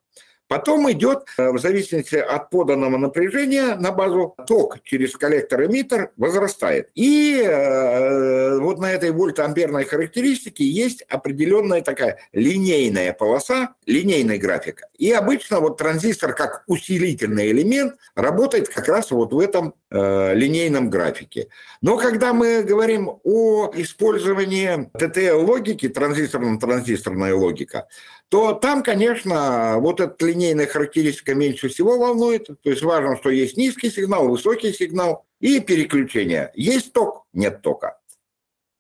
Потом 0.49 0.90
идет, 0.90 1.26
э, 1.36 1.51
в 1.51 1.59
зависимости 1.59 2.16
от 2.16 2.49
поданного 2.49 2.96
напряжения 2.96 3.76
на 3.76 3.92
базу, 3.92 4.34
ток 4.46 4.82
через 4.82 5.14
коллектор-эмиттер 5.14 6.12
возрастает. 6.16 6.88
И 6.94 7.42
э, 7.44 8.59
вот 8.59 8.78
на 8.78 8.90
этой 8.90 9.11
вольтамперной 9.11 9.84
характеристике 9.84 10.64
есть 10.64 11.03
определенная 11.03 11.82
такая 11.82 12.18
линейная 12.32 13.12
полоса, 13.12 13.74
линейный 13.84 14.38
график. 14.38 14.84
И 14.96 15.12
обычно 15.12 15.61
вот 15.61 15.76
транзистор 15.76 16.34
как 16.34 16.64
усилительный 16.66 17.51
элемент 17.51 17.96
работает 18.14 18.70
как 18.70 18.88
раз 18.88 19.11
вот 19.11 19.34
в 19.34 19.38
этом 19.38 19.74
э, 19.90 20.34
линейном 20.34 20.88
графике. 20.88 21.49
Но 21.82 21.99
когда 21.99 22.32
мы 22.32 22.62
говорим 22.62 23.20
о 23.22 23.70
использовании 23.74 24.88
ТТЛ-логики, 24.99 25.88
транзисторно-транзисторная 25.88 27.34
логика, 27.34 27.86
то 28.29 28.53
там, 28.53 28.83
конечно, 28.83 29.79
вот 29.79 30.01
эта 30.01 30.26
линейная 30.26 30.66
характеристика 30.66 31.35
меньше 31.35 31.68
всего 31.68 31.99
волнует. 31.99 32.47
То 32.47 32.70
есть 32.70 32.83
важно, 32.83 33.16
что 33.16 33.31
есть 33.31 33.57
низкий 33.57 33.91
сигнал, 33.91 34.29
высокий 34.29 34.72
сигнал 34.72 35.24
и 35.41 35.61
переключение. 35.61 36.53
Есть 36.55 36.93
ток, 36.93 37.26
нет 37.33 37.62
тока. 37.62 37.99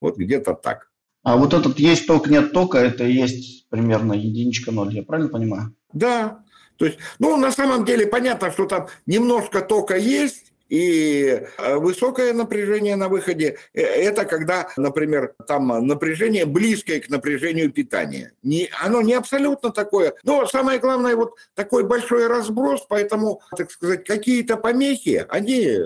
Вот 0.00 0.16
где-то 0.16 0.54
так. 0.54 0.90
А 1.22 1.36
вот 1.36 1.54
этот 1.54 1.78
есть 1.78 2.06
ток, 2.06 2.28
нет 2.28 2.52
тока, 2.52 2.78
это 2.78 3.04
и 3.04 3.12
есть 3.12 3.68
примерно 3.68 4.12
единичка 4.12 4.70
ноль, 4.70 4.94
я 4.94 5.02
правильно 5.02 5.30
понимаю? 5.30 5.74
Да. 5.92 6.44
То 6.76 6.86
есть, 6.86 6.98
ну, 7.18 7.36
на 7.36 7.50
самом 7.50 7.84
деле 7.84 8.06
понятно, 8.06 8.52
что 8.52 8.66
там 8.66 8.86
немножко 9.06 9.62
тока 9.62 9.96
есть, 9.96 10.47
и 10.68 11.42
э, 11.58 11.76
высокое 11.76 12.32
напряжение 12.32 12.96
на 12.96 13.08
выходе– 13.08 13.58
э, 13.74 13.82
это 13.82 14.24
когда, 14.24 14.68
например, 14.76 15.34
там 15.46 15.86
напряжение 15.86 16.44
близкое 16.44 17.00
к 17.00 17.08
напряжению 17.08 17.72
питания. 17.72 18.32
Не, 18.42 18.68
оно 18.80 19.00
не 19.00 19.14
абсолютно 19.14 19.70
такое, 19.70 20.14
но 20.24 20.46
самое 20.46 20.78
главное, 20.78 21.16
вот 21.16 21.34
такой 21.54 21.84
большой 21.84 22.26
разброс, 22.26 22.84
поэтому, 22.88 23.40
так 23.56 23.70
сказать, 23.70 24.04
какие-то 24.04 24.56
помехи, 24.56 25.24
они 25.28 25.78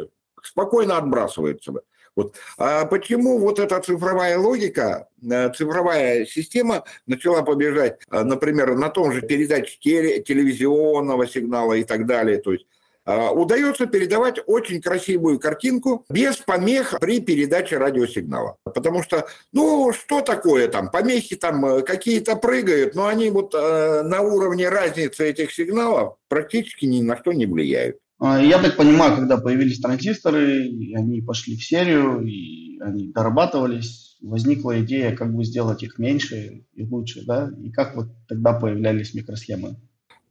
спокойно 0.42 0.98
отбрасываются. 0.98 1.72
Вот. 2.14 2.34
А 2.58 2.84
почему 2.84 3.38
вот 3.38 3.58
эта 3.58 3.80
цифровая 3.80 4.36
логика, 4.36 5.08
э, 5.22 5.50
цифровая 5.52 6.26
система 6.26 6.84
начала 7.06 7.42
побежать, 7.42 8.00
например, 8.10 8.74
на 8.74 8.90
том 8.90 9.12
же 9.12 9.22
передаче 9.22 9.78
телевизионного 9.78 11.26
сигнала 11.26 11.74
и 11.74 11.84
так 11.84 12.06
далее, 12.06 12.38
то 12.38 12.52
есть 12.52 12.66
удается 13.06 13.86
передавать 13.86 14.38
очень 14.46 14.80
красивую 14.80 15.38
картинку 15.38 16.04
без 16.10 16.36
помех 16.36 16.98
при 17.00 17.20
передаче 17.20 17.78
радиосигнала. 17.78 18.56
Потому 18.64 19.02
что, 19.02 19.26
ну, 19.52 19.92
что 19.92 20.20
такое 20.20 20.68
там, 20.68 20.90
помехи 20.90 21.36
там 21.36 21.64
э, 21.64 21.82
какие-то 21.82 22.36
прыгают, 22.36 22.94
но 22.94 23.06
они 23.06 23.30
вот 23.30 23.54
э, 23.54 24.02
на 24.02 24.20
уровне 24.20 24.68
разницы 24.68 25.28
этих 25.28 25.52
сигналов 25.52 26.16
практически 26.28 26.84
ни 26.84 27.02
на 27.02 27.16
что 27.16 27.32
не 27.32 27.46
влияют. 27.46 27.96
А, 28.18 28.40
я 28.40 28.62
так 28.62 28.76
понимаю, 28.76 29.16
когда 29.16 29.36
появились 29.36 29.80
транзисторы, 29.80 30.68
они 30.94 31.22
пошли 31.22 31.56
в 31.56 31.64
серию, 31.64 32.20
и 32.24 32.78
они 32.80 33.12
дорабатывались, 33.12 34.16
возникла 34.22 34.80
идея, 34.82 35.16
как 35.16 35.34
бы 35.34 35.44
сделать 35.44 35.82
их 35.82 35.98
меньше 35.98 36.64
и 36.72 36.84
лучше, 36.84 37.24
да? 37.26 37.50
И 37.60 37.72
как 37.72 37.96
вот 37.96 38.06
тогда 38.28 38.52
появлялись 38.52 39.12
микросхемы? 39.14 39.76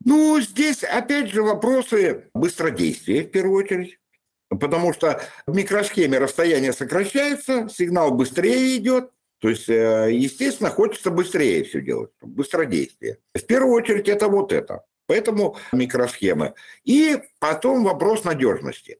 Ну, 0.04 0.40
здесь 0.42 0.84
опять 0.84 1.30
же 1.30 1.44
вопросы 1.44 2.30
быстродействия 2.34 3.24
в 3.24 3.32
первую 3.32 3.64
очередь. 3.64 4.00
Потому 4.50 4.92
что 4.94 5.22
в 5.48 5.56
микросхеме 5.56 6.18
расстояние 6.18 6.74
сокращается, 6.74 7.70
сигнал 7.70 8.12
быстрее 8.12 8.76
идет, 8.76 9.12
то 9.42 9.50
есть, 9.50 9.68
э, 9.70 10.10
естественно, 10.12 10.70
хочется 10.70 11.10
быстрее 11.10 11.64
все 11.64 11.82
делать, 11.82 12.12
быстродействие. 12.22 13.18
В 13.34 13.42
первую 13.46 13.74
очередь 13.74 14.08
это 14.08 14.28
вот 14.28 14.54
это. 14.54 14.84
Поэтому 15.08 15.58
микросхемы. 15.72 16.54
И 16.84 17.20
потом 17.40 17.84
вопрос 17.84 18.24
надежности. 18.24 19.00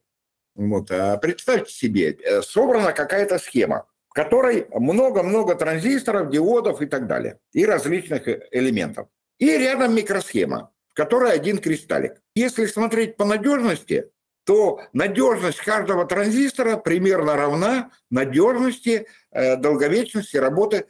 Вот. 0.56 0.90
А 0.90 1.16
представьте 1.18 1.72
себе, 1.72 2.10
э, 2.12 2.42
собрана 2.42 2.92
какая-то 2.92 3.38
схема, 3.38 3.86
в 4.08 4.14
которой 4.14 4.66
много-много 4.70 5.54
транзисторов, 5.54 6.30
диодов 6.30 6.82
и 6.82 6.86
так 6.86 7.06
далее, 7.06 7.38
и 7.52 7.64
различных 7.64 8.26
э, 8.26 8.48
элементов. 8.50 9.08
И 9.38 9.46
рядом 9.46 9.94
микросхема 9.94 10.71
в 10.92 10.96
которой 10.96 11.32
один 11.32 11.58
кристаллик. 11.58 12.20
Если 12.34 12.66
смотреть 12.66 13.16
по 13.16 13.24
надежности, 13.24 14.10
то 14.44 14.80
надежность 14.92 15.58
каждого 15.58 16.04
транзистора 16.04 16.76
примерно 16.76 17.36
равна 17.36 17.90
надежности, 18.10 19.06
э, 19.30 19.56
долговечности 19.56 20.36
работы 20.36 20.86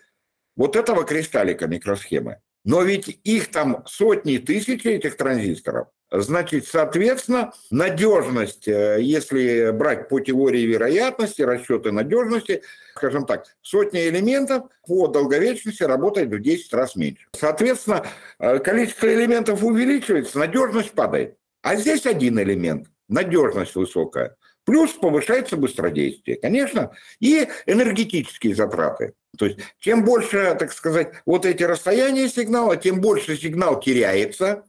вот 0.57 0.75
этого 0.75 1.05
кристаллика 1.05 1.67
микросхемы. 1.67 2.41
Но 2.65 2.83
ведь 2.83 3.21
их 3.25 3.51
там 3.51 3.85
сотни 3.87 4.39
тысяч 4.39 4.87
этих 4.87 5.17
транзисторов, 5.17 5.89
Значит, 6.13 6.67
соответственно, 6.67 7.55
надежность, 7.71 8.69
э, 8.69 8.99
если 9.01 9.71
брать 9.71 10.11
по 10.11 10.21
теории 10.21 10.61
вероятности, 10.61 11.41
расчеты 11.41 11.91
надежности, 11.91 12.63
скажем 12.95 13.25
так, 13.25 13.47
сотня 13.63 14.07
элементов 14.09 14.65
по 14.87 15.09
долговечности 15.09 15.85
работает 15.85 16.29
в 16.29 16.39
10 16.39 16.75
раз 16.75 16.97
меньше. 16.97 17.27
Соответственно, 17.33 18.05
э, 18.39 18.59
количество 18.59 19.07
элементов 19.07 19.65
увеличивается, 19.65 20.39
надежность 20.39 20.91
падает. 20.91 21.39
А 21.63 21.77
здесь 21.77 22.05
один 22.05 22.39
элемент, 22.39 22.89
надежность 23.09 23.75
высокая. 23.75 24.37
Плюс 24.65 24.93
повышается 24.93 25.57
быстродействие, 25.57 26.37
конечно, 26.37 26.93
и 27.21 27.49
энергетические 27.65 28.55
затраты. 28.55 29.15
То 29.39 29.47
есть 29.47 29.61
чем 29.79 30.05
больше, 30.05 30.55
так 30.59 30.73
сказать, 30.73 31.15
вот 31.25 31.47
эти 31.47 31.63
расстояния 31.63 32.29
сигнала, 32.29 32.77
тем 32.77 33.01
больше 33.01 33.37
сигнал 33.37 33.81
теряется, 33.81 34.65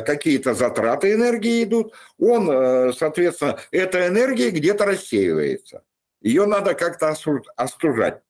какие-то 0.00 0.54
затраты 0.54 1.12
энергии 1.12 1.62
идут, 1.64 1.92
он, 2.18 2.50
э, 2.50 2.92
соответственно, 2.92 3.58
эта 3.70 4.06
энергия 4.06 4.50
где-то 4.50 4.86
рассеивается. 4.86 5.82
Ее 6.22 6.46
надо 6.46 6.74
как-то 6.74 7.14
остужать 7.56 8.22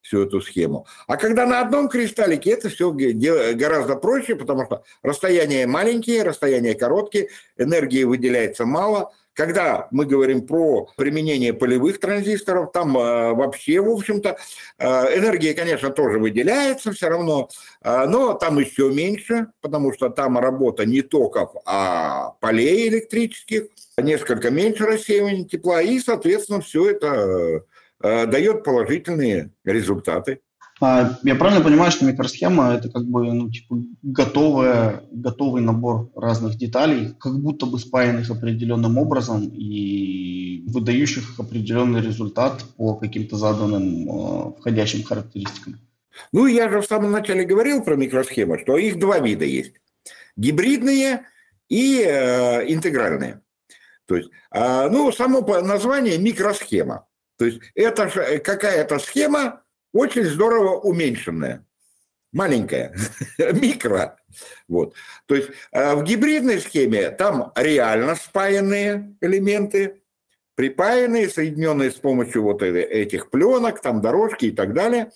всю 0.00 0.24
эту 0.24 0.40
схему. 0.40 0.86
А 1.06 1.16
когда 1.16 1.46
на 1.46 1.60
одном 1.60 1.88
кристаллике, 1.88 2.50
это 2.50 2.68
все 2.68 2.92
гораздо 2.92 3.96
проще, 3.96 4.36
потому 4.36 4.66
что 4.66 4.84
расстояния 5.02 5.66
маленькие, 5.66 6.22
расстояния 6.22 6.74
короткие, 6.74 7.30
энергии 7.56 8.04
выделяется 8.04 8.64
мало– 8.64 9.12
когда 9.34 9.88
мы 9.90 10.06
говорим 10.06 10.46
про 10.46 10.88
применение 10.96 11.52
полевых 11.52 12.00
транзисторов, 12.00 12.72
там 12.72 12.96
э, 12.96 13.34
вообще, 13.34 13.80
в 13.80 13.90
общем-то, 13.90 14.38
э, 14.78 14.86
энергия, 15.18 15.54
конечно, 15.54 15.90
тоже 15.90 16.18
выделяется 16.18 16.92
все 16.92 17.08
равно, 17.08 17.48
э, 17.82 18.06
но 18.06 18.34
там 18.34 18.58
еще 18.58 18.90
меньше, 18.90 19.48
потому 19.60 19.92
что 19.92 20.08
там 20.08 20.38
работа 20.38 20.86
не 20.86 21.02
токов, 21.02 21.50
а 21.66 22.30
полей 22.40 22.88
электрических, 22.88 23.64
несколько 23.98 24.50
меньше 24.50 24.86
рассеивания 24.86 25.44
тепла, 25.44 25.82
и, 25.82 25.98
соответственно, 25.98 26.60
все 26.60 26.90
это 26.90 27.64
дает 28.00 28.64
положительные 28.64 29.50
результаты. 29.64 30.40
А, 30.80 31.18
я 31.22 31.34
правильно 31.36 31.64
понимаю, 31.64 31.92
что 31.92 32.04
микросхема 32.04 32.74
это 32.74 32.90
как 32.90 33.04
бы 33.04 33.32
ну, 33.32 33.50
типа, 33.50 33.76
готовая, 34.02 35.04
готовый 35.12 35.62
набор 35.62 36.10
разных 36.16 36.56
деталей, 36.56 37.14
как 37.18 37.38
будто 37.38 37.66
бы 37.66 37.78
спаянных 37.78 38.30
определенным 38.30 38.98
образом 38.98 39.48
и 39.48 40.64
выдающих 40.66 41.38
определенный 41.38 42.00
результат 42.00 42.64
по 42.76 42.94
каким-то 42.96 43.36
заданным 43.36 44.08
э, 44.08 44.52
входящим 44.58 45.04
характеристикам. 45.04 45.78
Ну, 46.32 46.46
я 46.46 46.68
же 46.68 46.80
в 46.80 46.86
самом 46.86 47.12
начале 47.12 47.44
говорил 47.44 47.82
про 47.82 47.96
микросхемы, 47.96 48.58
что 48.58 48.76
их 48.76 48.98
два 48.98 49.18
вида 49.18 49.44
есть. 49.44 49.74
Гибридные 50.36 51.22
и 51.68 52.02
э, 52.04 52.72
интегральные. 52.72 53.40
То 54.06 54.16
есть, 54.16 54.30
э, 54.50 54.88
ну, 54.90 55.12
само 55.12 55.40
название 55.62 56.18
микросхема. 56.18 57.06
То 57.38 57.46
есть 57.46 57.60
это 57.74 58.04
э, 58.04 58.38
какая-то 58.38 58.98
схема, 58.98 59.62
очень 59.94 60.24
здорово 60.24 60.80
уменьшенная, 60.80 61.64
маленькая, 62.32 62.94
микро. 63.38 64.18
Вот. 64.68 64.94
То 65.26 65.36
есть 65.36 65.50
э, 65.72 65.94
в 65.94 66.02
гибридной 66.02 66.60
схеме 66.60 67.10
там 67.10 67.52
реально 67.54 68.16
спаянные 68.16 69.16
элементы, 69.20 70.02
припаянные, 70.56 71.30
соединенные 71.30 71.90
с 71.90 71.94
помощью 71.94 72.42
вот 72.42 72.62
этих 72.62 73.30
пленок, 73.30 73.80
там 73.80 74.02
дорожки 74.02 74.46
и 74.46 74.50
так 74.50 74.74
далее. 74.74 75.12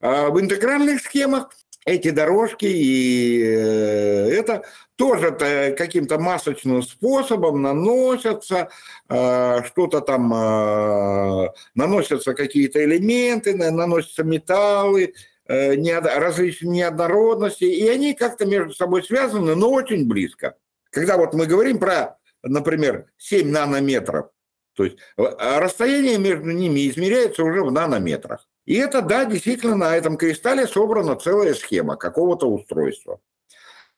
А 0.00 0.30
в 0.30 0.40
интегральных 0.40 1.02
схемах 1.02 1.54
эти 1.84 2.10
дорожки 2.10 2.66
и 2.66 3.42
э, 3.42 4.30
это 4.30 4.62
тоже 4.96 5.32
каким-то 5.76 6.18
масочным 6.18 6.82
способом 6.82 7.62
наносятся, 7.62 8.68
э, 9.08 9.62
что-то 9.64 10.00
там, 10.00 10.32
э, 10.32 11.48
наносятся 11.74 12.34
какие-то 12.34 12.84
элементы, 12.84 13.54
наносятся 13.54 14.22
металлы, 14.24 15.14
различные 15.46 16.70
неоднородности, 16.70 17.64
и 17.64 17.86
они 17.88 18.14
как-то 18.14 18.46
между 18.46 18.72
собой 18.72 19.02
связаны, 19.02 19.54
но 19.54 19.70
очень 19.70 20.08
близко. 20.08 20.56
Когда 20.90 21.18
вот 21.18 21.34
мы 21.34 21.46
говорим 21.46 21.78
про, 21.78 22.16
например, 22.42 23.06
7 23.18 23.50
нанометров, 23.50 24.26
то 24.74 24.84
есть 24.84 24.98
расстояние 25.16 26.16
между 26.18 26.52
ними 26.52 26.88
измеряется 26.88 27.42
уже 27.42 27.64
в 27.64 27.72
нанометрах. 27.72 28.48
И 28.64 28.74
это, 28.74 29.02
да, 29.02 29.24
действительно 29.24 29.76
на 29.76 29.96
этом 29.96 30.16
кристалле 30.16 30.66
собрана 30.66 31.16
целая 31.16 31.54
схема 31.54 31.96
какого-то 31.96 32.50
устройства. 32.50 33.20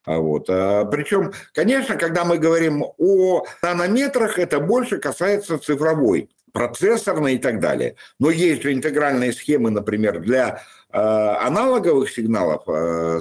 А 0.05 0.19
вот. 0.19 0.47
А, 0.49 0.85
причем, 0.85 1.33
конечно, 1.53 1.97
когда 1.97 2.25
мы 2.25 2.39
говорим 2.39 2.85
о 2.99 3.45
нанометрах, 3.62 4.39
это 4.39 4.61
больше 4.61 4.99
касается 4.99 5.59
цифровой, 5.59 6.31
процессорной 6.53 7.35
и 7.35 7.39
так 7.39 7.61
далее. 7.61 7.97
Но 8.19 8.31
есть 8.31 8.62
же 8.62 8.73
интегральные 8.73 9.33
схемы, 9.33 9.71
например, 9.71 10.21
для 10.21 10.62
э, 10.91 10.99
аналоговых 10.99 12.11
сигналов, 12.11 12.62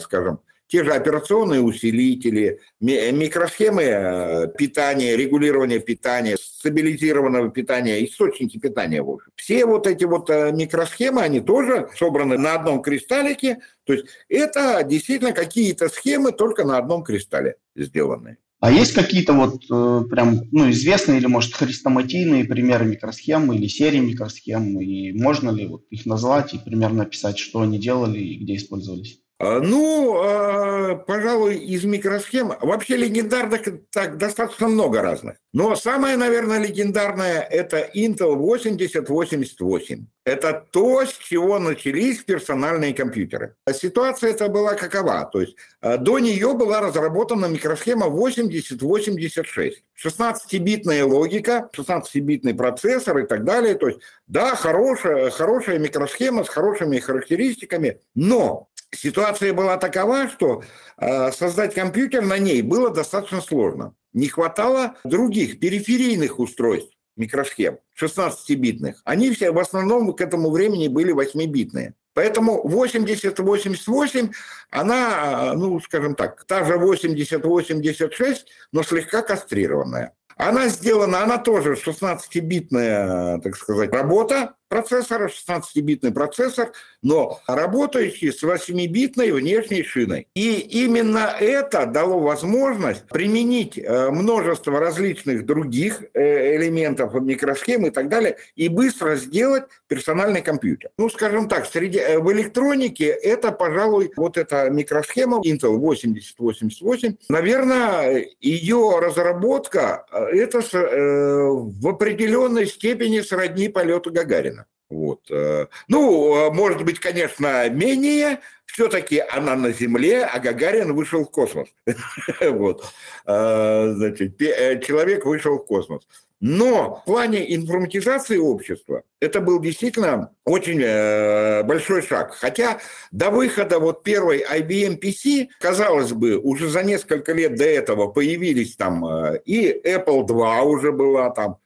скажем, 0.04 0.40
те 0.74 0.84
же 0.84 0.92
операционные 0.92 1.62
усилители, 1.62 2.60
микросхемы 2.80 3.84
э, 3.84 4.48
питания, 4.58 5.16
регулирования 5.16 5.78
питания, 5.78 6.36
стабилизированного 6.36 7.52
питания, 7.52 8.04
источники 8.04 8.58
питания. 8.58 9.04
В 9.04 9.10
общем. 9.12 9.30
Все 9.36 9.68
вот 9.68 9.86
эти 9.86 10.06
вот 10.06 10.32
э, 10.32 10.52
микросхемы, 10.52 11.22
они 11.22 11.42
тоже 11.42 11.90
собраны 11.96 12.40
на 12.40 12.56
одном 12.56 12.82
кристаллике. 12.82 13.60
То 13.84 13.94
есть 13.94 14.08
это 14.30 14.82
действительно 14.84 15.32
какие-то 15.32 15.90
схемы 15.90 16.32
только 16.32 16.64
на 16.64 16.80
одном 16.80 17.04
кристалле 17.04 17.58
сделанные. 17.76 18.38
А 18.60 18.72
есть 18.72 18.94
какие-то 18.94 19.34
вот 19.34 19.62
э, 19.70 20.10
прям, 20.10 20.42
ну, 20.52 20.72
известные 20.72 21.20
или, 21.20 21.28
может, 21.28 21.54
хрестоматийные 21.54 22.46
примеры 22.46 22.86
микросхем 22.86 23.54
или 23.54 23.68
серии 23.68 24.00
микросхем? 24.00 24.82
И 24.82 25.12
можно 25.12 25.52
ли 25.52 25.68
вот 25.68 25.84
их 25.92 26.08
назвать 26.08 26.56
и 26.56 26.58
примерно 26.58 27.04
описать, 27.04 27.38
что 27.38 27.62
они 27.62 27.78
делали 27.78 28.18
и 28.18 28.40
где 28.44 28.56
использовались? 28.56 29.23
А, 29.46 29.60
ну, 29.60 30.22
а, 30.24 30.96
пожалуй, 30.96 31.58
из 31.58 31.84
микросхем 31.84 32.54
вообще 32.62 32.96
легендарных 32.96 33.64
так 33.92 34.18
достаточно 34.18 34.70
много 34.70 35.02
разных. 35.02 35.36
Но 35.52 35.76
самое, 35.76 36.16
наверное, 36.16 36.60
легендарное– 36.60 37.42
это 37.52 37.90
Intel 37.94 38.36
8088. 38.36 40.08
Это 40.24 40.66
то, 40.72 41.06
с 41.06 41.18
чего 41.18 41.60
начались 41.60 42.24
персональные 42.24 42.94
компьютеры. 42.94 43.56
Ситуация 43.74 44.30
эта 44.30 44.48
была 44.48 44.76
какова? 44.76 45.26
То 45.26 45.42
есть 45.42 45.58
а, 45.82 45.98
до 45.98 46.20
нее 46.20 46.54
была 46.54 46.80
разработана 46.80 47.48
микросхема 47.48 48.08
8086. 48.08 49.84
16-битная 50.02 51.04
логика, 51.04 51.70
16-битный 51.76 52.54
процессор 52.54 53.20
и 53.20 53.28
так 53.28 53.44
далее. 53.44 53.76
То 53.76 53.90
есть, 53.90 54.00
да, 54.28 54.56
хорошая, 54.56 55.30
хорошая 55.32 55.80
микросхема 55.80 56.46
с 56.46 56.50
хорошими 56.50 57.00
характеристиками, 57.00 58.00
но 58.16 58.70
ситуация 58.96 59.54
была 59.54 59.78
такова, 59.78 60.30
что 60.30 60.64
э, 60.98 61.32
создать 61.32 61.74
компьютер 61.74 62.24
на 62.24 62.38
ней 62.38 62.62
было 62.62 62.90
достаточно 62.90 63.42
сложно. 63.42 63.96
Не 64.14 64.28
хватало 64.28 64.96
других 65.04 65.60
периферийных 65.60 66.40
устройств, 66.40 66.94
микросхем, 67.18 67.80
16-битных. 68.00 69.02
Они 69.04 69.32
все 69.32 69.52
в 69.52 69.60
основном 69.60 70.14
к 70.14 70.22
этому 70.22 70.52
времени 70.52 70.88
были 70.88 71.14
8-битные. 71.14 71.94
Поэтому 72.14 72.62
8088, 72.68 74.32
она, 74.70 75.54
ну, 75.56 75.80
скажем 75.80 76.14
так, 76.16 76.44
та 76.46 76.64
же 76.64 76.78
8086, 76.78 78.46
но 78.72 78.84
слегка 78.84 79.24
кастрированная. 79.24 80.14
Она 80.36 80.68
сделана, 80.68 81.24
она 81.24 81.38
тоже 81.38 81.74
16-битная, 81.74 83.40
так 83.42 83.56
сказать, 83.56 83.92
работа, 83.94 84.56
процессора, 84.74 85.30
16-битный 85.30 86.12
процессор, 86.12 86.72
но 87.04 87.40
работающий 87.46 88.32
с 88.32 88.42
8-битной 88.44 89.32
внешней 89.32 89.84
шиной. 89.84 90.28
И 90.34 90.56
именно 90.84 91.32
это 91.40 91.86
дало 91.86 92.20
возможность 92.20 93.08
применить 93.08 93.78
э, 93.78 94.10
множество 94.10 94.80
различных 94.80 95.46
других 95.46 96.04
э, 96.16 96.56
элементов 96.56 97.14
микросхем 97.14 97.86
и 97.86 97.92
так 97.92 98.10
далее, 98.10 98.38
и 98.56 98.68
быстро 98.68 99.16
сделать 99.16 99.66
персональный 99.88 100.42
компьютер. 100.42 100.90
Ну, 100.98 101.08
скажем 101.10 101.48
так, 101.48 101.68
среди, 101.68 102.00
э, 102.00 102.18
в 102.18 102.32
электронике 102.32 103.06
это, 103.06 103.52
пожалуй, 103.52 104.12
вот 104.16 104.40
эта 104.40 104.72
микросхема 104.72 105.40
Intel 105.46 105.78
8088, 105.78 107.18
наверное, 107.30 108.26
ее 108.42 108.98
разработка, 109.00 110.06
это 110.12 110.62
в 110.62 111.88
определенной 111.88 112.66
степени 112.66 113.20
сродни 113.20 113.70
полету 113.70 114.12
Гагарина. 114.12 114.63
Вот. 114.94 115.22
Э, 115.32 115.68
ну, 115.88 116.52
может 116.52 116.84
быть, 116.84 117.00
конечно, 117.00 117.70
менее, 117.70 118.40
все-таки 118.66 119.20
она 119.20 119.56
на 119.56 119.72
Земле, 119.72 120.24
а 120.24 120.40
Гагарин 120.40 120.94
вышел 120.94 121.26
в 121.26 121.32
космос. 121.32 121.70
Вот. 122.42 122.86
Значит, 123.26 124.38
человек 124.38 125.26
вышел 125.26 125.58
в 125.58 125.66
космос. 125.66 126.04
Но 126.46 126.96
в 126.96 127.06
плане 127.06 127.56
информатизации 127.56 128.36
общества 128.36 129.04
это 129.22 129.40
был 129.40 129.62
действительно 129.62 130.32
очень 130.44 130.82
э, 130.84 131.64
большой 131.64 132.02
шаг. 132.02 132.34
Хотя 132.34 132.80
до 133.14 133.30
выхода 133.30 133.80
вот 133.80 134.04
первой 134.04 134.44
IBM 134.44 135.00
PC, 135.00 135.48
казалось 135.62 136.12
бы, 136.12 136.38
уже 136.38 136.68
за 136.68 136.84
несколько 136.84 137.32
лет 137.32 137.56
до 137.56 137.64
этого 137.64 138.08
появились 138.08 138.76
там 138.76 139.06
э, 139.06 139.42
и 139.46 139.72
Apple 139.86 140.28
II 140.28 140.64
уже 140.64 140.92
была 140.92 141.30
там, 141.30 141.60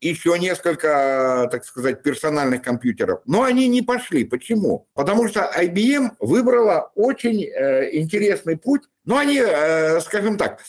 еще 0.00 0.38
несколько, 0.38 1.48
так 1.50 1.64
сказать, 1.64 2.02
персональных 2.02 2.62
компьютеров. 2.62 3.20
Но 3.26 3.42
они 3.42 3.68
не 3.68 3.82
пошли. 3.82 4.24
Почему? 4.24 4.86
Потому 4.94 5.28
что 5.28 5.50
IBM 5.56 6.12
выбрала 6.20 6.90
очень 6.94 7.44
э, 7.44 7.96
интересный 7.98 8.56
путь. 8.56 8.82
Но 9.04 9.18
они, 9.18 9.38
э, 9.38 10.00
скажем 10.00 10.38
так, 10.38 10.60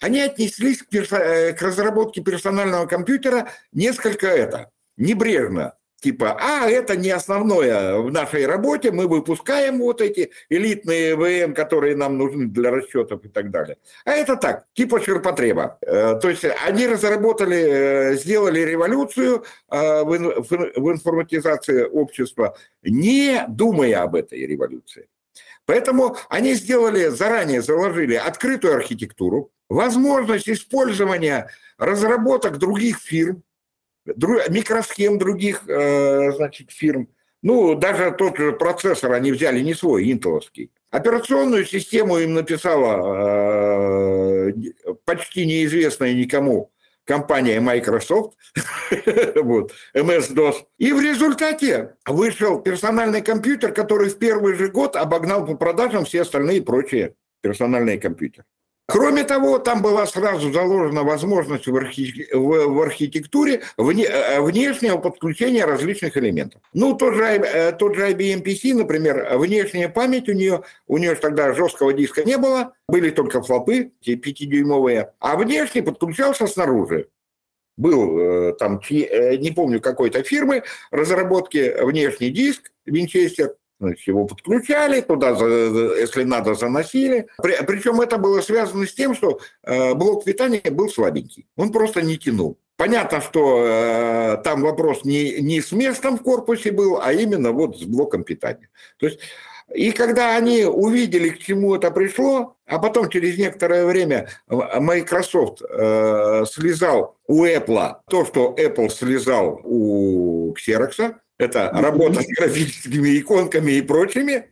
они 0.00 0.20
отнеслись 0.20 0.82
к, 0.82 0.92
персо- 0.92 1.18
э, 1.18 1.52
к 1.52 1.62
разработке 1.62 2.22
персонального 2.22 2.86
компьютера 2.86 3.50
несколько 3.72 4.28
это, 4.28 4.70
небрежно. 4.96 5.74
Типа, 6.02 6.36
а 6.40 6.68
это 6.68 6.96
не 6.96 7.10
основное 7.10 7.98
в 7.98 8.10
нашей 8.10 8.44
работе, 8.44 8.90
мы 8.90 9.06
выпускаем 9.06 9.78
вот 9.78 10.00
эти 10.00 10.32
элитные 10.48 11.14
ВМ, 11.14 11.54
которые 11.54 11.94
нам 11.94 12.18
нужны 12.18 12.46
для 12.46 12.72
расчетов 12.72 13.24
и 13.24 13.28
так 13.28 13.52
далее. 13.52 13.76
А 14.04 14.10
это 14.10 14.34
так, 14.34 14.64
типа 14.74 15.00
ширпотреба. 15.00 15.78
Э, 15.80 16.18
то 16.20 16.28
есть 16.28 16.44
они 16.66 16.88
разработали, 16.88 17.56
э, 17.56 18.14
сделали 18.16 18.60
революцию 18.60 19.44
в 19.68 20.90
информатизации 20.90 21.84
общества, 21.84 22.56
не 22.82 23.44
думая 23.48 24.02
об 24.02 24.16
этой 24.16 24.44
революции. 24.44 25.08
Поэтому 25.66 26.16
они 26.28 26.54
сделали, 26.54 27.06
заранее 27.10 27.62
заложили 27.62 28.16
открытую 28.16 28.74
архитектуру, 28.74 29.52
возможность 29.68 30.48
использования 30.48 31.48
разработок 31.78 32.58
других 32.58 32.98
фирм, 32.98 33.44
микросхем 34.06 35.18
других 35.18 35.68
э, 35.68 36.32
значит, 36.32 36.70
фирм. 36.70 37.08
Ну, 37.42 37.74
даже 37.74 38.12
тот 38.12 38.36
же 38.36 38.52
процессор 38.52 39.12
они 39.12 39.32
взяли 39.32 39.60
не 39.60 39.74
свой, 39.74 40.10
интеловский. 40.10 40.70
Операционную 40.90 41.64
систему 41.64 42.18
им 42.18 42.34
написала 42.34 42.98
э, 44.48 44.52
почти 45.04 45.46
неизвестная 45.46 46.14
никому 46.14 46.72
компания 47.04 47.60
Microsoft, 47.60 48.36
вот, 49.36 49.72
MS-DOS. 49.94 50.54
И 50.78 50.92
в 50.92 51.00
результате 51.00 51.96
вышел 52.06 52.60
персональный 52.60 53.22
компьютер, 53.22 53.72
который 53.72 54.08
в 54.08 54.18
первый 54.18 54.54
же 54.54 54.68
год 54.68 54.96
обогнал 54.96 55.44
по 55.44 55.56
продажам 55.56 56.04
все 56.04 56.22
остальные 56.22 56.62
прочие 56.62 57.14
персональные 57.40 57.98
компьютеры. 57.98 58.44
Кроме 58.86 59.24
того, 59.24 59.58
там 59.58 59.80
была 59.80 60.06
сразу 60.06 60.52
заложена 60.52 61.04
возможность 61.04 61.66
в, 61.66 61.76
архи... 61.76 62.26
в, 62.32 62.80
архитектуре 62.82 63.62
вне... 63.76 64.04
Э, 64.04 64.40
внешнего 64.40 64.98
подключения 64.98 65.64
различных 65.64 66.16
элементов. 66.16 66.60
Ну, 66.74 66.94
тот 66.94 67.14
же, 67.14 67.24
э, 67.24 67.72
тот 67.72 67.94
же 67.94 68.10
IBM 68.10 68.42
PC, 68.42 68.74
например, 68.74 69.38
внешняя 69.38 69.88
память 69.88 70.28
у 70.28 70.32
нее, 70.32 70.64
у 70.88 70.98
нее 70.98 71.14
тогда 71.14 71.54
жесткого 71.54 71.92
диска 71.92 72.24
не 72.24 72.36
было, 72.36 72.74
были 72.88 73.10
только 73.10 73.40
флопы, 73.40 73.92
5-дюймовые, 74.04 75.10
а 75.20 75.36
внешний 75.36 75.82
подключался 75.82 76.46
снаружи. 76.46 77.08
Был 77.76 78.18
э, 78.18 78.52
там, 78.58 78.80
не 78.90 79.52
помню, 79.52 79.80
какой-то 79.80 80.22
фирмы 80.24 80.64
разработки 80.90 81.82
внешний 81.82 82.30
диск, 82.30 82.72
Винчестер, 82.84 83.54
его 84.06 84.26
подключали, 84.26 85.00
туда, 85.00 85.30
если 85.30 86.24
надо, 86.24 86.54
заносили. 86.54 87.26
При, 87.42 87.56
причем 87.66 88.00
это 88.00 88.18
было 88.18 88.40
связано 88.40 88.86
с 88.86 88.94
тем, 88.94 89.14
что 89.14 89.40
э, 89.62 89.94
блок 89.94 90.24
питания 90.24 90.62
был 90.70 90.88
слабенький. 90.88 91.46
Он 91.56 91.72
просто 91.72 92.02
не 92.02 92.18
тянул. 92.18 92.58
Понятно, 92.76 93.20
что 93.20 93.64
э, 93.64 94.42
там 94.42 94.62
вопрос 94.62 95.04
не, 95.04 95.40
не 95.40 95.60
с 95.60 95.72
местом 95.72 96.18
в 96.18 96.22
корпусе 96.22 96.72
был, 96.72 97.00
а 97.00 97.12
именно 97.12 97.52
вот 97.52 97.78
с 97.78 97.84
блоком 97.84 98.24
питания. 98.24 98.68
То 98.98 99.06
есть 99.06 99.20
и 99.74 99.92
когда 99.92 100.36
они 100.36 100.64
увидели, 100.64 101.30
к 101.30 101.38
чему 101.38 101.74
это 101.74 101.90
пришло, 101.90 102.56
а 102.66 102.78
потом 102.78 103.08
через 103.08 103.38
некоторое 103.38 103.86
время 103.86 104.28
Microsoft 104.48 105.62
э, 105.62 106.44
слезал 106.50 107.16
у 107.26 107.44
Apple 107.46 107.96
то, 108.08 108.24
что 108.24 108.54
Apple 108.58 108.90
слезал 108.90 109.60
у 109.64 110.54
Xerox, 110.54 111.14
это 111.42 111.70
работа 111.72 112.22
с 112.22 112.26
графическими 112.26 113.18
иконками 113.18 113.72
и 113.72 113.82
прочими. 113.82 114.50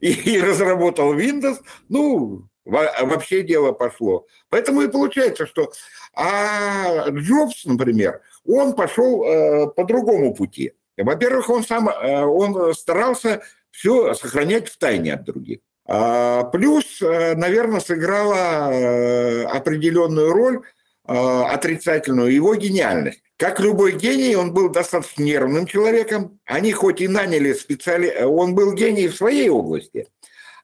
И, 0.00 0.10
и 0.10 0.40
разработал 0.40 1.14
Windows. 1.14 1.58
Ну, 1.88 2.48
вообще 2.64 3.42
дело 3.42 3.72
пошло. 3.72 4.26
Поэтому 4.48 4.82
и 4.82 4.88
получается, 4.88 5.46
что... 5.46 5.72
А 6.14 7.08
Джобс, 7.10 7.64
например, 7.64 8.20
он 8.44 8.74
пошел 8.74 9.24
э, 9.24 9.66
по 9.68 9.84
другому 9.84 10.34
пути. 10.34 10.72
Во-первых, 10.96 11.48
он 11.50 11.62
сам 11.62 11.88
э, 11.88 12.24
он 12.24 12.74
старался 12.74 13.42
все 13.70 14.14
сохранять 14.14 14.68
в 14.68 14.76
тайне 14.78 15.14
от 15.14 15.24
других. 15.24 15.60
А, 15.86 16.44
плюс, 16.44 17.02
э, 17.02 17.34
наверное, 17.34 17.80
сыграла 17.80 18.72
э, 18.72 19.44
определенную 19.44 20.32
роль 20.32 20.62
отрицательную 21.04 22.32
его 22.32 22.54
гениальность. 22.54 23.22
Как 23.36 23.58
любой 23.58 23.96
гений, 23.98 24.36
он 24.36 24.52
был 24.54 24.68
достаточно 24.68 25.22
нервным 25.22 25.66
человеком. 25.66 26.38
Они 26.44 26.70
хоть 26.72 27.00
и 27.00 27.08
наняли 27.08 27.52
специали... 27.54 28.22
Он 28.22 28.54
был 28.54 28.72
гений 28.72 29.08
в 29.08 29.16
своей 29.16 29.48
области. 29.48 30.06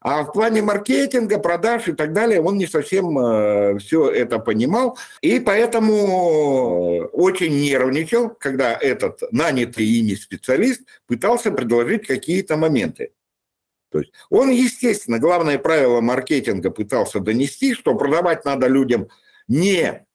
А 0.01 0.23
в 0.23 0.33
плане 0.33 0.63
маркетинга, 0.63 1.39
продаж 1.39 1.89
и 1.89 1.93
так 1.93 2.13
далее 2.13 2.41
он 2.41 2.57
не 2.57 2.67
совсем 2.67 3.19
э, 3.19 3.79
все 3.79 4.09
это 4.11 4.39
понимал. 4.39 4.97
И 5.23 5.41
поэтому 5.41 7.09
очень 7.13 7.61
нервничал, 7.61 8.31
когда 8.31 8.75
этот 8.75 9.23
нанятый 9.33 9.85
ими 9.85 10.15
специалист 10.15 10.83
пытался 11.09 11.51
предложить 11.51 12.07
какие-то 12.07 12.57
моменты. 12.57 13.11
То 13.91 14.01
есть 14.01 14.13
он, 14.31 14.51
естественно, 14.51 15.19
главное 15.19 15.59
правило 15.59 16.01
маркетинга 16.01 16.71
пытался 16.71 17.19
донести, 17.19 17.75
что 17.75 17.97
продавать 17.97 18.45
надо 18.45 18.69
людям 18.69 19.09
не 19.49 20.07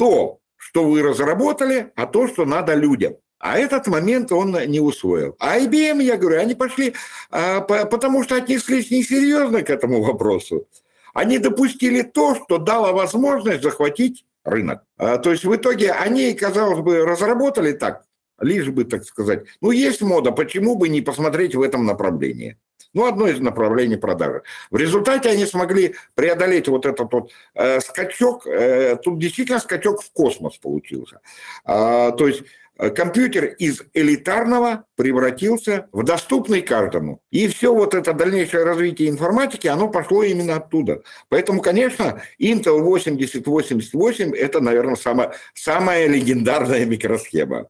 то, 0.00 0.40
что 0.56 0.84
вы 0.84 1.02
разработали, 1.02 1.92
а 1.94 2.06
то, 2.06 2.26
что 2.26 2.46
надо 2.46 2.72
людям. 2.72 3.16
А 3.38 3.58
этот 3.58 3.86
момент 3.86 4.32
он 4.32 4.56
не 4.66 4.80
усвоил. 4.80 5.36
А 5.38 5.58
IBM, 5.58 6.02
я 6.02 6.16
говорю, 6.16 6.40
они 6.40 6.54
пошли, 6.54 6.94
а, 7.30 7.60
потому 7.60 8.24
что 8.24 8.36
отнеслись 8.36 8.90
несерьезно 8.90 9.60
к 9.60 9.68
этому 9.68 10.02
вопросу. 10.02 10.66
Они 11.12 11.38
допустили 11.38 12.00
то, 12.00 12.34
что 12.34 12.56
дало 12.56 12.94
возможность 12.94 13.62
захватить 13.62 14.24
рынок. 14.42 14.84
А, 14.96 15.18
то 15.18 15.32
есть 15.32 15.44
в 15.44 15.54
итоге 15.54 15.92
они, 15.92 16.32
казалось 16.32 16.80
бы, 16.80 17.04
разработали 17.04 17.72
так, 17.72 18.04
лишь 18.40 18.68
бы, 18.68 18.84
так 18.84 19.04
сказать, 19.04 19.44
ну, 19.60 19.70
есть 19.70 20.00
мода, 20.00 20.32
почему 20.32 20.76
бы 20.76 20.88
не 20.88 21.02
посмотреть 21.02 21.54
в 21.54 21.60
этом 21.60 21.84
направлении? 21.84 22.56
Ну, 22.92 23.06
одно 23.06 23.28
из 23.28 23.38
направлений 23.40 23.96
продажи. 23.96 24.42
В 24.70 24.76
результате 24.76 25.30
они 25.30 25.46
смогли 25.46 25.94
преодолеть 26.14 26.66
вот 26.68 26.86
этот 26.86 27.12
вот 27.12 27.30
э, 27.54 27.80
скачок. 27.80 28.46
Э, 28.46 28.96
тут 28.96 29.18
действительно 29.20 29.60
скачок 29.60 30.02
в 30.02 30.12
космос 30.12 30.56
получился. 30.58 31.20
А, 31.64 32.10
то 32.10 32.26
есть 32.26 32.42
э, 32.78 32.90
компьютер 32.90 33.44
из 33.44 33.82
элитарного 33.94 34.86
превратился 34.96 35.86
в 35.92 36.02
доступный 36.02 36.62
каждому. 36.62 37.20
И 37.30 37.46
все 37.46 37.72
вот 37.72 37.94
это 37.94 38.12
дальнейшее 38.12 38.64
развитие 38.64 39.08
информатики, 39.08 39.68
оно 39.68 39.88
пошло 39.88 40.24
именно 40.24 40.56
оттуда. 40.56 41.02
Поэтому, 41.28 41.62
конечно, 41.62 42.22
Intel 42.40 42.80
8088– 42.80 44.34
это, 44.36 44.60
наверное, 44.60 44.96
самая, 44.96 45.34
самая 45.54 46.08
легендарная 46.08 46.84
микросхема. 46.86 47.68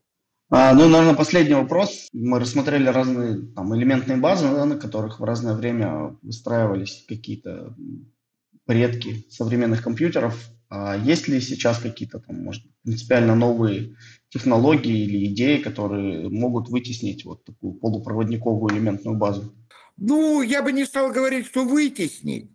А, 0.52 0.74
ну, 0.74 0.88
наверное, 0.88 1.14
последний 1.14 1.54
вопрос. 1.54 2.08
Мы 2.12 2.40
рассмотрели 2.40 2.88
разные 2.88 3.40
там, 3.54 3.74
элементные 3.76 4.18
базы, 4.18 4.48
на 4.48 4.76
которых 4.76 5.20
в 5.20 5.24
разное 5.24 5.54
время 5.54 6.16
выстраивались 6.22 7.04
какие-то 7.08 7.76
предки 8.66 9.24
современных 9.30 9.82
компьютеров. 9.82 10.50
А 10.68 10.96
есть 10.96 11.28
ли 11.28 11.40
сейчас 11.40 11.78
какие-то 11.78 12.18
там, 12.18 12.42
может, 12.42 12.64
принципиально 12.82 13.36
новые 13.36 13.96
технологии 14.28 15.04
или 15.04 15.26
идеи, 15.26 15.58
которые 15.58 16.28
могут 16.28 16.68
вытеснить 16.68 17.24
вот 17.24 17.44
такую 17.44 17.74
полупроводниковую 17.74 18.74
элементную 18.74 19.16
базу? 19.16 19.54
Ну, 19.96 20.42
я 20.42 20.62
бы 20.64 20.72
не 20.72 20.84
стал 20.84 21.12
говорить, 21.12 21.46
что 21.46 21.64
вытеснить. 21.64 22.50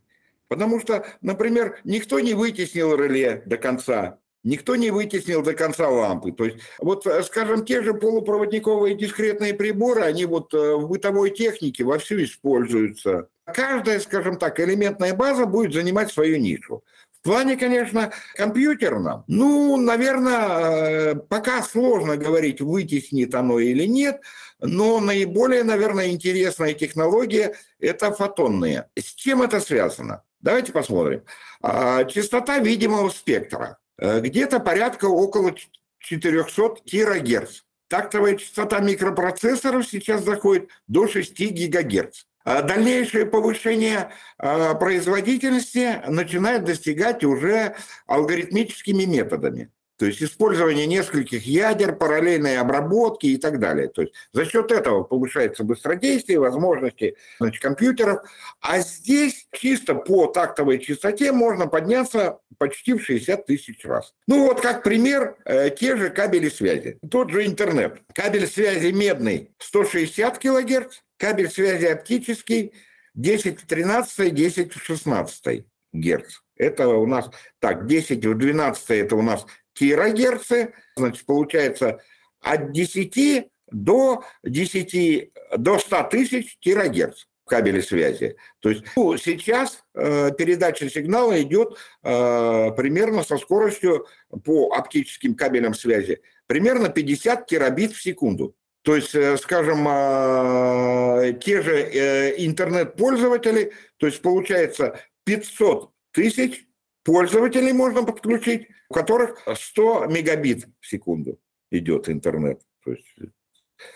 Потому 0.49 0.81
что, 0.81 1.05
например, 1.21 1.79
никто 1.85 2.19
не 2.19 2.33
вытеснил 2.33 2.95
реле 2.95 3.41
до 3.45 3.57
конца 3.57 4.19
никто 4.45 4.77
не 4.77 4.91
вытеснил 4.91 5.41
до 5.41 5.53
конца 5.53 5.89
лампы. 5.89 6.31
То 6.31 6.45
есть, 6.45 6.59
вот, 6.79 7.05
э, 7.05 7.23
скажем, 7.23 7.65
те 7.65 7.81
же 7.81 7.93
полупроводниковые 7.93 8.95
дискретные 8.95 9.53
приборы, 9.53 10.03
они 10.03 10.25
вот 10.25 10.53
э, 10.53 10.75
в 10.75 10.87
бытовой 10.87 11.31
технике 11.31 11.83
вовсю 11.83 12.23
используются. 12.23 13.27
Каждая, 13.45 13.99
скажем 13.99 14.37
так, 14.37 14.59
элементная 14.59 15.13
база 15.13 15.45
будет 15.45 15.73
занимать 15.73 16.11
свою 16.11 16.37
нишу. 16.37 16.83
В 17.19 17.23
плане, 17.27 17.57
конечно, 17.57 18.11
компьютерном, 18.35 19.23
ну, 19.27 19.77
наверное, 19.77 21.13
э, 21.13 21.15
пока 21.15 21.63
сложно 21.63 22.17
говорить, 22.17 22.61
вытеснит 22.61 23.33
оно 23.33 23.59
или 23.59 23.85
нет, 23.85 24.21
но 24.59 24.99
наиболее, 24.99 25.63
наверное, 25.63 26.09
интересная 26.09 26.73
технология– 26.73 27.55
это 27.79 28.11
фотонные. 28.11 28.89
С 28.95 29.15
чем 29.15 29.41
это 29.41 29.59
связано? 29.59 30.21
Давайте 30.39 30.71
посмотрим. 30.71 31.23
А, 31.63 32.03
частота 32.03 32.59
видимого 32.59 33.09
спектра. 33.09 33.79
Э, 33.97 34.19
где-то 34.19 34.59
порядка 34.59 35.05
около 35.05 35.53
400 35.99 36.81
килогерц. 36.85 37.61
Тактовая 37.87 38.35
частота 38.35 38.79
микропроцессоров 38.79 39.87
сейчас 39.87 40.23
заходит 40.23 40.69
до 40.87 41.07
6 41.07 41.39
гигагерц. 41.39 42.23
А 42.43 42.61
дальнейшее 42.61 43.25
повышение 43.25 44.11
а, 44.37 44.75
производительности 44.75 45.99
начинает 46.07 46.63
достигать 46.63 47.23
уже 47.23 47.75
алгоритмическими 48.05 49.05
методами. 49.05 49.71
То 49.97 50.05
есть 50.05 50.21
использование 50.21 50.85
нескольких 50.87 51.45
ядер, 51.45 51.95
параллельной 51.95 52.57
обработки 52.57 53.27
и 53.27 53.37
так 53.37 53.59
далее. 53.59 53.87
То 53.87 54.01
есть 54.01 54.13
за 54.33 54.45
счет 54.45 54.71
этого 54.71 55.03
повышается 55.03 55.63
быстродействие, 55.63 56.39
возможности 56.39 57.15
значит, 57.39 57.61
компьютеров. 57.61 58.19
А 58.61 58.79
здесь 58.79 59.47
чисто 59.51 59.95
по 59.95 60.27
тактовой 60.27 60.79
частоте 60.79 61.31
можно 61.31 61.67
подняться 61.67 62.39
почти 62.57 62.93
в 62.93 63.03
60 63.03 63.45
тысяч 63.45 63.85
раз. 63.85 64.13
Ну 64.27 64.45
вот 64.47 64.61
как 64.61 64.83
пример, 64.83 65.37
э, 65.45 65.69
те 65.69 65.95
же 65.95 66.09
кабели 66.09 66.49
связи. 66.49 66.97
Тот 67.09 67.31
же 67.31 67.45
интернет. 67.45 68.01
Кабель 68.13 68.47
связи 68.47 68.91
медный 68.91 69.51
160 69.59 70.37
килогерц, 70.39 71.01
кабель 71.17 71.49
связи 71.49 71.85
оптический 71.85 72.73
10 73.13 73.61
в 73.61 73.65
13, 73.65 74.33
10 74.33 74.73
в 74.73 74.83
16 74.83 75.65
герц. 75.93 76.39
Это 76.57 76.87
у 76.87 77.05
нас, 77.05 77.29
так, 77.59 77.87
10 77.87 78.25
в 78.25 78.37
12 78.37 78.89
это 78.91 79.15
у 79.15 79.21
нас 79.21 79.45
килогерцы, 79.75 80.73
значит, 80.95 81.25
получается 81.25 82.01
от 82.41 82.71
10 82.71 83.47
до 83.71 84.23
10, 84.43 85.31
до 85.57 85.79
100 85.79 86.03
тысяч 86.03 86.57
килогерц 86.59 87.25
в 87.45 87.49
кабеле 87.49 87.81
связи. 87.81 88.35
То 88.59 88.69
есть 88.69 88.83
ну, 88.95 89.17
сейчас 89.17 89.83
э, 89.93 90.31
передача 90.35 90.89
сигнала 90.89 91.39
идет 91.41 91.77
э, 92.03 92.71
примерно 92.75 93.23
со 93.23 93.37
скоростью 93.37 94.07
по 94.43 94.73
оптическим 94.73 95.35
кабелям 95.35 95.73
связи 95.73 96.21
примерно 96.47 96.89
50 96.89 97.45
терабит 97.47 97.93
в 97.93 98.01
секунду. 98.01 98.55
То 98.83 98.95
есть, 98.95 99.15
э, 99.15 99.37
скажем, 99.37 99.87
э, 99.87 101.33
те 101.41 101.61
же 101.61 101.75
э, 101.75 102.45
интернет-пользователи, 102.45 103.73
то 103.97 104.05
есть 104.05 104.21
получается 104.21 104.99
500 105.23 105.89
тысяч 106.11 106.64
пользователей 107.05 107.71
можно 107.71 108.03
подключить, 108.03 108.67
у 108.89 108.93
которых 108.93 109.37
100 109.47 110.07
мегабит 110.07 110.65
в 110.81 110.87
секунду 110.87 111.39
идет 111.71 112.09
интернет. 112.09 112.61
То 112.83 112.91
есть 112.91 113.07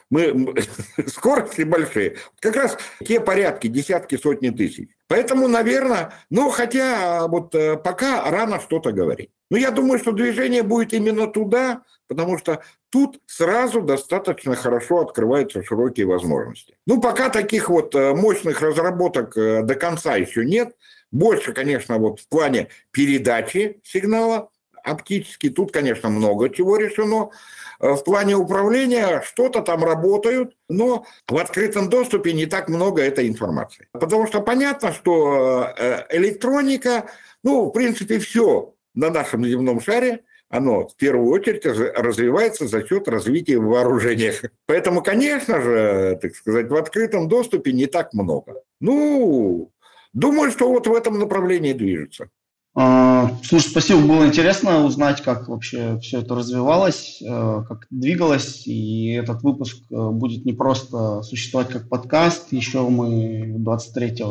мы, 0.10 0.55
скорости 1.07 1.64
большие. 1.64 2.18
Как 2.39 2.55
раз 2.55 2.78
те 3.05 3.20
порядки, 3.20 3.68
десятки, 3.68 4.16
сотни 4.16 4.49
тысяч. 4.49 4.89
Поэтому, 5.07 5.47
наверное, 5.47 6.14
ну, 6.30 6.49
хотя 6.49 7.28
вот 7.28 7.51
пока 7.84 8.30
рано 8.30 8.62
что-то 8.62 8.91
говорить. 8.91 9.32
Но 9.49 9.57
я 9.57 9.72
думаю, 9.72 9.99
что 9.99 10.12
движение 10.12 10.64
будет 10.64 10.93
именно 10.93 11.28
туда, 11.28 11.84
потому 12.07 12.38
что 12.38 12.62
тут 12.89 13.20
сразу 13.26 13.82
достаточно 13.82 14.55
хорошо 14.55 15.01
открываются 15.01 15.64
широкие 15.64 16.05
возможности. 16.05 16.78
Ну, 16.86 17.01
пока 17.01 17.30
таких 17.30 17.70
вот 17.70 17.95
э, 17.95 18.14
мощных 18.14 18.62
разработок 18.62 19.38
э, 19.38 19.64
до 19.64 19.76
конца 19.76 20.16
еще 20.16 20.45
нет. 20.45 20.76
Больше, 21.12 21.53
конечно, 21.53 21.97
вот 21.97 22.20
в 22.20 22.28
плане 22.28 22.70
передачи 22.91 23.80
сигнала 23.84 24.49
оптически. 24.84 25.49
Тут, 25.49 25.72
конечно, 25.72 26.10
много 26.10 26.49
чего 26.49 26.78
решено. 26.78 27.32
Э, 27.80 27.93
в 27.93 28.03
плане 28.03 28.36
управления 28.36 29.22
что-то 29.26 29.62
там 29.62 29.84
работают, 29.84 30.55
но 30.68 31.05
в 31.28 31.38
открытом 31.38 31.89
доступе 31.89 32.34
не 32.34 32.45
так 32.45 32.70
много 32.70 33.01
этой 33.01 33.28
информации. 33.28 33.88
Потому 33.91 34.28
что 34.28 34.41
понятно, 34.41 34.93
что 34.93 35.74
электроника, 36.10 37.10
ну, 37.43 37.66
в 37.66 37.72
принципе, 37.72 38.20
все 38.20 38.74
на 38.93 39.10
нашем 39.10 39.45
земном 39.45 39.82
шаре, 39.82 40.22
оно 40.49 40.88
в 40.88 40.95
первую 40.95 41.32
очередь 41.32 41.66
развивается 41.66 42.68
за 42.68 42.86
счет 42.86 43.07
развития 43.07 43.60
в 43.60 43.66
вооружениях. 43.66 44.41
Поэтому, 44.66 45.03
конечно 45.03 45.62
же, 45.62 46.18
так 46.22 46.36
сказать, 46.36 46.70
в 46.70 46.76
открытом 46.76 47.28
доступе 47.28 47.72
не 47.72 47.86
так 47.86 48.14
много. 48.14 48.64
Ну, 48.82 49.72
думаю, 50.14 50.51
что 50.51 50.70
вот 50.70 50.88
в 50.88 50.93
этом 50.93 51.20
направлении 51.20 51.74
движется. 51.74 52.30
А, 52.76 53.32
слушай, 53.43 53.70
спасибо, 53.70 53.99
было 54.01 54.28
интересно 54.28 54.86
узнать, 54.86 55.22
как 55.22 55.49
вообще 55.49 55.99
все 56.01 56.20
это 56.20 56.36
развивалось, 56.36 57.22
э, 57.22 57.64
как 57.68 57.88
двигалось, 57.89 58.68
и 58.68 59.10
этот 59.14 59.41
выпуск 59.41 59.78
э, 59.91 60.10
будет 60.12 60.45
не 60.45 60.53
просто 60.53 61.22
существовать 61.24 61.70
как 61.70 61.89
подкаст, 61.89 62.53
еще 62.53 62.88
мы 62.88 63.55
23 63.57 64.24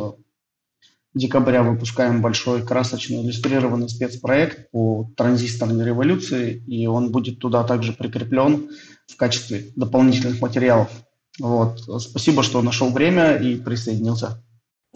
декабря 1.13 1.63
выпускаем 1.63 2.21
большой 2.21 2.65
красочный 2.65 3.21
иллюстрированный 3.21 3.89
спецпроект 3.89 4.71
по 4.71 5.11
транзисторной 5.17 5.85
революции, 5.85 6.63
и 6.65 6.87
он 6.87 7.11
будет 7.11 7.39
туда 7.39 7.63
также 7.63 7.93
прикреплен 7.93 8.69
в 9.07 9.17
качестве 9.17 9.65
дополнительных 9.75 10.41
материалов. 10.41 10.89
Вот. 11.39 11.79
Спасибо, 12.01 12.43
что 12.43 12.61
нашел 12.61 12.89
время 12.89 13.35
и 13.35 13.55
присоединился. 13.55 14.43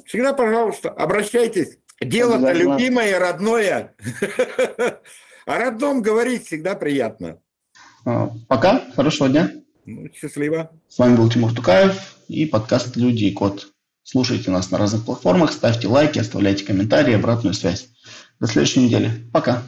Всегда, 0.05 0.33
пожалуйста, 0.33 0.89
обращайтесь. 0.89 1.77
Дело-то 2.01 2.51
любимое, 2.51 3.19
родное. 3.19 3.95
О 5.45 5.57
родном 5.57 6.01
говорить 6.01 6.45
всегда 6.45 6.75
приятно. 6.75 7.39
А, 8.05 8.29
пока, 8.47 8.81
хорошего 8.95 9.29
дня. 9.29 9.51
Ну, 9.85 10.09
счастливо. 10.13 10.71
С 10.87 10.97
вами 10.97 11.15
был 11.15 11.29
Тимур 11.29 11.53
Тукаев 11.53 12.17
и 12.27 12.45
подкаст 12.45 12.95
«Люди 12.95 13.25
и 13.25 13.33
код». 13.33 13.69
Слушайте 14.03 14.51
нас 14.51 14.71
на 14.71 14.77
разных 14.77 15.05
платформах, 15.05 15.53
ставьте 15.53 15.87
лайки, 15.87 16.19
оставляйте 16.19 16.65
комментарии, 16.65 17.13
обратную 17.13 17.53
связь. 17.53 17.87
До 18.39 18.47
следующей 18.47 18.81
недели. 18.81 19.11
Пока. 19.31 19.63